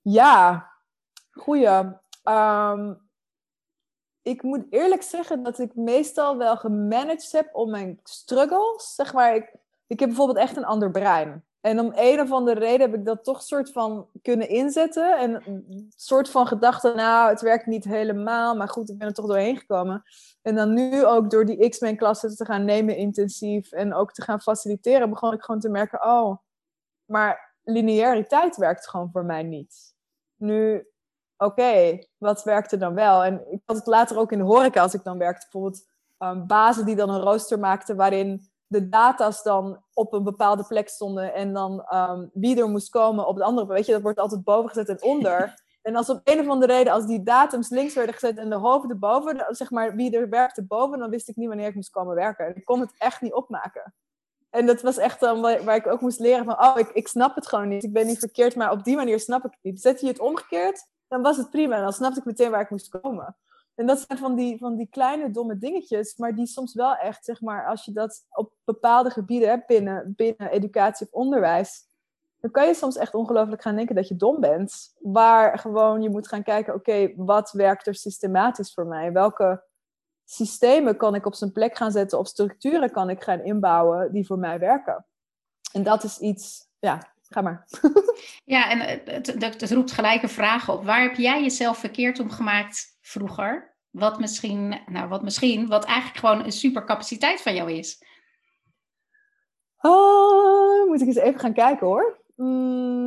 Ja, 0.00 0.70
goeie. 1.30 1.68
Um, 2.24 3.10
ik 4.22 4.42
moet 4.42 4.66
eerlijk 4.70 5.02
zeggen 5.02 5.42
dat 5.42 5.58
ik 5.58 5.74
meestal 5.74 6.36
wel 6.36 6.56
gemanaged 6.56 7.32
heb 7.32 7.54
om 7.54 7.70
mijn 7.70 8.00
struggles. 8.02 8.94
Zeg 8.94 9.12
maar, 9.12 9.34
ik, 9.34 9.54
ik 9.86 10.00
heb 10.00 10.08
bijvoorbeeld 10.08 10.38
echt 10.38 10.56
een 10.56 10.64
ander 10.64 10.90
brein. 10.90 11.50
En 11.62 11.80
om 11.80 11.92
een 11.94 12.20
of 12.20 12.32
andere 12.32 12.60
reden 12.60 12.90
heb 12.90 12.98
ik 12.98 13.04
dat 13.04 13.24
toch 13.24 13.42
soort 13.42 13.72
van 13.72 14.08
kunnen 14.22 14.48
inzetten. 14.48 15.18
En 15.18 15.42
een 15.46 15.92
soort 15.96 16.30
van 16.30 16.46
gedachte, 16.46 16.92
nou, 16.94 17.30
het 17.30 17.40
werkt 17.40 17.66
niet 17.66 17.84
helemaal, 17.84 18.56
maar 18.56 18.68
goed, 18.68 18.90
ik 18.90 18.98
ben 18.98 19.08
er 19.08 19.14
toch 19.14 19.26
doorheen 19.26 19.56
gekomen. 19.56 20.02
En 20.42 20.54
dan 20.54 20.74
nu 20.74 21.04
ook 21.04 21.30
door 21.30 21.44
die 21.44 21.68
X-Men 21.68 21.96
klassen 21.96 22.36
te 22.36 22.44
gaan 22.44 22.64
nemen 22.64 22.96
intensief 22.96 23.72
en 23.72 23.94
ook 23.94 24.12
te 24.12 24.22
gaan 24.22 24.40
faciliteren, 24.40 25.10
begon 25.10 25.32
ik 25.32 25.42
gewoon 25.42 25.60
te 25.60 25.68
merken, 25.68 26.04
oh, 26.04 26.36
maar 27.04 27.54
lineariteit 27.62 28.56
werkt 28.56 28.88
gewoon 28.88 29.10
voor 29.12 29.24
mij 29.24 29.42
niet. 29.42 29.94
Nu, 30.36 30.86
oké, 31.36 31.98
wat 32.18 32.44
werkte 32.44 32.76
dan 32.76 32.94
wel? 32.94 33.24
En 33.24 33.52
ik 33.52 33.60
had 33.64 33.76
het 33.76 33.86
later 33.86 34.18
ook 34.18 34.32
in 34.32 34.38
de 34.38 34.44
horeca 34.44 34.82
als 34.82 34.94
ik 34.94 35.04
dan 35.04 35.18
werkte, 35.18 35.46
bijvoorbeeld 35.50 35.88
um, 36.18 36.46
bazen 36.46 36.86
die 36.86 36.96
dan 36.96 37.10
een 37.10 37.20
rooster 37.20 37.58
maakten 37.58 37.96
waarin 37.96 38.51
de 38.72 38.88
data's 38.88 39.42
dan 39.42 39.82
op 39.94 40.12
een 40.12 40.22
bepaalde 40.22 40.64
plek 40.64 40.88
stonden 40.88 41.34
en 41.34 41.52
dan 41.52 41.86
um, 41.94 42.30
wie 42.32 42.60
er 42.60 42.68
moest 42.68 42.90
komen 42.90 43.26
op 43.26 43.36
de 43.36 43.44
andere. 43.44 43.66
Weet 43.66 43.86
je, 43.86 43.92
dat 43.92 44.02
wordt 44.02 44.18
altijd 44.18 44.44
boven 44.44 44.68
gezet 44.68 44.88
en 44.88 45.02
onder. 45.02 45.54
En 45.82 45.96
als 45.96 46.10
op 46.10 46.20
een 46.24 46.40
of 46.40 46.48
andere 46.48 46.72
reden, 46.72 46.92
als 46.92 47.06
die 47.06 47.22
datums 47.22 47.68
links 47.68 47.94
werden 47.94 48.14
gezet 48.14 48.38
en 48.38 48.50
de 48.50 48.56
hoofden 48.56 48.98
boven, 48.98 49.46
zeg 49.48 49.70
maar 49.70 49.94
wie 49.94 50.16
er 50.16 50.28
werkte 50.28 50.64
boven, 50.64 50.98
dan 50.98 51.10
wist 51.10 51.28
ik 51.28 51.36
niet 51.36 51.48
wanneer 51.48 51.66
ik 51.66 51.74
moest 51.74 51.90
komen 51.90 52.14
werken. 52.14 52.56
Ik 52.56 52.64
kon 52.64 52.80
het 52.80 52.94
echt 52.98 53.20
niet 53.20 53.32
opmaken. 53.32 53.94
En 54.50 54.66
dat 54.66 54.82
was 54.82 54.96
echt 54.96 55.20
dan 55.20 55.40
waar, 55.40 55.74
ik 55.74 55.86
ook 55.86 56.00
moest 56.00 56.18
leren 56.18 56.44
van, 56.44 56.60
oh, 56.60 56.78
ik, 56.78 56.88
ik 56.88 57.08
snap 57.08 57.34
het 57.34 57.46
gewoon 57.46 57.68
niet. 57.68 57.84
Ik 57.84 57.92
ben 57.92 58.06
niet 58.06 58.18
verkeerd, 58.18 58.56
maar 58.56 58.70
op 58.70 58.84
die 58.84 58.96
manier 58.96 59.20
snap 59.20 59.44
ik 59.44 59.50
het 59.50 59.62
niet. 59.62 59.80
Zet 59.80 60.00
je 60.00 60.06
het 60.06 60.20
omgekeerd, 60.20 60.86
dan 61.08 61.22
was 61.22 61.36
het 61.36 61.50
prima. 61.50 61.76
En 61.76 61.82
dan 61.82 61.92
snapte 61.92 62.18
ik 62.18 62.24
meteen 62.24 62.50
waar 62.50 62.60
ik 62.60 62.70
moest 62.70 63.00
komen. 63.00 63.36
En 63.74 63.86
dat 63.86 64.04
zijn 64.06 64.18
van 64.18 64.34
die, 64.34 64.58
van 64.58 64.76
die 64.76 64.88
kleine 64.90 65.30
domme 65.30 65.58
dingetjes, 65.58 66.16
maar 66.16 66.34
die 66.34 66.46
soms 66.46 66.74
wel 66.74 66.94
echt, 66.96 67.24
zeg 67.24 67.40
maar, 67.40 67.66
als 67.66 67.84
je 67.84 67.92
dat 67.92 68.26
op 68.30 68.52
bepaalde 68.64 69.10
gebieden 69.10 69.48
hebt 69.48 69.66
binnen, 69.66 70.12
binnen 70.16 70.50
educatie 70.50 71.06
of 71.06 71.12
onderwijs, 71.12 71.90
dan 72.40 72.50
kan 72.50 72.66
je 72.66 72.74
soms 72.74 72.96
echt 72.96 73.14
ongelooflijk 73.14 73.62
gaan 73.62 73.76
denken 73.76 73.94
dat 73.94 74.08
je 74.08 74.16
dom 74.16 74.40
bent. 74.40 74.94
Waar 74.98 75.58
gewoon 75.58 76.02
je 76.02 76.10
moet 76.10 76.28
gaan 76.28 76.42
kijken, 76.42 76.74
oké, 76.74 77.12
wat 77.16 77.52
werkt 77.52 77.86
er 77.86 77.94
systematisch 77.94 78.74
voor 78.74 78.86
mij? 78.86 79.12
Welke 79.12 79.64
systemen 80.24 80.96
kan 80.96 81.14
ik 81.14 81.26
op 81.26 81.34
zijn 81.34 81.52
plek 81.52 81.76
gaan 81.76 81.92
zetten 81.92 82.18
of 82.18 82.26
structuren 82.26 82.90
kan 82.90 83.10
ik 83.10 83.22
gaan 83.22 83.44
inbouwen 83.44 84.12
die 84.12 84.26
voor 84.26 84.38
mij 84.38 84.58
werken? 84.58 85.06
En 85.72 85.82
dat 85.82 86.02
is 86.04 86.18
iets, 86.18 86.68
ja, 86.78 87.11
ga 87.32 87.40
maar. 87.40 87.68
ja, 88.54 88.70
en 88.70 88.80
het, 89.04 89.26
het, 89.26 89.60
het 89.60 89.70
roept 89.70 89.92
gelijk 89.92 90.22
een 90.22 90.28
vraag 90.28 90.68
op. 90.68 90.84
Waar 90.84 91.02
heb 91.02 91.16
jij 91.16 91.42
jezelf 91.42 91.78
verkeerd 91.78 92.20
om 92.20 92.30
gemaakt 92.30 92.98
vroeger? 93.00 93.72
wat 93.92 94.18
misschien, 94.18 94.80
nou 94.86 95.08
wat 95.08 95.22
misschien, 95.22 95.68
wat 95.68 95.84
eigenlijk 95.84 96.18
gewoon 96.18 96.44
een 96.44 96.52
supercapaciteit 96.52 97.40
van 97.40 97.54
jou 97.54 97.72
is? 97.72 98.04
Oh, 99.78 100.86
moet 100.86 101.00
ik 101.00 101.06
eens 101.06 101.16
even 101.16 101.40
gaan 101.40 101.52
kijken 101.52 101.86
hoor. 101.86 102.20
Mm. 102.36 103.00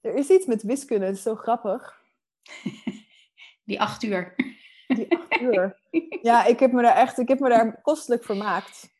Er 0.00 0.14
is 0.14 0.28
iets 0.28 0.46
met 0.46 0.62
wiskunde, 0.62 1.06
dat 1.06 1.14
is 1.14 1.22
zo 1.22 1.34
grappig. 1.34 2.02
Die 3.64 3.80
acht 3.80 4.02
uur. 4.02 4.34
Die 4.88 5.16
acht 5.16 5.40
uur. 5.40 5.78
Ja, 6.22 6.44
ik 6.52 6.60
heb 6.60 6.72
me 6.72 6.82
daar 6.82 6.96
echt, 6.96 7.18
ik 7.18 7.28
heb 7.28 7.40
me 7.40 7.48
daar 7.48 7.80
kostelijk 7.82 8.24
vermaakt. 8.24 8.96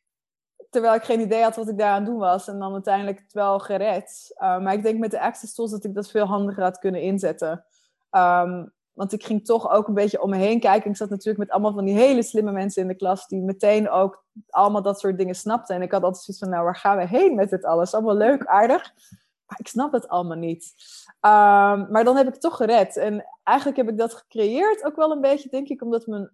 Terwijl 0.69 0.95
ik 0.95 1.03
geen 1.03 1.19
idee 1.19 1.43
had 1.43 1.55
wat 1.55 1.69
ik 1.69 1.77
daar 1.77 1.93
aan 1.93 2.05
doen 2.05 2.17
was. 2.17 2.47
En 2.47 2.59
dan 2.59 2.73
uiteindelijk 2.73 3.19
het 3.19 3.33
wel 3.33 3.59
gered. 3.59 4.35
Uh, 4.35 4.59
maar 4.59 4.73
ik 4.73 4.83
denk 4.83 4.99
met 4.99 5.11
de 5.11 5.19
access 5.19 5.53
tools 5.53 5.71
dat 5.71 5.83
ik 5.83 5.93
dat 5.93 6.11
veel 6.11 6.25
handiger 6.25 6.63
had 6.63 6.79
kunnen 6.79 7.01
inzetten. 7.01 7.65
Um, 8.11 8.71
want 8.99 9.13
ik 9.13 9.23
ging 9.23 9.45
toch 9.45 9.69
ook 9.69 9.87
een 9.87 9.93
beetje 9.93 10.21
om 10.21 10.29
me 10.29 10.37
heen 10.37 10.59
kijken. 10.59 10.89
Ik 10.89 10.97
zat 10.97 11.09
natuurlijk 11.09 11.37
met 11.37 11.49
allemaal 11.49 11.73
van 11.73 11.85
die 11.85 11.95
hele 11.95 12.23
slimme 12.23 12.51
mensen 12.51 12.81
in 12.81 12.87
de 12.87 12.95
klas. 12.95 13.27
Die 13.27 13.41
meteen 13.41 13.89
ook 13.89 14.25
allemaal 14.49 14.81
dat 14.81 14.99
soort 14.99 15.17
dingen 15.17 15.35
snapten. 15.35 15.75
En 15.75 15.81
ik 15.81 15.91
had 15.91 16.03
altijd 16.03 16.23
zoiets 16.23 16.43
van, 16.43 16.53
nou 16.53 16.63
waar 16.63 16.75
gaan 16.75 16.97
we 16.97 17.07
heen 17.07 17.35
met 17.35 17.49
dit 17.49 17.65
alles? 17.65 17.93
Allemaal 17.93 18.15
leuk, 18.15 18.45
aardig. 18.45 18.93
Ik 19.57 19.67
snap 19.67 19.91
het 19.91 20.07
allemaal 20.07 20.37
niet. 20.37 20.73
Um, 21.21 21.91
maar 21.91 22.03
dan 22.03 22.15
heb 22.15 22.27
ik 22.27 22.35
toch 22.35 22.55
gered. 22.55 22.97
En 22.97 23.25
eigenlijk 23.43 23.77
heb 23.77 23.89
ik 23.89 23.97
dat 23.97 24.13
gecreëerd 24.13 24.83
ook 24.83 24.95
wel 24.95 25.11
een 25.11 25.21
beetje, 25.21 25.49
denk 25.49 25.67
ik, 25.67 25.81
omdat 25.81 26.07
mijn 26.07 26.31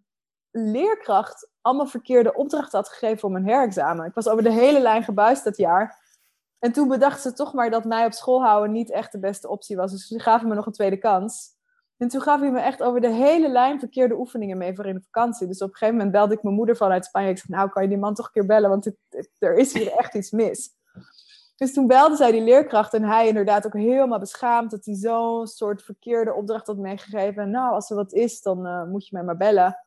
leerkracht 0.52 1.50
allemaal 1.62 1.86
verkeerde 1.86 2.34
opdrachten 2.34 2.80
had 2.80 2.90
gegeven 2.90 3.20
voor 3.20 3.32
mijn 3.32 3.48
herexamen. 3.48 4.06
Ik 4.06 4.14
was 4.14 4.28
over 4.28 4.44
de 4.44 4.52
hele 4.52 4.80
lijn 4.80 5.04
gebuist 5.04 5.44
dat 5.44 5.58
jaar. 5.58 6.04
En 6.60 6.72
toen 6.72 6.88
bedacht 6.88 7.22
ze 7.22 7.34
toch 7.34 7.54
maar 7.54 7.70
dat 7.70 7.86
mij 7.86 8.06
op 8.06 8.12
school 8.12 8.44
houden 8.44 8.72
niet 8.72 8.92
echt 8.92 9.12
de 9.12 9.20
beste 9.20 9.50
optie 9.50 9.76
was. 9.76 9.92
Dus 9.92 10.08
ze 10.08 10.20
gaven 10.20 10.48
me 10.48 10.56
nog 10.56 10.66
een 10.66 10.72
tweede 10.72 10.98
kans. 10.98 11.54
En 11.98 12.08
toen 12.08 12.22
gaf 12.22 12.40
hij 12.40 12.52
me 12.52 12.60
echt 12.60 12.84
over 12.84 13.02
de 13.02 13.12
hele 13.12 13.50
lijn 13.50 13.80
verkeerde 13.80 14.16
oefeningen 14.16 14.58
mee 14.58 14.76
voor 14.76 14.86
in 14.86 14.96
de 14.96 15.02
vakantie. 15.02 15.48
Dus 15.48 15.62
op 15.62 15.70
een 15.70 15.76
gegeven 15.76 15.96
moment 15.96 16.16
belde 16.16 16.34
ik 16.34 16.44
mijn 16.44 16.56
moeder 16.56 16.76
vanuit 16.76 17.06
Spanje. 17.06 17.30
Ik 17.30 17.38
zei, 17.38 17.58
nou 17.58 17.70
kan 17.70 17.84
je 17.84 17.90
die 17.90 17.98
man 17.98 18.14
toch 18.14 18.26
een 18.26 18.32
keer 18.32 18.46
bellen, 18.46 18.70
want 18.70 18.92
er 19.38 19.56
is 19.56 19.74
hier 19.74 19.92
echt 19.92 20.16
iets 20.16 20.32
mis. 20.32 20.70
Dus 21.56 21.74
toen 21.74 21.88
belde 21.88 22.16
zij 22.16 22.32
die 22.32 22.42
leerkracht 22.42 22.94
en 22.94 23.04
hij 23.04 23.28
inderdaad 23.28 23.66
ook 23.66 23.74
helemaal 23.74 24.20
beschaamd 24.20 24.72
dat 24.72 24.86
hij 24.86 24.96
zo'n 24.96 25.48
soort 25.48 25.84
verkeerde 25.84 26.34
opdracht 26.34 26.68
had 26.68 26.78
meegegeven. 26.78 27.44
En 27.44 27.50
nou, 27.50 27.74
als 27.74 27.90
er 27.90 27.96
wat 27.96 28.14
is, 28.14 28.42
dan 28.42 28.66
uh, 28.68 28.84
moet 28.84 29.08
je 29.08 29.16
mij 29.16 29.24
maar 29.24 29.38
bellen. 29.38 29.78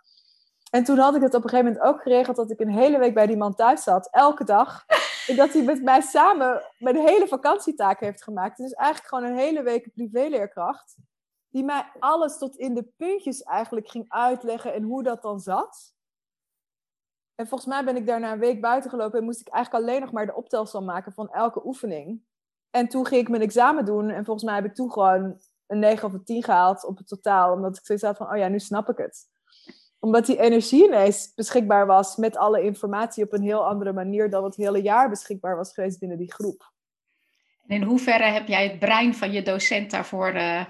En 0.70 0.84
toen 0.84 0.98
had 0.98 1.14
ik 1.14 1.22
het 1.22 1.34
op 1.34 1.44
een 1.44 1.48
gegeven 1.48 1.72
moment 1.72 1.90
ook 1.90 2.02
geregeld 2.02 2.36
dat 2.36 2.50
ik 2.50 2.60
een 2.60 2.70
hele 2.70 2.98
week 2.98 3.14
bij 3.14 3.26
die 3.26 3.36
man 3.36 3.54
thuis 3.54 3.82
zat, 3.82 4.08
elke 4.10 4.44
dag. 4.44 4.84
En 5.26 5.36
dat 5.36 5.52
hij 5.52 5.62
met 5.62 5.82
mij 5.82 6.00
samen 6.00 6.62
mijn 6.78 6.96
hele 6.96 7.26
vakantietaak 7.28 8.00
heeft 8.00 8.22
gemaakt. 8.22 8.56
Dus 8.56 8.72
eigenlijk 8.72 9.14
gewoon 9.14 9.30
een 9.30 9.38
hele 9.38 9.62
week 9.62 9.92
privéleerkracht. 9.94 10.96
Die 11.50 11.64
mij 11.64 11.90
alles 11.98 12.38
tot 12.38 12.56
in 12.56 12.74
de 12.74 12.92
puntjes 12.96 13.42
eigenlijk 13.42 13.88
ging 13.88 14.04
uitleggen 14.08 14.74
en 14.74 14.82
hoe 14.82 15.02
dat 15.02 15.22
dan 15.22 15.40
zat. 15.40 15.92
En 17.38 17.46
volgens 17.46 17.70
mij 17.70 17.84
ben 17.84 17.96
ik 17.96 18.06
daarna 18.06 18.32
een 18.32 18.38
week 18.38 18.60
buiten 18.60 18.90
gelopen 18.90 19.18
en 19.18 19.24
moest 19.24 19.40
ik 19.40 19.48
eigenlijk 19.48 19.84
alleen 19.84 20.00
nog 20.00 20.12
maar 20.12 20.26
de 20.26 20.34
optelsom 20.34 20.84
maken 20.84 21.12
van 21.12 21.30
elke 21.30 21.66
oefening. 21.66 22.20
En 22.70 22.88
toen 22.88 23.06
ging 23.06 23.20
ik 23.20 23.28
mijn 23.28 23.42
examen 23.42 23.84
doen 23.84 24.10
en 24.10 24.24
volgens 24.24 24.44
mij 24.44 24.54
heb 24.54 24.64
ik 24.64 24.74
toen 24.74 24.92
gewoon 24.92 25.40
een 25.66 25.78
9 25.78 26.08
of 26.08 26.12
een 26.12 26.24
10 26.24 26.42
gehaald 26.42 26.84
op 26.84 26.96
het 26.96 27.08
totaal. 27.08 27.52
Omdat 27.52 27.76
ik 27.76 27.86
zoiets 27.86 28.04
had 28.04 28.16
van, 28.16 28.30
oh 28.30 28.36
ja, 28.36 28.48
nu 28.48 28.58
snap 28.58 28.88
ik 28.88 28.96
het. 28.96 29.26
Omdat 29.98 30.26
die 30.26 30.40
energie 30.40 30.84
ineens 30.84 31.34
beschikbaar 31.34 31.86
was 31.86 32.16
met 32.16 32.36
alle 32.36 32.62
informatie 32.62 33.24
op 33.24 33.32
een 33.32 33.42
heel 33.42 33.66
andere 33.66 33.92
manier 33.92 34.30
dan 34.30 34.44
het 34.44 34.56
hele 34.56 34.82
jaar 34.82 35.08
beschikbaar 35.08 35.56
was 35.56 35.72
geweest 35.72 35.98
binnen 35.98 36.18
die 36.18 36.32
groep. 36.32 36.72
En 37.66 37.76
in 37.76 37.82
hoeverre 37.82 38.24
heb 38.24 38.46
jij 38.46 38.68
het 38.68 38.78
brein 38.78 39.14
van 39.14 39.32
je 39.32 39.42
docent 39.42 39.90
daarvoor 39.90 40.34
uh... 40.34 40.64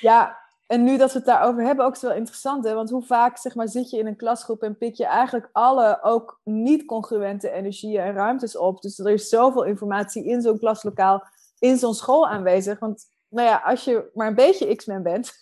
Ja, 0.00 0.41
en 0.72 0.84
nu 0.84 0.96
dat 0.96 1.12
we 1.12 1.18
het 1.18 1.26
daarover 1.26 1.62
hebben, 1.64 1.84
ook 1.84 1.94
is 1.94 2.02
wel 2.02 2.12
interessant. 2.12 2.64
Hè? 2.64 2.74
Want 2.74 2.90
hoe 2.90 3.02
vaak 3.02 3.38
zeg 3.38 3.54
maar, 3.54 3.68
zit 3.68 3.90
je 3.90 3.98
in 3.98 4.06
een 4.06 4.16
klasgroep 4.16 4.62
en 4.62 4.76
pik 4.76 4.94
je 4.94 5.06
eigenlijk 5.06 5.48
alle 5.52 5.98
ook 6.02 6.40
niet-congruente 6.44 7.50
energieën 7.50 8.00
en 8.00 8.14
ruimtes 8.14 8.56
op. 8.56 8.82
Dus 8.82 8.98
er 8.98 9.12
is 9.12 9.28
zoveel 9.28 9.64
informatie 9.64 10.24
in 10.24 10.42
zo'n 10.42 10.58
klaslokaal, 10.58 11.26
in 11.58 11.78
zo'n 11.78 11.94
school 11.94 12.28
aanwezig. 12.28 12.78
Want 12.78 13.04
nou 13.28 13.48
ja, 13.48 13.62
als 13.64 13.84
je 13.84 14.10
maar 14.14 14.26
een 14.26 14.34
beetje 14.34 14.74
X-Men 14.74 15.02
bent, 15.02 15.32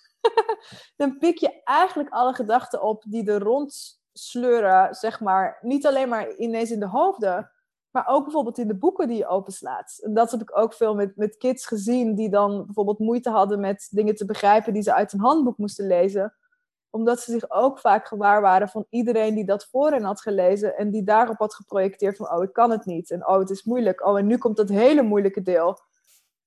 dan 0.96 1.18
pik 1.18 1.38
je 1.38 1.62
eigenlijk 1.64 2.10
alle 2.10 2.34
gedachten 2.34 2.82
op 2.82 3.04
die 3.06 3.30
er 3.30 3.42
rond 3.42 4.00
sleuren, 4.12 4.94
zeg 4.94 5.20
maar. 5.20 5.58
Niet 5.60 5.86
alleen 5.86 6.08
maar 6.08 6.36
ineens 6.36 6.70
in 6.70 6.80
de 6.80 6.88
hoofden, 6.88 7.50
maar 7.90 8.06
ook 8.06 8.22
bijvoorbeeld 8.24 8.58
in 8.58 8.68
de 8.68 8.74
boeken 8.74 9.08
die 9.08 9.16
je 9.16 9.26
openslaat. 9.26 9.98
En 10.02 10.14
dat 10.14 10.30
heb 10.30 10.40
ik 10.40 10.58
ook 10.58 10.74
veel 10.74 10.94
met, 10.94 11.16
met 11.16 11.36
kids 11.36 11.66
gezien 11.66 12.14
die 12.14 12.30
dan 12.30 12.64
bijvoorbeeld 12.64 12.98
moeite 12.98 13.30
hadden 13.30 13.60
met 13.60 13.88
dingen 13.90 14.14
te 14.14 14.24
begrijpen 14.24 14.72
die 14.72 14.82
ze 14.82 14.94
uit 14.94 15.12
een 15.12 15.20
handboek 15.20 15.58
moesten 15.58 15.86
lezen. 15.86 16.34
Omdat 16.90 17.20
ze 17.20 17.30
zich 17.32 17.50
ook 17.50 17.78
vaak 17.78 18.06
gewaar 18.06 18.40
waren 18.40 18.68
van 18.68 18.86
iedereen 18.88 19.34
die 19.34 19.44
dat 19.44 19.68
voor 19.70 19.90
hen 19.90 20.02
had 20.02 20.20
gelezen 20.20 20.76
en 20.76 20.90
die 20.90 21.04
daarop 21.04 21.38
had 21.38 21.54
geprojecteerd 21.54 22.16
van 22.16 22.32
oh 22.32 22.42
ik 22.42 22.52
kan 22.52 22.70
het 22.70 22.84
niet 22.84 23.10
en 23.10 23.26
oh 23.26 23.38
het 23.38 23.50
is 23.50 23.64
moeilijk. 23.64 24.06
Oh 24.06 24.18
en 24.18 24.26
nu 24.26 24.38
komt 24.38 24.56
dat 24.56 24.68
hele 24.68 25.02
moeilijke 25.02 25.42
deel. 25.42 25.78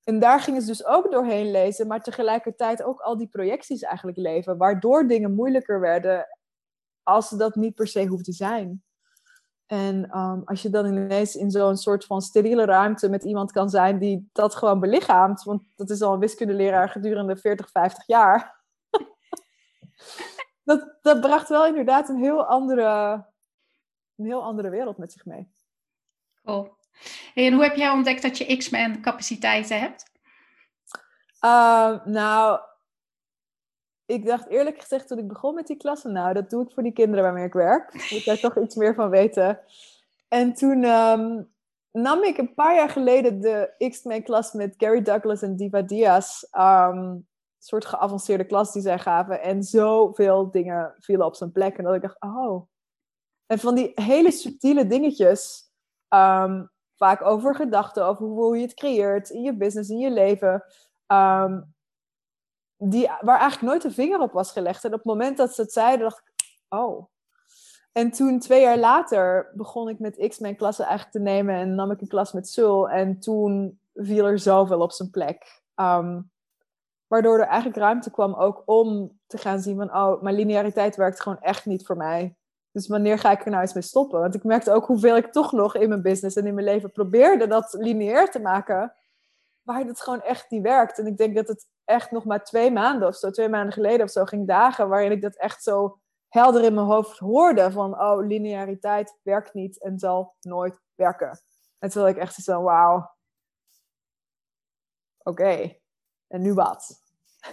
En 0.04 0.18
daar 0.18 0.40
gingen 0.40 0.60
ze 0.60 0.66
dus 0.66 0.86
ook 0.86 1.10
doorheen 1.10 1.50
lezen, 1.50 1.86
maar 1.86 2.02
tegelijkertijd 2.02 2.82
ook 2.82 3.00
al 3.00 3.16
die 3.16 3.28
projecties 3.28 3.82
eigenlijk 3.82 4.16
leven, 4.16 4.56
waardoor 4.56 5.06
dingen 5.08 5.34
moeilijker 5.34 5.80
werden 5.80 6.26
als 7.02 7.28
ze 7.28 7.36
dat 7.36 7.54
niet 7.54 7.74
per 7.74 7.86
se 7.86 8.06
hoefden 8.06 8.34
zijn. 8.34 8.83
En 9.66 10.10
ehm, 10.10 10.40
als 10.44 10.62
je 10.62 10.70
dan 10.70 10.86
ineens 10.86 11.36
in 11.36 11.50
zo'n 11.50 11.76
soort 11.76 12.04
van 12.04 12.22
steriele 12.22 12.64
ruimte 12.64 13.08
met 13.08 13.24
iemand 13.24 13.52
kan 13.52 13.70
zijn 13.70 13.98
die 13.98 14.28
dat 14.32 14.54
gewoon 14.54 14.80
belichaamt, 14.80 15.42
want 15.42 15.62
dat 15.76 15.90
is 15.90 16.02
al 16.02 16.12
een 16.12 16.18
wiskundeleraar 16.18 16.88
gedurende 16.88 17.36
40, 17.36 17.70
50 17.70 18.06
jaar. 18.06 18.60
dat, 20.64 20.98
dat 21.02 21.20
bracht 21.20 21.48
wel 21.48 21.66
inderdaad 21.66 22.08
een 22.08 22.22
heel 22.22 22.44
andere, 22.46 23.24
een 24.16 24.24
heel 24.24 24.42
andere 24.42 24.70
wereld 24.70 24.96
met 24.98 25.12
zich 25.12 25.24
mee. 25.24 25.50
Cool. 26.44 26.76
En 27.34 27.52
hoe 27.52 27.62
heb 27.62 27.76
jij 27.76 27.90
ontdekt 27.90 28.22
dat 28.22 28.38
je 28.38 28.56
X-Men 28.56 29.00
capaciteiten 29.00 29.80
hebt? 29.80 30.12
Uh, 31.44 32.04
nou, 32.04 32.60
ik 34.06 34.26
dacht 34.26 34.48
eerlijk 34.48 34.80
gezegd 34.80 35.08
toen 35.08 35.18
ik 35.18 35.28
begon 35.28 35.54
met 35.54 35.66
die 35.66 35.76
klassen, 35.76 36.12
nou, 36.12 36.34
dat 36.34 36.50
doe 36.50 36.64
ik 36.64 36.72
voor 36.74 36.82
die 36.82 36.92
kinderen 36.92 37.24
waarmee 37.24 37.46
ik 37.46 37.52
werk. 37.52 37.92
Moet 38.10 38.24
daar 38.24 38.38
toch 38.38 38.58
iets 38.58 38.74
meer 38.74 38.94
van 38.94 39.10
weten. 39.10 39.60
En 40.28 40.54
toen 40.54 40.84
ehm, 40.84 41.42
nam 41.90 42.22
ik 42.22 42.38
een 42.38 42.54
paar 42.54 42.74
jaar 42.74 42.88
geleden 42.88 43.40
de 43.40 43.88
X-Men 43.90 44.22
klas 44.22 44.52
met 44.52 44.74
Gary 44.76 45.02
Douglas 45.02 45.42
en 45.42 45.56
Diva 45.56 45.82
Diaz. 45.82 46.42
Um, 46.52 46.98
een 46.98 47.26
soort 47.58 47.84
geavanceerde 47.84 48.44
klas 48.44 48.72
die 48.72 48.82
zij 48.82 48.98
gaven. 48.98 49.42
En 49.42 49.62
zoveel 49.62 50.50
dingen 50.50 50.94
vielen 50.98 51.26
op 51.26 51.34
zijn 51.34 51.52
plek. 51.52 51.78
En 51.78 51.84
dat 51.84 51.94
ik 51.94 52.02
dacht, 52.02 52.20
oh. 52.20 52.68
En 53.46 53.58
van 53.58 53.74
die 53.74 53.92
hele 53.94 54.30
subtiele 54.30 54.86
dingetjes, 54.86 55.70
um, 56.08 56.70
vaak 56.96 57.22
over 57.22 57.54
gedachten, 57.54 58.06
over 58.06 58.26
hoe 58.26 58.56
je 58.56 58.62
het 58.62 58.74
creëert 58.74 59.30
in 59.30 59.42
je 59.42 59.56
business, 59.56 59.90
in 59.90 59.98
je 59.98 60.10
leven 60.10 60.64
die, 62.76 63.10
waar 63.20 63.40
eigenlijk 63.40 63.72
nooit 63.72 63.84
een 63.84 63.92
vinger 63.92 64.20
op 64.20 64.32
was 64.32 64.52
gelegd. 64.52 64.84
En 64.84 64.90
op 64.90 64.96
het 64.96 65.04
moment 65.04 65.36
dat 65.36 65.54
ze 65.54 65.62
het 65.62 65.72
zeiden, 65.72 66.08
dacht 66.08 66.18
ik, 66.18 66.32
oh. 66.68 67.06
En 67.92 68.10
toen, 68.10 68.38
twee 68.38 68.60
jaar 68.60 68.78
later, 68.78 69.50
begon 69.54 69.88
ik 69.88 69.98
met 69.98 70.26
X-Men 70.28 70.56
klassen 70.56 70.84
eigenlijk 70.84 71.16
te 71.16 71.22
nemen 71.22 71.54
en 71.54 71.74
nam 71.74 71.90
ik 71.90 72.00
een 72.00 72.08
klas 72.08 72.32
met 72.32 72.48
Sul. 72.48 72.88
En 72.88 73.20
toen 73.20 73.78
viel 73.94 74.26
er 74.26 74.38
zoveel 74.38 74.80
op 74.80 74.92
zijn 74.92 75.10
plek. 75.10 75.62
Um, 75.76 76.30
waardoor 77.06 77.38
er 77.38 77.46
eigenlijk 77.46 77.76
ruimte 77.76 78.10
kwam 78.10 78.34
ook 78.34 78.62
om 78.66 79.18
te 79.26 79.38
gaan 79.38 79.60
zien 79.60 79.76
van, 79.76 79.94
oh, 79.96 80.22
mijn 80.22 80.34
lineariteit 80.34 80.96
werkt 80.96 81.20
gewoon 81.20 81.40
echt 81.40 81.66
niet 81.66 81.86
voor 81.86 81.96
mij. 81.96 82.36
Dus 82.72 82.88
wanneer 82.88 83.18
ga 83.18 83.30
ik 83.30 83.44
er 83.44 83.50
nou 83.50 83.62
eens 83.62 83.72
mee 83.72 83.82
stoppen? 83.82 84.20
Want 84.20 84.34
ik 84.34 84.44
merkte 84.44 84.72
ook 84.72 84.86
hoeveel 84.86 85.16
ik 85.16 85.32
toch 85.32 85.52
nog 85.52 85.76
in 85.76 85.88
mijn 85.88 86.02
business 86.02 86.36
en 86.36 86.46
in 86.46 86.54
mijn 86.54 86.66
leven 86.66 86.92
probeerde 86.92 87.46
dat 87.46 87.76
lineair 87.78 88.30
te 88.30 88.40
maken. 88.40 88.92
Waar 89.64 89.84
het 89.84 90.00
gewoon 90.00 90.22
echt 90.22 90.50
niet 90.50 90.62
werkt. 90.62 90.98
En 90.98 91.06
ik 91.06 91.16
denk 91.16 91.34
dat 91.34 91.48
het 91.48 91.66
echt 91.84 92.10
nog 92.10 92.24
maar 92.24 92.44
twee 92.44 92.70
maanden 92.70 93.08
of 93.08 93.16
zo, 93.16 93.30
twee 93.30 93.48
maanden 93.48 93.72
geleden 93.72 94.04
of 94.04 94.10
zo, 94.10 94.24
ging 94.24 94.46
dagen 94.46 94.88
waarin 94.88 95.12
ik 95.12 95.22
dat 95.22 95.36
echt 95.36 95.62
zo 95.62 95.98
helder 96.28 96.64
in 96.64 96.74
mijn 96.74 96.86
hoofd 96.86 97.18
hoorde 97.18 97.72
van, 97.72 98.00
oh, 98.00 98.26
lineariteit 98.26 99.18
werkt 99.22 99.54
niet 99.54 99.82
en 99.82 99.98
zal 99.98 100.34
nooit 100.40 100.80
werken. 100.94 101.40
En 101.78 101.90
toen 101.90 102.06
ik 102.06 102.16
echt 102.16 102.34
zo, 102.34 102.62
wauw, 102.62 103.14
oké, 105.18 105.76
en 106.26 106.42
nu 106.42 106.54
wat? 106.54 107.02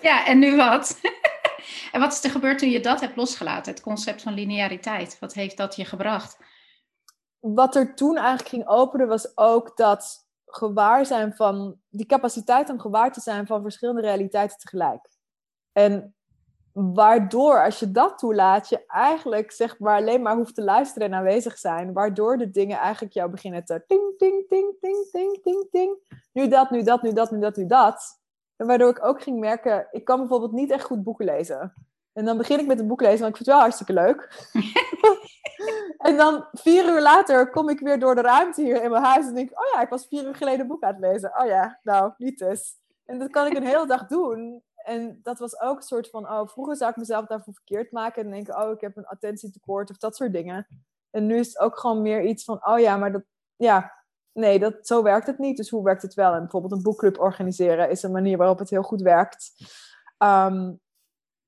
Ja, 0.02 0.26
en 0.26 0.40
nu 0.40 0.56
wat? 0.56 1.00
en 1.92 2.00
wat 2.00 2.12
is 2.12 2.24
er 2.24 2.30
gebeurd 2.30 2.60
toen 2.60 2.70
je 2.70 2.80
dat 2.80 3.00
hebt 3.00 3.16
losgelaten, 3.16 3.72
het 3.72 3.82
concept 3.82 4.22
van 4.22 4.34
lineariteit? 4.34 5.20
Wat 5.20 5.34
heeft 5.34 5.58
dat 5.58 5.76
je 5.76 5.86
gebracht? 5.86 6.38
Wat 7.40 7.76
er 7.76 7.96
toen 7.96 8.18
eigenlijk 8.18 8.50
ging 8.50 8.68
openen 8.68 9.08
was 9.08 9.38
ook 9.38 9.78
dat 9.78 10.21
gewaar 10.52 11.06
zijn 11.06 11.34
van 11.34 11.76
die 11.90 12.06
capaciteit 12.06 12.70
om 12.70 12.80
gewaar 12.80 13.12
te 13.12 13.22
zijn 13.22 13.48
van 13.48 13.62
verschillende 13.62 14.02
realiteiten 14.02 14.58
tegelijk. 14.58 15.10
En 15.72 16.16
waardoor, 16.74 17.64
als 17.64 17.80
je 17.80 17.92
dat 17.92 18.18
toelaat, 18.18 18.70
je 18.70 18.86
eigenlijk 18.88 19.52
zeg 19.52 19.80
maar 19.80 19.98
alleen 19.98 20.22
maar 20.22 20.36
hoeft 20.36 20.56
te 20.56 20.64
luisteren 20.64 21.08
en 21.08 21.14
aanwezig 21.14 21.58
zijn. 21.58 21.94
Waardoor 21.94 22.38
de 22.38 22.50
dingen 22.50 22.78
eigenlijk 22.78 23.14
jou 23.14 23.30
beginnen 23.30 23.66
te 23.66 23.84
ting, 23.88 24.18
ting, 24.18 24.48
ting, 24.48 24.76
ting, 24.80 25.08
ting, 25.12 25.40
ting, 25.44 25.68
ting. 25.72 25.98
Nu 26.34 26.48
dat, 26.48 26.70
nu 26.70 26.84
dat, 26.84 27.02
nu 27.02 27.14
dat, 27.14 27.32
nu 27.32 27.40
dat, 27.40 27.56
nu 27.56 27.66
dat. 27.66 28.20
En 28.56 28.68
waardoor 28.68 28.90
ik 28.90 29.06
ook 29.06 29.22
ging 29.22 29.40
merken, 29.40 29.88
ik 29.92 30.06
kan 30.06 30.20
bijvoorbeeld 30.20 30.52
niet 30.52 30.72
echt 30.72 30.84
goed 30.84 31.04
boeken 31.04 31.26
lezen. 31.26 31.74
En 32.14 32.26
dan 32.26 32.38
begin 32.38 32.60
ik 32.60 32.68
met 32.68 32.80
een 32.80 32.88
boek 32.88 33.02
lezen, 33.02 33.20
want 33.20 33.30
ik 33.30 33.36
vind 33.36 33.48
het 33.48 33.56
wel 33.56 33.64
hartstikke 33.64 33.94
leuk. 33.94 34.50
en 36.02 36.18
dan 36.18 36.46
vier 36.52 36.86
uur 36.86 37.02
later 37.02 37.50
kom 37.50 37.70
ik 37.70 37.80
weer 37.80 38.00
door 38.00 38.16
de 38.16 38.22
ruimte 38.22 38.62
hier 38.62 38.84
in 38.84 38.92
mijn 38.92 39.04
huis 39.04 39.26
en 39.26 39.34
denk 39.34 39.52
oh 39.52 39.74
ja, 39.74 39.82
ik 39.82 39.90
was 39.90 40.08
vier 40.08 40.26
uur 40.26 40.36
geleden 40.36 40.60
een 40.60 40.68
boek 40.68 40.84
aan 40.84 40.94
het 40.94 41.02
lezen. 41.02 41.40
Oh 41.40 41.48
ja, 41.48 41.80
nou, 41.84 42.14
niet 42.18 42.40
dus. 42.40 42.80
En 43.06 43.20
dat 43.20 43.30
kan 43.30 43.48
ik 43.48 43.54
een 43.54 43.66
hele 43.66 43.88
dag 43.88 44.08
doen. 44.08 44.64
En 44.76 45.20
dat 45.24 45.40
was 45.40 45.60
ook 45.60 45.78
een 45.78 45.84
soort 45.84 46.10
van, 46.10 46.30
oh, 46.30 46.48
vroeger 46.48 46.76
zou 46.76 46.92
ik 46.92 46.98
mezelf 46.98 47.26
daarvoor 47.26 47.54
verkeerd 47.54 47.92
maken 47.92 48.24
en 48.24 48.32
denken, 48.32 48.64
oh, 48.64 48.72
ik 48.72 48.82
heb 48.82 48.98
een 48.98 49.06
attentietekort 49.06 49.90
of 49.90 49.98
dat 49.98 50.16
soort 50.16 50.34
dingen. 50.34 50.68
En 51.10 51.26
nu 51.26 51.38
is 51.38 51.48
het 51.48 51.60
ook 51.60 51.80
gewoon 51.80 52.02
meer 52.02 52.24
iets 52.24 52.44
van, 52.44 52.68
oh 52.68 52.80
ja, 52.80 52.98
maar 52.98 53.12
dat, 53.12 53.24
ja, 53.56 53.94
nee, 54.32 54.60
dat, 54.60 54.88
zo 54.88 55.04
werkt 55.04 55.28
het 55.28 55.38
niet. 55.38 55.58
Dus 55.58 55.70
hoe 55.70 55.84
werkt 55.84 56.02
het 56.02 56.14
wel? 56.14 56.34
En 56.34 56.40
bijvoorbeeld 56.40 56.72
een 56.72 56.82
boekclub 56.82 57.20
organiseren 57.20 57.90
is 57.90 58.04
een 58.04 58.12
manier 58.12 58.38
waarop 58.38 58.60
het 58.60 58.70
heel 58.70 58.84
goed 58.84 59.02
werkt. 59.02 59.52
Um, 60.18 60.80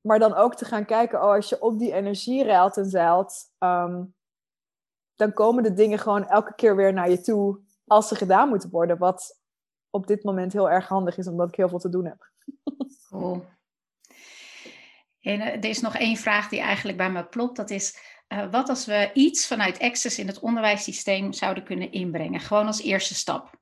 maar 0.01 0.19
dan 0.19 0.33
ook 0.33 0.55
te 0.55 0.65
gaan 0.65 0.85
kijken, 0.85 1.21
oh, 1.23 1.31
als 1.31 1.49
je 1.49 1.61
op 1.61 1.79
die 1.79 1.93
energie 1.93 2.43
ruilt 2.43 2.77
en 2.77 2.85
zeilt, 2.85 3.51
ehm, 3.57 4.03
dan 5.15 5.33
komen 5.33 5.63
de 5.63 5.73
dingen 5.73 5.99
gewoon 5.99 6.27
elke 6.27 6.55
keer 6.55 6.75
weer 6.75 6.93
naar 6.93 7.09
je 7.09 7.21
toe 7.21 7.59
als 7.85 8.07
ze 8.07 8.15
gedaan 8.15 8.49
moeten 8.49 8.69
worden. 8.69 8.97
Wat 8.97 9.41
op 9.89 10.07
dit 10.07 10.23
moment 10.23 10.53
heel 10.53 10.69
erg 10.69 10.87
handig 10.87 11.17
is, 11.17 11.27
omdat 11.27 11.47
ik 11.47 11.55
heel 11.55 11.69
veel 11.69 11.79
te 11.79 11.89
doen 11.89 12.05
heb. 12.05 12.31
Cool. 13.09 13.45
En 15.21 15.41
eh, 15.41 15.53
er 15.53 15.65
is 15.65 15.81
nog 15.81 15.95
één 15.95 16.17
vraag 16.17 16.49
die 16.49 16.59
eigenlijk 16.59 16.97
bij 16.97 17.11
me 17.11 17.29
klopt. 17.29 17.55
Dat 17.55 17.69
is, 17.69 17.97
uh, 18.27 18.51
wat 18.51 18.69
als 18.69 18.85
we 18.85 19.11
iets 19.13 19.47
vanuit 19.47 19.79
Access 19.79 20.19
in 20.19 20.27
het 20.27 20.39
onderwijssysteem 20.39 21.33
zouden 21.33 21.63
kunnen 21.63 21.91
inbrengen? 21.91 22.39
Gewoon 22.39 22.67
als 22.67 22.81
eerste 22.81 23.15
stap. 23.15 23.59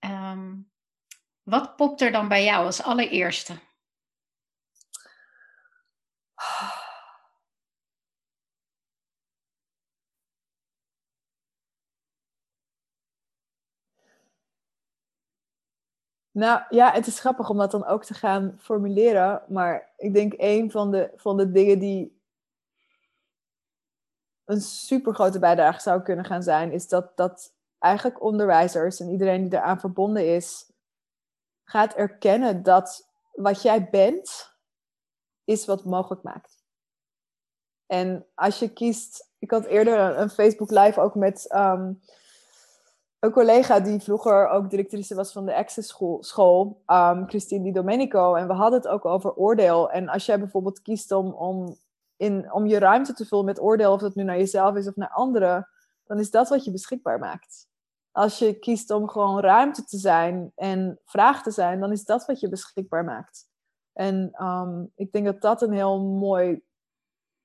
Um, 0.00 0.70
wat 1.42 1.76
popt 1.76 2.00
er 2.00 2.12
dan 2.12 2.28
bij 2.28 2.44
jou 2.44 2.64
als 2.64 2.82
allereerste? 2.82 3.58
Nou 16.36 16.62
ja, 16.68 16.92
het 16.92 17.06
is 17.06 17.20
grappig 17.20 17.50
om 17.50 17.56
dat 17.56 17.70
dan 17.70 17.84
ook 17.84 18.04
te 18.04 18.14
gaan 18.14 18.58
formuleren. 18.58 19.42
Maar 19.48 19.92
ik 19.96 20.14
denk 20.14 20.34
een 20.36 20.70
van 20.70 20.90
de, 20.90 21.12
van 21.16 21.36
de 21.36 21.50
dingen 21.50 21.78
die 21.78 22.20
een 24.44 24.60
super 24.60 25.14
grote 25.14 25.38
bijdrage 25.38 25.80
zou 25.80 26.02
kunnen 26.02 26.24
gaan 26.24 26.42
zijn, 26.42 26.72
is 26.72 26.88
dat, 26.88 27.16
dat 27.16 27.54
eigenlijk 27.78 28.22
onderwijzers 28.22 29.00
en 29.00 29.10
iedereen 29.10 29.42
die 29.42 29.58
eraan 29.58 29.80
verbonden 29.80 30.34
is, 30.34 30.70
gaat 31.64 31.94
erkennen 31.94 32.62
dat 32.62 33.08
wat 33.32 33.62
jij 33.62 33.90
bent, 33.90 34.52
is 35.44 35.66
wat 35.66 35.84
mogelijk 35.84 36.22
maakt. 36.22 36.64
En 37.86 38.26
als 38.34 38.58
je 38.58 38.72
kiest, 38.72 39.30
ik 39.38 39.50
had 39.50 39.64
eerder 39.64 40.18
een 40.18 40.30
Facebook 40.30 40.70
live 40.70 41.00
ook 41.00 41.14
met 41.14 41.48
ehm, 41.48 41.92
een 43.26 43.32
collega 43.32 43.80
die 43.80 44.00
vroeger 44.00 44.48
ook 44.48 44.70
directrice 44.70 45.14
was 45.14 45.32
van 45.32 45.46
de 45.46 45.54
Access 45.54 45.88
School, 45.88 46.22
school 46.22 46.82
um, 46.86 47.28
Christine 47.28 47.64
Di 47.64 47.72
Domenico. 47.72 48.34
En 48.34 48.46
we 48.46 48.52
hadden 48.52 48.78
het 48.78 48.88
ook 48.88 49.04
over 49.04 49.34
oordeel. 49.34 49.90
En 49.90 50.08
als 50.08 50.26
jij 50.26 50.38
bijvoorbeeld 50.38 50.82
kiest 50.82 51.12
om, 51.12 51.32
om, 51.32 51.76
in, 52.16 52.52
om 52.52 52.66
je 52.66 52.78
ruimte 52.78 53.12
te 53.12 53.26
vullen 53.26 53.44
met 53.44 53.60
oordeel, 53.60 53.92
of 53.92 54.00
dat 54.00 54.14
nu 54.14 54.22
naar 54.22 54.38
jezelf 54.38 54.76
is 54.76 54.88
of 54.88 54.96
naar 54.96 55.10
anderen, 55.10 55.68
dan 56.04 56.18
is 56.18 56.30
dat 56.30 56.48
wat 56.48 56.64
je 56.64 56.70
beschikbaar 56.70 57.18
maakt. 57.18 57.66
Als 58.12 58.38
je 58.38 58.58
kiest 58.58 58.90
om 58.90 59.08
gewoon 59.08 59.40
ruimte 59.40 59.84
te 59.84 59.98
zijn 59.98 60.52
en 60.54 61.00
vraag 61.04 61.42
te 61.42 61.50
zijn, 61.50 61.80
dan 61.80 61.92
is 61.92 62.04
dat 62.04 62.26
wat 62.26 62.40
je 62.40 62.48
beschikbaar 62.48 63.04
maakt. 63.04 63.48
En 63.92 64.28
ehm, 64.32 64.84
ik 64.94 65.12
denk 65.12 65.24
dat 65.24 65.40
dat 65.40 65.62
een 65.62 65.72
heel 65.72 66.00
mooi 66.02 66.64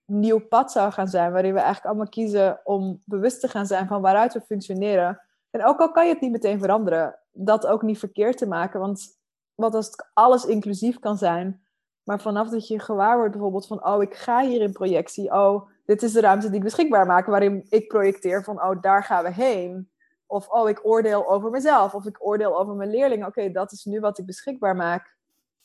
nieuw 0.06 0.48
pad 0.48 0.72
zou 0.72 0.92
gaan 0.92 1.08
zijn, 1.08 1.32
waarin 1.32 1.54
we 1.54 1.60
eigenlijk 1.60 1.88
allemaal 1.88 2.10
kiezen 2.10 2.60
om 2.64 3.02
bewust 3.06 3.40
te 3.40 3.48
gaan 3.48 3.66
zijn 3.66 3.88
van 3.88 4.02
waaruit 4.02 4.34
we 4.34 4.42
functioneren. 4.42 5.22
En 5.52 5.66
ook 5.66 5.80
al 5.80 5.92
kan 5.92 6.06
je 6.06 6.14
het 6.14 6.22
niet 6.22 6.32
meteen 6.32 6.60
veranderen, 6.60 7.20
dat 7.32 7.68
ook 7.68 7.82
niet 7.82 8.00
verkeerd 8.00 8.38
te 8.38 8.48
maken. 8.48 8.80
Want 8.80 9.20
wat 9.56 9.76
als 9.76 9.86
het 9.86 10.10
alles 10.14 10.46
inclusief 10.46 11.00
kan 11.00 11.18
zijn, 11.18 11.66
maar 12.04 12.22
vanaf 12.22 12.50
dat 12.50 12.68
je 12.68 12.80
gewaar 12.80 13.18
wordt 13.18 13.32
bijvoorbeeld 13.32 13.68
van, 13.68 13.86
oh, 13.86 14.02
ik 14.02 14.16
ga 14.16 14.42
hier 14.42 14.62
in 14.62 14.72
projectie, 14.72 15.32
oh, 15.32 15.70
dit 15.86 16.04
is 16.04 16.12
de 16.12 16.22
ruimte 16.22 16.48
die 16.48 16.58
ik 16.58 16.64
beschikbaar 16.64 17.06
maak, 17.06 17.26
waarin 17.26 17.66
ik 17.70 17.88
projecteer 17.88 18.44
van, 18.44 18.64
oh, 18.64 18.82
daar 18.82 19.04
gaan 19.04 19.24
we 19.24 19.32
heen. 19.32 19.92
Of, 20.26 20.48
oh, 20.48 20.70
ik 20.70 20.86
oordeel 20.86 21.30
over 21.30 21.50
mezelf, 21.50 21.94
of 21.94 22.06
ik 22.06 22.26
oordeel 22.26 22.60
over 22.60 22.76
mijn 22.76 22.90
leerling. 22.90 23.26
Oké, 23.26 23.52
dat 23.52 23.72
is 23.72 23.86
nu 23.86 24.00
wat 24.00 24.18
ik 24.18 24.26
beschikbaar 24.26 24.76
maak. 24.76 25.18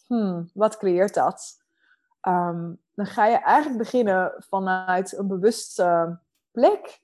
Hmm, 0.07 0.51
wat 0.55 0.77
creëert 0.77 1.15
dat? 1.15 1.65
Ehm, 2.21 2.73
dan 2.95 3.07
ga 3.07 3.27
je 3.27 3.37
eigenlijk 3.37 3.79
beginnen 3.79 4.35
vanuit 4.49 5.19
een 5.19 5.27
bewuste 5.27 6.19
plek 6.51 7.01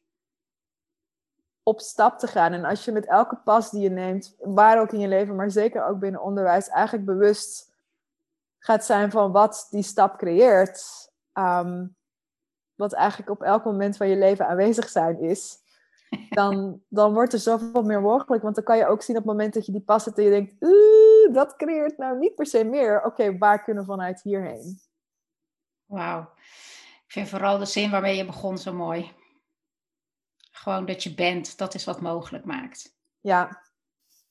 op 1.63 1.81
stap 1.81 2.19
te 2.19 2.27
gaan. 2.27 2.53
En 2.53 2.65
als 2.65 2.85
je 2.85 2.93
met 2.93 3.07
elke 3.07 3.37
pas 3.37 3.71
die 3.71 3.81
je 3.81 3.91
neemt, 3.91 4.37
waar 4.39 4.81
ook 4.81 4.93
in 4.93 5.01
je 5.01 5.09
leven, 5.09 5.37
maar 5.37 5.51
zeker 5.51 5.87
ook 5.87 5.99
binnen 5.99 6.23
onderwijs, 6.23 6.69
eigenlijk 6.69 7.07
bewust 7.07 7.73
gaat 8.59 8.85
zijn 8.85 9.11
van 9.11 9.33
wat 9.33 9.67
die 9.71 9.83
stap 9.83 10.19
creëert. 10.19 11.11
Ehm, 11.33 11.87
wat 12.75 12.93
eigenlijk 12.93 13.31
op 13.31 13.43
elk 13.43 13.65
moment 13.65 13.97
van 13.97 14.09
je 14.09 14.17
leven 14.17 14.49
aanwezig 14.49 14.89
zijn 14.89 15.21
is. 15.21 15.61
Dan, 16.31 16.83
dan 16.89 17.13
wordt 17.13 17.33
er 17.33 17.39
zoveel 17.39 17.83
meer 17.83 18.01
mogelijk. 18.01 18.43
Want 18.43 18.55
dan 18.55 18.65
kan 18.65 18.77
je 18.77 18.87
ook 18.87 19.03
zien 19.03 19.17
op 19.17 19.23
het 19.23 19.33
moment 19.33 19.55
dat 19.55 19.67
je 19.67 19.73
die 19.73 19.81
pas 19.81 20.03
zet 20.03 20.19
en 20.19 20.25
je 20.25 20.31
denkt, 20.31 20.61
dat 21.35 21.57
creëert 21.57 21.99
nou 21.99 22.19
niet 22.19 22.35
per 22.35 22.47
se 22.47 22.65
meer. 22.65 23.05
Oké, 23.05 23.39
waar 23.39 23.63
kunnen 23.63 23.83
we 23.83 23.91
vanuit 23.91 24.23
hierheen? 24.23 24.81
Wauw. 25.85 26.21
Ik 27.07 27.13
vind 27.13 27.29
vooral 27.29 27.59
de 27.59 27.65
zin 27.65 27.91
waarmee 27.91 28.17
je 28.17 28.25
begon 28.25 28.59
zo 28.59 28.73
mooi. 28.73 29.13
Gewoon 30.63 30.87
dat 30.87 31.03
je 31.03 31.15
bent, 31.15 31.59
dat 31.59 31.75
is 31.75 31.85
wat 31.85 32.01
mogelijk 32.01 32.45
maakt. 32.45 32.97
Ja. 33.21 33.63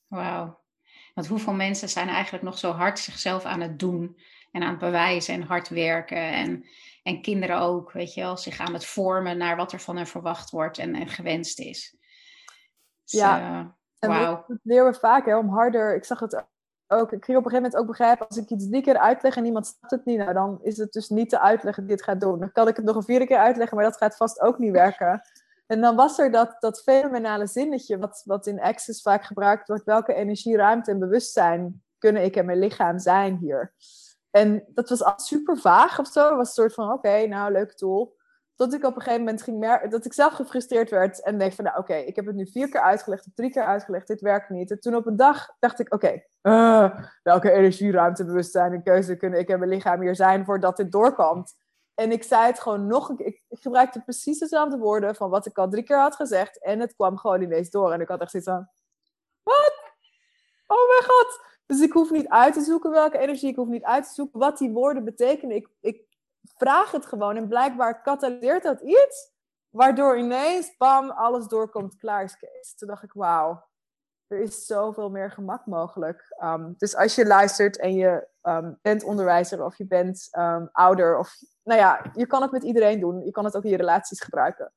Wauw. 0.08 0.60
Want 1.14 1.28
hoeveel 1.28 1.54
mensen 1.54 1.90
zijn 1.90 2.08
eigenlijk 2.08 2.44
nog 2.44 2.58
zo 2.58 2.72
hard 2.72 3.00
zichzelf 3.00 3.46
aan 3.46 3.62
het 3.62 3.80
doen 3.80 4.20
en 4.52 4.64
aan 4.64 4.70
het 4.70 4.80
bewijzen 4.80 5.34
en 5.34 5.42
hard 5.42 5.70
werken. 5.70 6.32
En, 6.32 6.66
en 7.04 7.22
kinderen 7.22 7.60
ook, 7.60 7.92
weet 7.92 8.14
je 8.14 8.22
wel, 8.22 8.38
zich 8.38 8.60
aan 8.60 8.74
het 8.74 8.86
vormen 8.86 9.38
naar 9.38 9.56
wat 9.56 9.72
er 9.72 9.80
van 9.80 9.98
hen 9.98 10.08
verwacht 10.08 10.50
wordt 10.50 10.78
en, 10.78 10.96
en 10.96 11.08
gewenst 11.08 11.60
is. 11.60 11.98
Dus, 13.04 13.20
ja, 13.20 13.62
uh, 14.00 14.10
wow. 14.10 14.48
dat 14.48 14.60
leren 14.64 14.92
we 14.92 15.00
vaak 15.00 15.26
hè, 15.26 15.38
om 15.38 15.50
harder. 15.50 15.96
Ik 15.96 16.06
zag 16.06 16.20
het 16.20 16.46
ook, 16.88 17.12
ik 17.12 17.26
ging 17.26 17.38
op 17.38 17.46
een 17.46 17.52
gegeven 17.52 17.62
moment 17.62 17.76
ook 17.76 17.88
begrijpen, 17.88 18.28
als 18.28 18.38
ik 18.38 18.50
iets 18.50 18.68
drie 18.70 18.82
keer 18.82 18.98
uitleg 18.98 19.36
en 19.36 19.46
iemand 19.46 19.68
snapt 19.68 19.92
het 19.92 20.06
niet, 20.06 20.18
nou, 20.18 20.34
dan 20.34 20.60
is 20.64 20.78
het 20.78 20.92
dus 20.92 21.10
niet 21.10 21.30
te 21.30 21.40
uitleggen 21.40 21.84
die 21.84 21.96
het 21.96 22.04
gaat 22.04 22.22
doen. 22.22 22.40
Dan 22.40 22.52
kan 22.52 22.68
ik 22.68 22.76
het 22.76 22.86
nog 22.86 22.96
een 22.96 23.04
vierde 23.04 23.28
keer 23.28 23.38
uitleggen, 23.38 23.78
maar 23.78 23.86
dat 23.86 23.98
gaat 23.98 24.16
vast 24.16 24.42
ook 24.42 24.58
niet 24.58 24.72
werken. 24.72 25.22
En 25.72 25.82
dan 25.82 25.96
was 25.96 26.20
er 26.20 26.32
dat, 26.32 26.56
dat 26.60 26.82
fenomenale 26.82 27.48
zinnetje, 27.48 27.98
wat, 27.98 28.22
wat 28.26 28.48
in 28.48 28.62
Access 28.62 29.02
vaak 29.02 29.24
gebruikt 29.24 29.68
wordt, 29.68 29.84
welke 29.84 30.14
energie, 30.14 30.58
ruimte 30.58 30.92
en 30.92 31.00
bewustzijn 31.00 31.84
kunnen 31.98 32.24
ik 32.24 32.36
en 32.36 32.46
mijn 32.46 32.60
lichaam 32.60 33.00
zijn 33.00 33.38
hier? 33.38 33.74
En 34.30 34.64
dat 34.68 34.90
was 34.90 35.04
al 35.04 35.20
super 35.20 35.58
vaag 35.58 36.00
of 36.00 36.08
zo. 36.08 36.36
Was 36.36 36.48
een 36.48 36.54
soort 36.54 36.74
van, 36.74 36.92
oké, 36.92 37.28
nou, 37.28 37.52
leuke 37.52 37.74
tool. 37.74 38.16
Tot 38.56 38.74
ik 38.74 38.84
op 38.84 38.96
een 38.96 39.02
gegeven 39.02 39.24
moment 39.24 39.42
ging 39.42 39.60
merken 39.60 39.90
dat 39.90 40.06
ik 40.06 40.14
zelf 40.14 40.34
gefrustreerd 40.34 40.90
werd. 40.90 41.24
En 41.24 41.38
denk 41.38 41.54
van, 41.54 41.64
nou 41.64 41.78
oké, 41.78 41.96
ik 41.96 42.16
heb 42.16 42.26
het 42.26 42.36
nu 42.36 42.48
vier 42.48 42.70
keer 42.70 42.82
uitgelegd 42.82 43.28
drie 43.36 43.52
keer 43.52 43.66
uitgelegd. 43.66 44.08
Dit 44.08 44.22
werkt 44.22 44.50
niet. 44.50 44.72
En 44.72 44.80
toen 44.80 44.96
op 44.96 45.06
een 45.06 45.16
dag 45.16 45.56
dacht 45.60 45.80
ik, 45.80 45.94
oké, 45.94 46.24
eh, 46.42 47.00
welke 47.24 47.52
energie, 47.52 47.92
ruimte, 47.92 48.26
bewustzijn 48.26 48.74
en 48.74 48.84
keuze 48.84 49.18
kunnen 49.18 49.40
ik 49.40 49.50
en 49.50 49.60
mijn 49.60 49.72
lichaam 49.72 50.02
hier 50.02 50.16
zijn 50.16 50.46
voordat 50.46 50.78
dit 50.78 50.92
doorkomt. 50.92 51.54
En 52.02 52.12
ik 52.12 52.24
zei 52.24 52.46
het 52.46 52.60
gewoon 52.60 52.88
nog 52.88 53.10
een 53.10 53.16
keer. 53.16 53.26
Ik, 53.26 53.44
ik 53.50 53.62
gebruikte 53.62 54.02
precies 54.02 54.40
dezelfde 54.40 54.78
woorden 54.78 55.16
van 55.16 55.30
wat 55.30 55.46
ik 55.46 55.58
al 55.58 55.70
drie 55.70 55.84
keer 55.84 56.00
had 56.00 56.16
gezegd. 56.16 56.62
En 56.62 56.80
het 56.80 56.96
kwam 56.96 57.18
gewoon 57.18 57.42
ineens 57.42 57.70
door. 57.70 57.92
En 57.92 58.02
ik 58.02 58.08
had 58.08 58.22
echt 58.22 58.32
zoiets 58.32 58.50
van, 58.50 58.70
wat? 59.44 59.74
Oh 60.68 60.88
mijn 60.88 61.04
god. 61.04 61.46
Dus 61.66 61.82
ik 61.82 61.92
hoef 61.92 62.12
niet 62.12 62.28
uit 62.28 62.54
te 62.54 62.62
zoeken 62.62 62.92
welke 62.92 63.18
energie. 63.18 63.50
Ik 63.50 63.56
hoef 63.56 63.68
niet 63.68 63.84
uit 63.84 64.08
te 64.08 64.14
zoeken 64.14 64.40
wat 64.40 64.58
die 64.58 64.72
woorden 64.72 65.04
betekenen. 65.04 65.56
Ik, 65.56 65.68
ik 65.80 66.06
vraag 66.58 66.92
het 66.92 67.06
gewoon. 67.06 67.36
En 67.36 67.48
blijkbaar 67.48 68.02
katalyseert 68.02 68.64
dat 68.64 68.82
iets. 68.82 69.32
Waardoor 69.70 70.18
ineens, 70.18 70.78
bam, 70.78 71.10
alles 71.10 71.48
doorkomt. 71.48 71.96
Klaar. 71.96 72.38
Toen 72.76 72.88
dacht 72.88 73.04
ik, 73.04 73.14
wauw. 73.14 73.70
Er 74.28 74.40
is 74.40 74.66
zoveel 74.66 75.10
meer 75.10 75.32
gemak 75.32 75.66
mogelijk. 75.66 76.36
Um, 76.44 76.74
dus 76.78 76.96
als 76.96 77.16
je 77.16 77.26
luistert 77.26 77.78
en 77.78 77.94
je 77.94 78.28
um, 78.42 78.80
bent 78.82 79.04
onderwijzer 79.04 79.66
of 79.66 79.78
je 79.78 79.88
bent 79.88 80.28
um, 80.38 80.70
ouder. 80.72 81.18
Of, 81.18 81.36
nou 81.64 81.80
ja, 81.80 82.12
je 82.14 82.28
kan 82.28 82.42
het 82.42 82.52
met 82.52 82.64
iedereen 82.64 83.00
doen. 83.00 83.26
Je 83.26 83.32
kan 83.32 83.46
het 83.46 83.56
ook 83.56 83.64
in 83.64 83.70
je 83.70 83.78
relaties 83.78 84.22
gebruiken. 84.22 84.72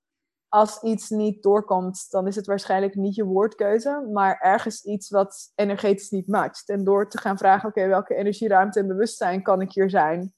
Als 0.49 0.83
iets 0.83 1.11
niet 1.11 1.43
doorkomt, 1.43 2.11
dan 2.11 2.27
is 2.27 2.37
het 2.37 2.47
waarschijnlijk 2.47 2.95
niet 2.95 3.15
je 3.15 3.25
woordkeuze. 3.25 4.09
Maar 4.13 4.39
ergens 4.41 4.85
iets 4.85 5.11
wat 5.11 5.53
energetisch 5.55 6.11
niet 6.11 6.29
matcht. 6.29 6.69
En 6.69 6.85
door 6.85 7.09
te 7.09 7.19
gaan 7.19 7.39
vragen, 7.39 7.69
oké, 7.69 7.87
welke 7.87 8.15
energie, 8.15 8.49
ruimte 8.49 8.81
en 8.81 8.87
bewustzijn 8.87 9.43
kan 9.43 9.61
ik 9.61 9.73
hier 9.73 9.91
zijn? 9.91 10.35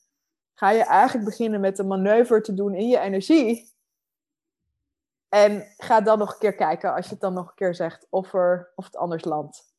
ga 0.58 0.70
je 0.70 0.84
eigenlijk 0.84 1.28
beginnen 1.28 1.60
met 1.60 1.78
een 1.78 1.86
manoeuvre 1.86 2.40
te 2.40 2.54
doen 2.54 2.74
in 2.74 2.88
je 2.88 2.98
energie. 2.98 3.74
En 5.28 5.74
ga 5.76 6.00
dan 6.00 6.18
nog 6.18 6.32
een 6.32 6.38
keer 6.38 6.54
kijken 6.54 6.94
als 6.94 7.04
je 7.04 7.10
het 7.10 7.20
dan 7.20 7.34
nog 7.34 7.48
een 7.48 7.54
keer 7.54 7.74
zegt 7.74 8.06
of, 8.10 8.34
er, 8.34 8.72
of 8.74 8.84
het 8.84 8.96
anders 8.96 9.24
landt. 9.24 9.74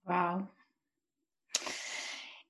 Wauw. 0.00 0.50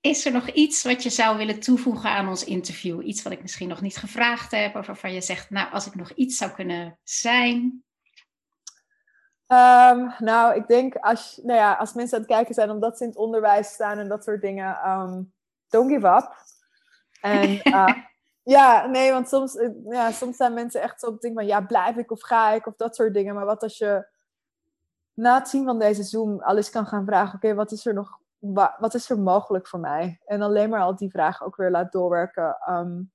Is 0.03 0.27
er 0.27 0.33
nog 0.33 0.49
iets 0.49 0.83
wat 0.83 1.03
je 1.03 1.11
zou 1.11 1.37
willen 1.37 1.61
toevoegen 1.61 2.11
aan 2.11 2.29
ons 2.29 2.45
interview? 2.45 3.07
Iets 3.07 3.23
wat 3.23 3.33
ik 3.33 3.43
misschien 3.43 3.69
nog 3.69 3.81
niet 3.81 3.97
gevraagd 3.97 4.51
heb, 4.51 4.77
of 4.77 4.87
waarvan 4.87 5.13
je 5.13 5.21
zegt, 5.21 5.51
nou, 5.51 5.73
als 5.73 5.87
ik 5.87 5.95
nog 5.95 6.11
iets 6.11 6.37
zou 6.37 6.51
kunnen 6.51 6.99
zijn? 7.03 7.85
Ehm, 9.47 10.11
nou, 10.19 10.55
ik 10.55 10.67
denk 10.67 10.97
als, 10.97 11.41
nou 11.43 11.59
ja, 11.59 11.73
als 11.73 11.93
mensen 11.93 12.17
aan 12.17 12.23
het 12.23 12.33
kijken 12.33 12.55
zijn 12.55 12.71
omdat 12.71 12.97
ze 12.97 13.03
in 13.03 13.09
het 13.09 13.19
onderwijs 13.19 13.69
staan 13.69 13.99
en 13.99 14.09
dat 14.09 14.25
soort 14.25 14.41
dingen, 14.41 14.91
um, 14.91 15.33
don't 15.69 15.91
give 15.91 16.07
up. 16.07 16.37
En 17.21 17.61
uh, 17.65 17.95
ja, 18.57 18.87
nee, 18.87 19.13
want 19.13 19.29
soms, 19.29 19.57
eh, 19.57 19.69
ja, 19.85 20.11
soms 20.11 20.37
zijn 20.37 20.55
mensen 20.55 20.83
echt 20.83 21.01
zo 21.01 21.07
op 21.07 21.13
het 21.13 21.23
ding 21.23 21.35
van, 21.35 21.47
ja, 21.47 21.61
blijf 21.61 21.97
ik 21.97 22.11
of 22.11 22.23
ga 22.23 22.51
ik 22.51 22.67
of 22.67 22.77
dat 22.77 22.97
soort 22.97 23.15
dingen. 23.15 23.35
Maar 23.35 23.45
wat 23.45 23.63
als 23.63 23.79
je 23.79 24.07
na 25.15 25.39
het 25.39 25.49
zien 25.49 25.65
van 25.65 25.79
deze 25.79 26.03
Zoom 26.03 26.41
alles 26.41 26.71
kan 26.71 26.87
gaan 26.87 27.07
vragen, 27.07 27.35
oké, 27.35 27.55
wat 27.55 27.73
is 27.73 27.87
er 27.87 27.95
nog, 27.95 28.19
wat 28.79 28.95
is 28.95 29.11
er 29.11 29.19
mogelijk 29.19 29.69
voor 29.69 29.81
mij? 29.81 30.21
En 30.25 30.43
alleen 30.43 30.71
maar 30.71 30.81
al 30.81 30.97
die 30.97 31.11
vragen 31.11 31.47
ook 31.47 31.57
weer 31.57 31.71
laat 31.71 31.93
doorwerken. 31.93 32.57
Um, 32.69 33.13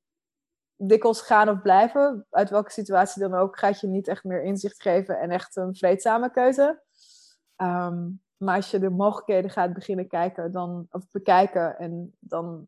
dikwijls 0.78 1.21
gaan 1.21 1.49
of 1.49 1.61
blijven, 1.61 2.25
uit 2.30 2.49
welke 2.49 2.71
situatie 2.71 3.21
dan 3.21 3.34
ook, 3.34 3.59
gaat 3.59 3.80
je 3.80 3.88
niet 3.88 4.07
echt 4.07 4.23
meer 4.23 4.43
inzicht 4.43 4.82
geven 4.82 5.19
en 5.19 5.32
echt 5.32 5.55
een 5.55 5.75
vreedzame 5.75 6.32
keuze. 6.32 6.82
Ehm, 7.55 8.09
maar 8.38 8.55
als 8.55 8.71
je 8.71 8.80
de 8.80 8.89
mogelijkheden 8.89 9.49
gaat 9.49 9.73
beginnen 9.73 10.07
kijken, 10.07 10.51
dan, 10.51 10.88
of 10.91 11.11
bekijken, 11.11 11.78
en 11.78 12.15
dan, 12.19 12.67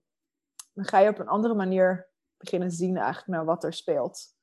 dan 0.73 0.85
ga 0.85 0.99
je 0.99 1.09
op 1.09 1.19
een 1.19 1.27
andere 1.27 1.53
manier 1.53 2.07
beginnen 2.37 2.71
zien 2.71 2.97
eigenlijk 2.97 3.27
naar 3.27 3.45
wat 3.45 3.63
er 3.63 3.73
speelt. 3.73 4.37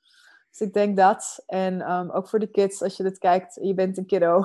Dus 0.50 0.60
ik 0.60 0.72
denk 0.72 0.96
dat. 0.96 1.42
En 1.46 1.80
ehm, 1.80 2.10
ook 2.10 2.28
voor 2.28 2.38
de 2.38 2.50
kids, 2.50 2.82
als 2.82 2.96
je 2.96 3.02
dit 3.02 3.18
kijkt, 3.18 3.58
je 3.62 3.74
bent 3.74 3.98
een 3.98 4.06
kiddo. 4.06 4.44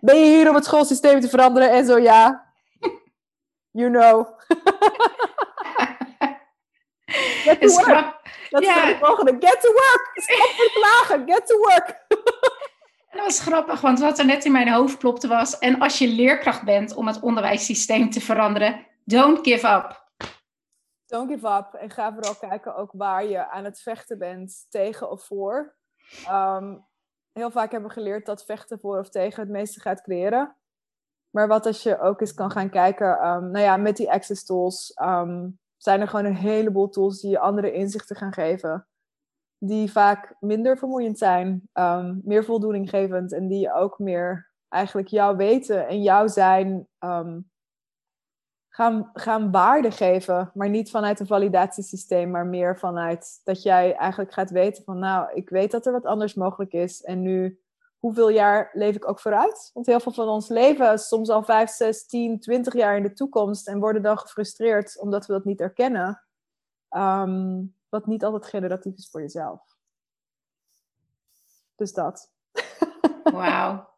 ben 0.00 0.16
je 0.16 0.36
hier 0.36 0.48
om 0.48 0.54
het 0.54 0.64
schoolsysteem 0.64 1.20
te 1.20 1.28
veranderen? 1.28 1.70
En 1.70 1.86
zo 1.86 1.98
ja. 1.98 2.48
You 3.70 3.90
know. 3.90 4.26
Get 7.44 7.60
to 7.60 7.84
work. 7.84 8.20
Dat 8.50 8.64
ja. 8.64 8.88
is 8.88 8.96
volgende. 8.98 9.36
Get 9.38 9.60
to 9.60 9.72
work. 9.72 10.10
Stop 10.14 10.54
met 10.58 10.72
klagen. 10.72 11.26
Get 11.26 11.46
to 11.46 11.58
work. 11.58 11.98
Dat 13.10 13.24
was 13.24 13.40
grappig, 13.40 13.80
want 13.80 14.00
wat 14.00 14.18
er 14.18 14.24
net 14.24 14.44
in 14.44 14.52
mijn 14.52 14.72
hoofd 14.72 14.98
plopte 14.98 15.28
was... 15.28 15.58
en 15.58 15.80
als 15.80 15.98
je 15.98 16.08
leerkracht 16.08 16.62
bent 16.62 16.94
om 16.94 17.06
het 17.06 17.20
onderwijssysteem 17.20 18.10
te 18.10 18.20
veranderen... 18.20 18.86
don't 19.04 19.38
give 19.46 19.68
up. 19.68 20.08
Don't 21.06 21.30
give 21.30 21.48
up. 21.48 21.74
En 21.74 21.90
ga 21.90 22.12
vooral 22.12 22.34
kijken 22.34 22.76
ook 22.76 22.90
waar 22.92 23.24
je 23.24 23.48
aan 23.48 23.64
het 23.64 23.82
vechten 23.82 24.18
bent, 24.18 24.66
tegen 24.68 25.10
of 25.10 25.24
voor. 25.24 25.74
Ehm, 26.26 26.76
heel 27.40 27.50
vaak 27.50 27.72
hebben 27.72 27.90
geleerd 27.90 28.26
dat 28.26 28.44
vechten 28.44 28.80
voor 28.80 28.98
of 28.98 29.10
tegen 29.10 29.42
het 29.42 29.50
meeste 29.50 29.80
gaat 29.80 30.02
creëren. 30.02 30.56
Maar 31.30 31.48
wat 31.48 31.66
als 31.66 31.82
je 31.82 32.00
ook 32.00 32.20
eens 32.20 32.34
kan 32.34 32.50
gaan 32.50 32.70
kijken, 32.70 33.26
um, 33.26 33.50
nou 33.50 33.64
ja, 33.64 33.76
met 33.76 33.96
die 33.96 34.10
access 34.10 34.44
tools... 34.44 34.92
Ehm, 34.92 35.48
zijn 35.82 36.00
er 36.00 36.08
gewoon 36.08 36.24
een 36.24 36.36
heleboel 36.36 36.88
tools 36.88 37.20
die 37.20 37.30
je 37.30 37.38
andere 37.38 37.72
inzichten 37.72 38.16
gaan 38.16 38.32
geven. 38.32 38.86
Die 39.58 39.92
vaak 39.92 40.36
minder 40.40 40.78
vermoeiend 40.78 41.18
zijn, 41.18 41.68
um, 41.72 42.20
meer 42.24 42.44
voldoeninggevend 42.44 43.32
en 43.32 43.48
die 43.48 43.60
je 43.60 43.72
ook 43.72 43.98
meer 43.98 44.50
eigenlijk 44.68 45.08
jouw 45.08 45.36
weten 45.36 45.88
en 45.88 46.02
jouw 46.02 46.26
zijn 46.26 46.88
gaan, 48.80 49.10
gaan 49.12 49.50
waarde 49.50 49.90
geven. 49.90 50.50
Maar 50.54 50.68
niet 50.68 50.90
vanuit 50.90 51.20
een 51.20 51.26
validatiesysteem, 51.26 52.30
maar 52.30 52.46
meer 52.46 52.78
vanuit 52.78 53.40
dat 53.44 53.62
jij 53.62 53.94
eigenlijk 53.94 54.32
gaat 54.32 54.50
weten 54.50 54.84
van 54.84 54.98
nou, 54.98 55.32
ik 55.34 55.48
weet 55.48 55.70
dat 55.70 55.86
er 55.86 55.92
wat 55.92 56.06
anders 56.06 56.34
mogelijk 56.34 56.72
is 56.72 57.02
en 57.02 57.22
nu 57.22 57.60
hoeveel 57.98 58.28
jaar 58.28 58.70
leef 58.72 58.94
ik 58.94 59.08
ook 59.08 59.20
vooruit? 59.20 59.70
Want 59.74 59.86
heel 59.86 60.00
veel 60.00 60.12
van 60.12 60.28
ons 60.28 60.48
leven 60.48 60.98
soms 60.98 61.28
al 61.28 61.42
5, 61.42 61.70
6, 61.70 62.06
10, 62.06 62.40
20 62.40 62.72
jaar 62.72 62.96
in 62.96 63.02
de 63.02 63.12
toekomst 63.12 63.68
en 63.68 63.80
worden 63.80 64.02
dan 64.02 64.18
gefrustreerd 64.18 65.00
omdat 65.00 65.26
we 65.26 65.32
dat 65.32 65.44
niet 65.44 65.60
erkennen. 65.60 66.22
Um, 66.90 67.74
wat 67.88 68.06
niet 68.06 68.24
altijd 68.24 68.46
generatief 68.46 68.96
is 68.96 69.08
voor 69.10 69.20
jezelf. 69.20 69.60
Dus 71.76 71.92
dat. 71.92 72.30
Wauw. 73.32 73.89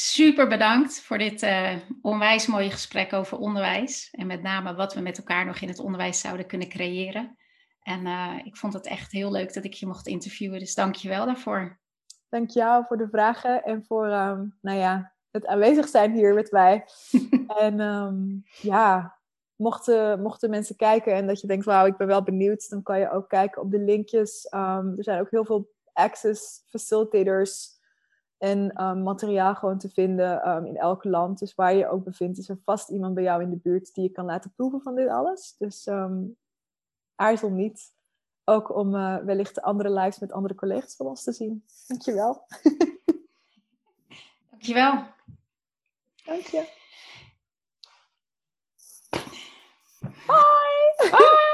Super 0.00 0.48
bedankt 0.48 1.00
voor 1.00 1.18
dit 1.18 1.42
uh, 1.42 1.72
onwijs 2.02 2.46
mooie 2.46 2.70
gesprek 2.70 3.12
over 3.12 3.38
onderwijs. 3.38 4.08
En 4.10 4.26
met 4.26 4.42
name 4.42 4.74
wat 4.74 4.94
we 4.94 5.00
met 5.00 5.18
elkaar 5.18 5.46
nog 5.46 5.60
in 5.60 5.68
het 5.68 5.78
onderwijs 5.78 6.20
zouden 6.20 6.46
kunnen 6.46 6.68
creëren. 6.68 7.36
En 7.82 8.06
uh, 8.06 8.34
ik 8.44 8.56
vond 8.56 8.72
het 8.72 8.86
echt 8.86 9.12
heel 9.12 9.30
leuk 9.30 9.54
dat 9.54 9.64
ik 9.64 9.72
je 9.72 9.86
mocht 9.86 10.06
interviewen. 10.06 10.58
Dus 10.58 10.74
dank 10.74 10.94
je 10.94 11.08
wel 11.08 11.26
daarvoor. 11.26 11.80
Dank 12.28 12.50
jou 12.50 12.84
voor 12.88 12.96
de 12.96 13.08
vragen 13.08 13.62
en 13.64 13.84
voor 13.84 14.06
um, 14.06 14.58
nou 14.60 14.78
ja, 14.78 15.14
het 15.30 15.46
aanwezig 15.46 15.88
zijn 15.88 16.12
hier 16.12 16.34
met 16.34 16.50
mij. 16.50 16.84
en 17.64 17.80
um, 17.80 18.42
ja, 18.60 19.18
mochten, 19.56 20.22
mochten 20.22 20.50
mensen 20.50 20.76
kijken 20.76 21.14
en 21.14 21.26
dat 21.26 21.40
je 21.40 21.46
denkt, 21.46 21.64
wauw, 21.64 21.86
ik 21.86 21.96
ben 21.96 22.06
wel 22.06 22.22
benieuwd, 22.22 22.68
dan 22.68 22.82
kan 22.82 22.98
je 22.98 23.10
ook 23.10 23.28
kijken 23.28 23.62
op 23.62 23.70
de 23.70 23.80
linkjes. 23.80 24.46
Um, 24.54 24.94
er 24.96 25.04
zijn 25.04 25.20
ook 25.20 25.30
heel 25.30 25.44
veel 25.44 25.70
access 25.92 26.64
facilitators 26.68 27.77
en 28.38 28.72
materiaal 29.02 29.54
gewoon 29.54 29.78
te 29.78 29.88
vinden 29.88 30.64
in 30.66 30.76
elk 30.76 31.04
land. 31.04 31.38
Dus 31.38 31.54
waar 31.54 31.74
je 31.74 31.88
ook 31.88 32.04
bevindt, 32.04 32.38
is 32.38 32.48
er 32.48 32.60
vast 32.64 32.88
iemand 32.88 33.14
bij 33.14 33.22
jou 33.22 33.42
in 33.42 33.50
de 33.50 33.60
buurt 33.62 33.94
die 33.94 34.04
je 34.04 34.10
kan 34.10 34.24
laten 34.24 34.52
proeven 34.56 34.80
van 34.80 34.94
dit 34.94 35.08
alles. 35.08 35.54
Dus 35.58 35.88
aarzel 37.18 37.50
niet. 37.50 37.96
Ook 38.44 38.74
om 38.74 38.94
uh, 38.94 39.16
wellicht 39.16 39.54
de 39.54 39.62
andere 39.62 39.90
lives 39.90 40.18
met 40.18 40.32
andere 40.32 40.54
collega's 40.54 40.96
van 40.96 41.06
ons 41.06 41.22
te 41.22 41.32
zien. 41.32 41.64
Dankjewel. 41.86 42.46
Dankjewel. 44.50 45.06
Dank 46.24 46.42
je. 46.42 46.76
Bye. 50.26 51.10
Bye. 51.10 51.47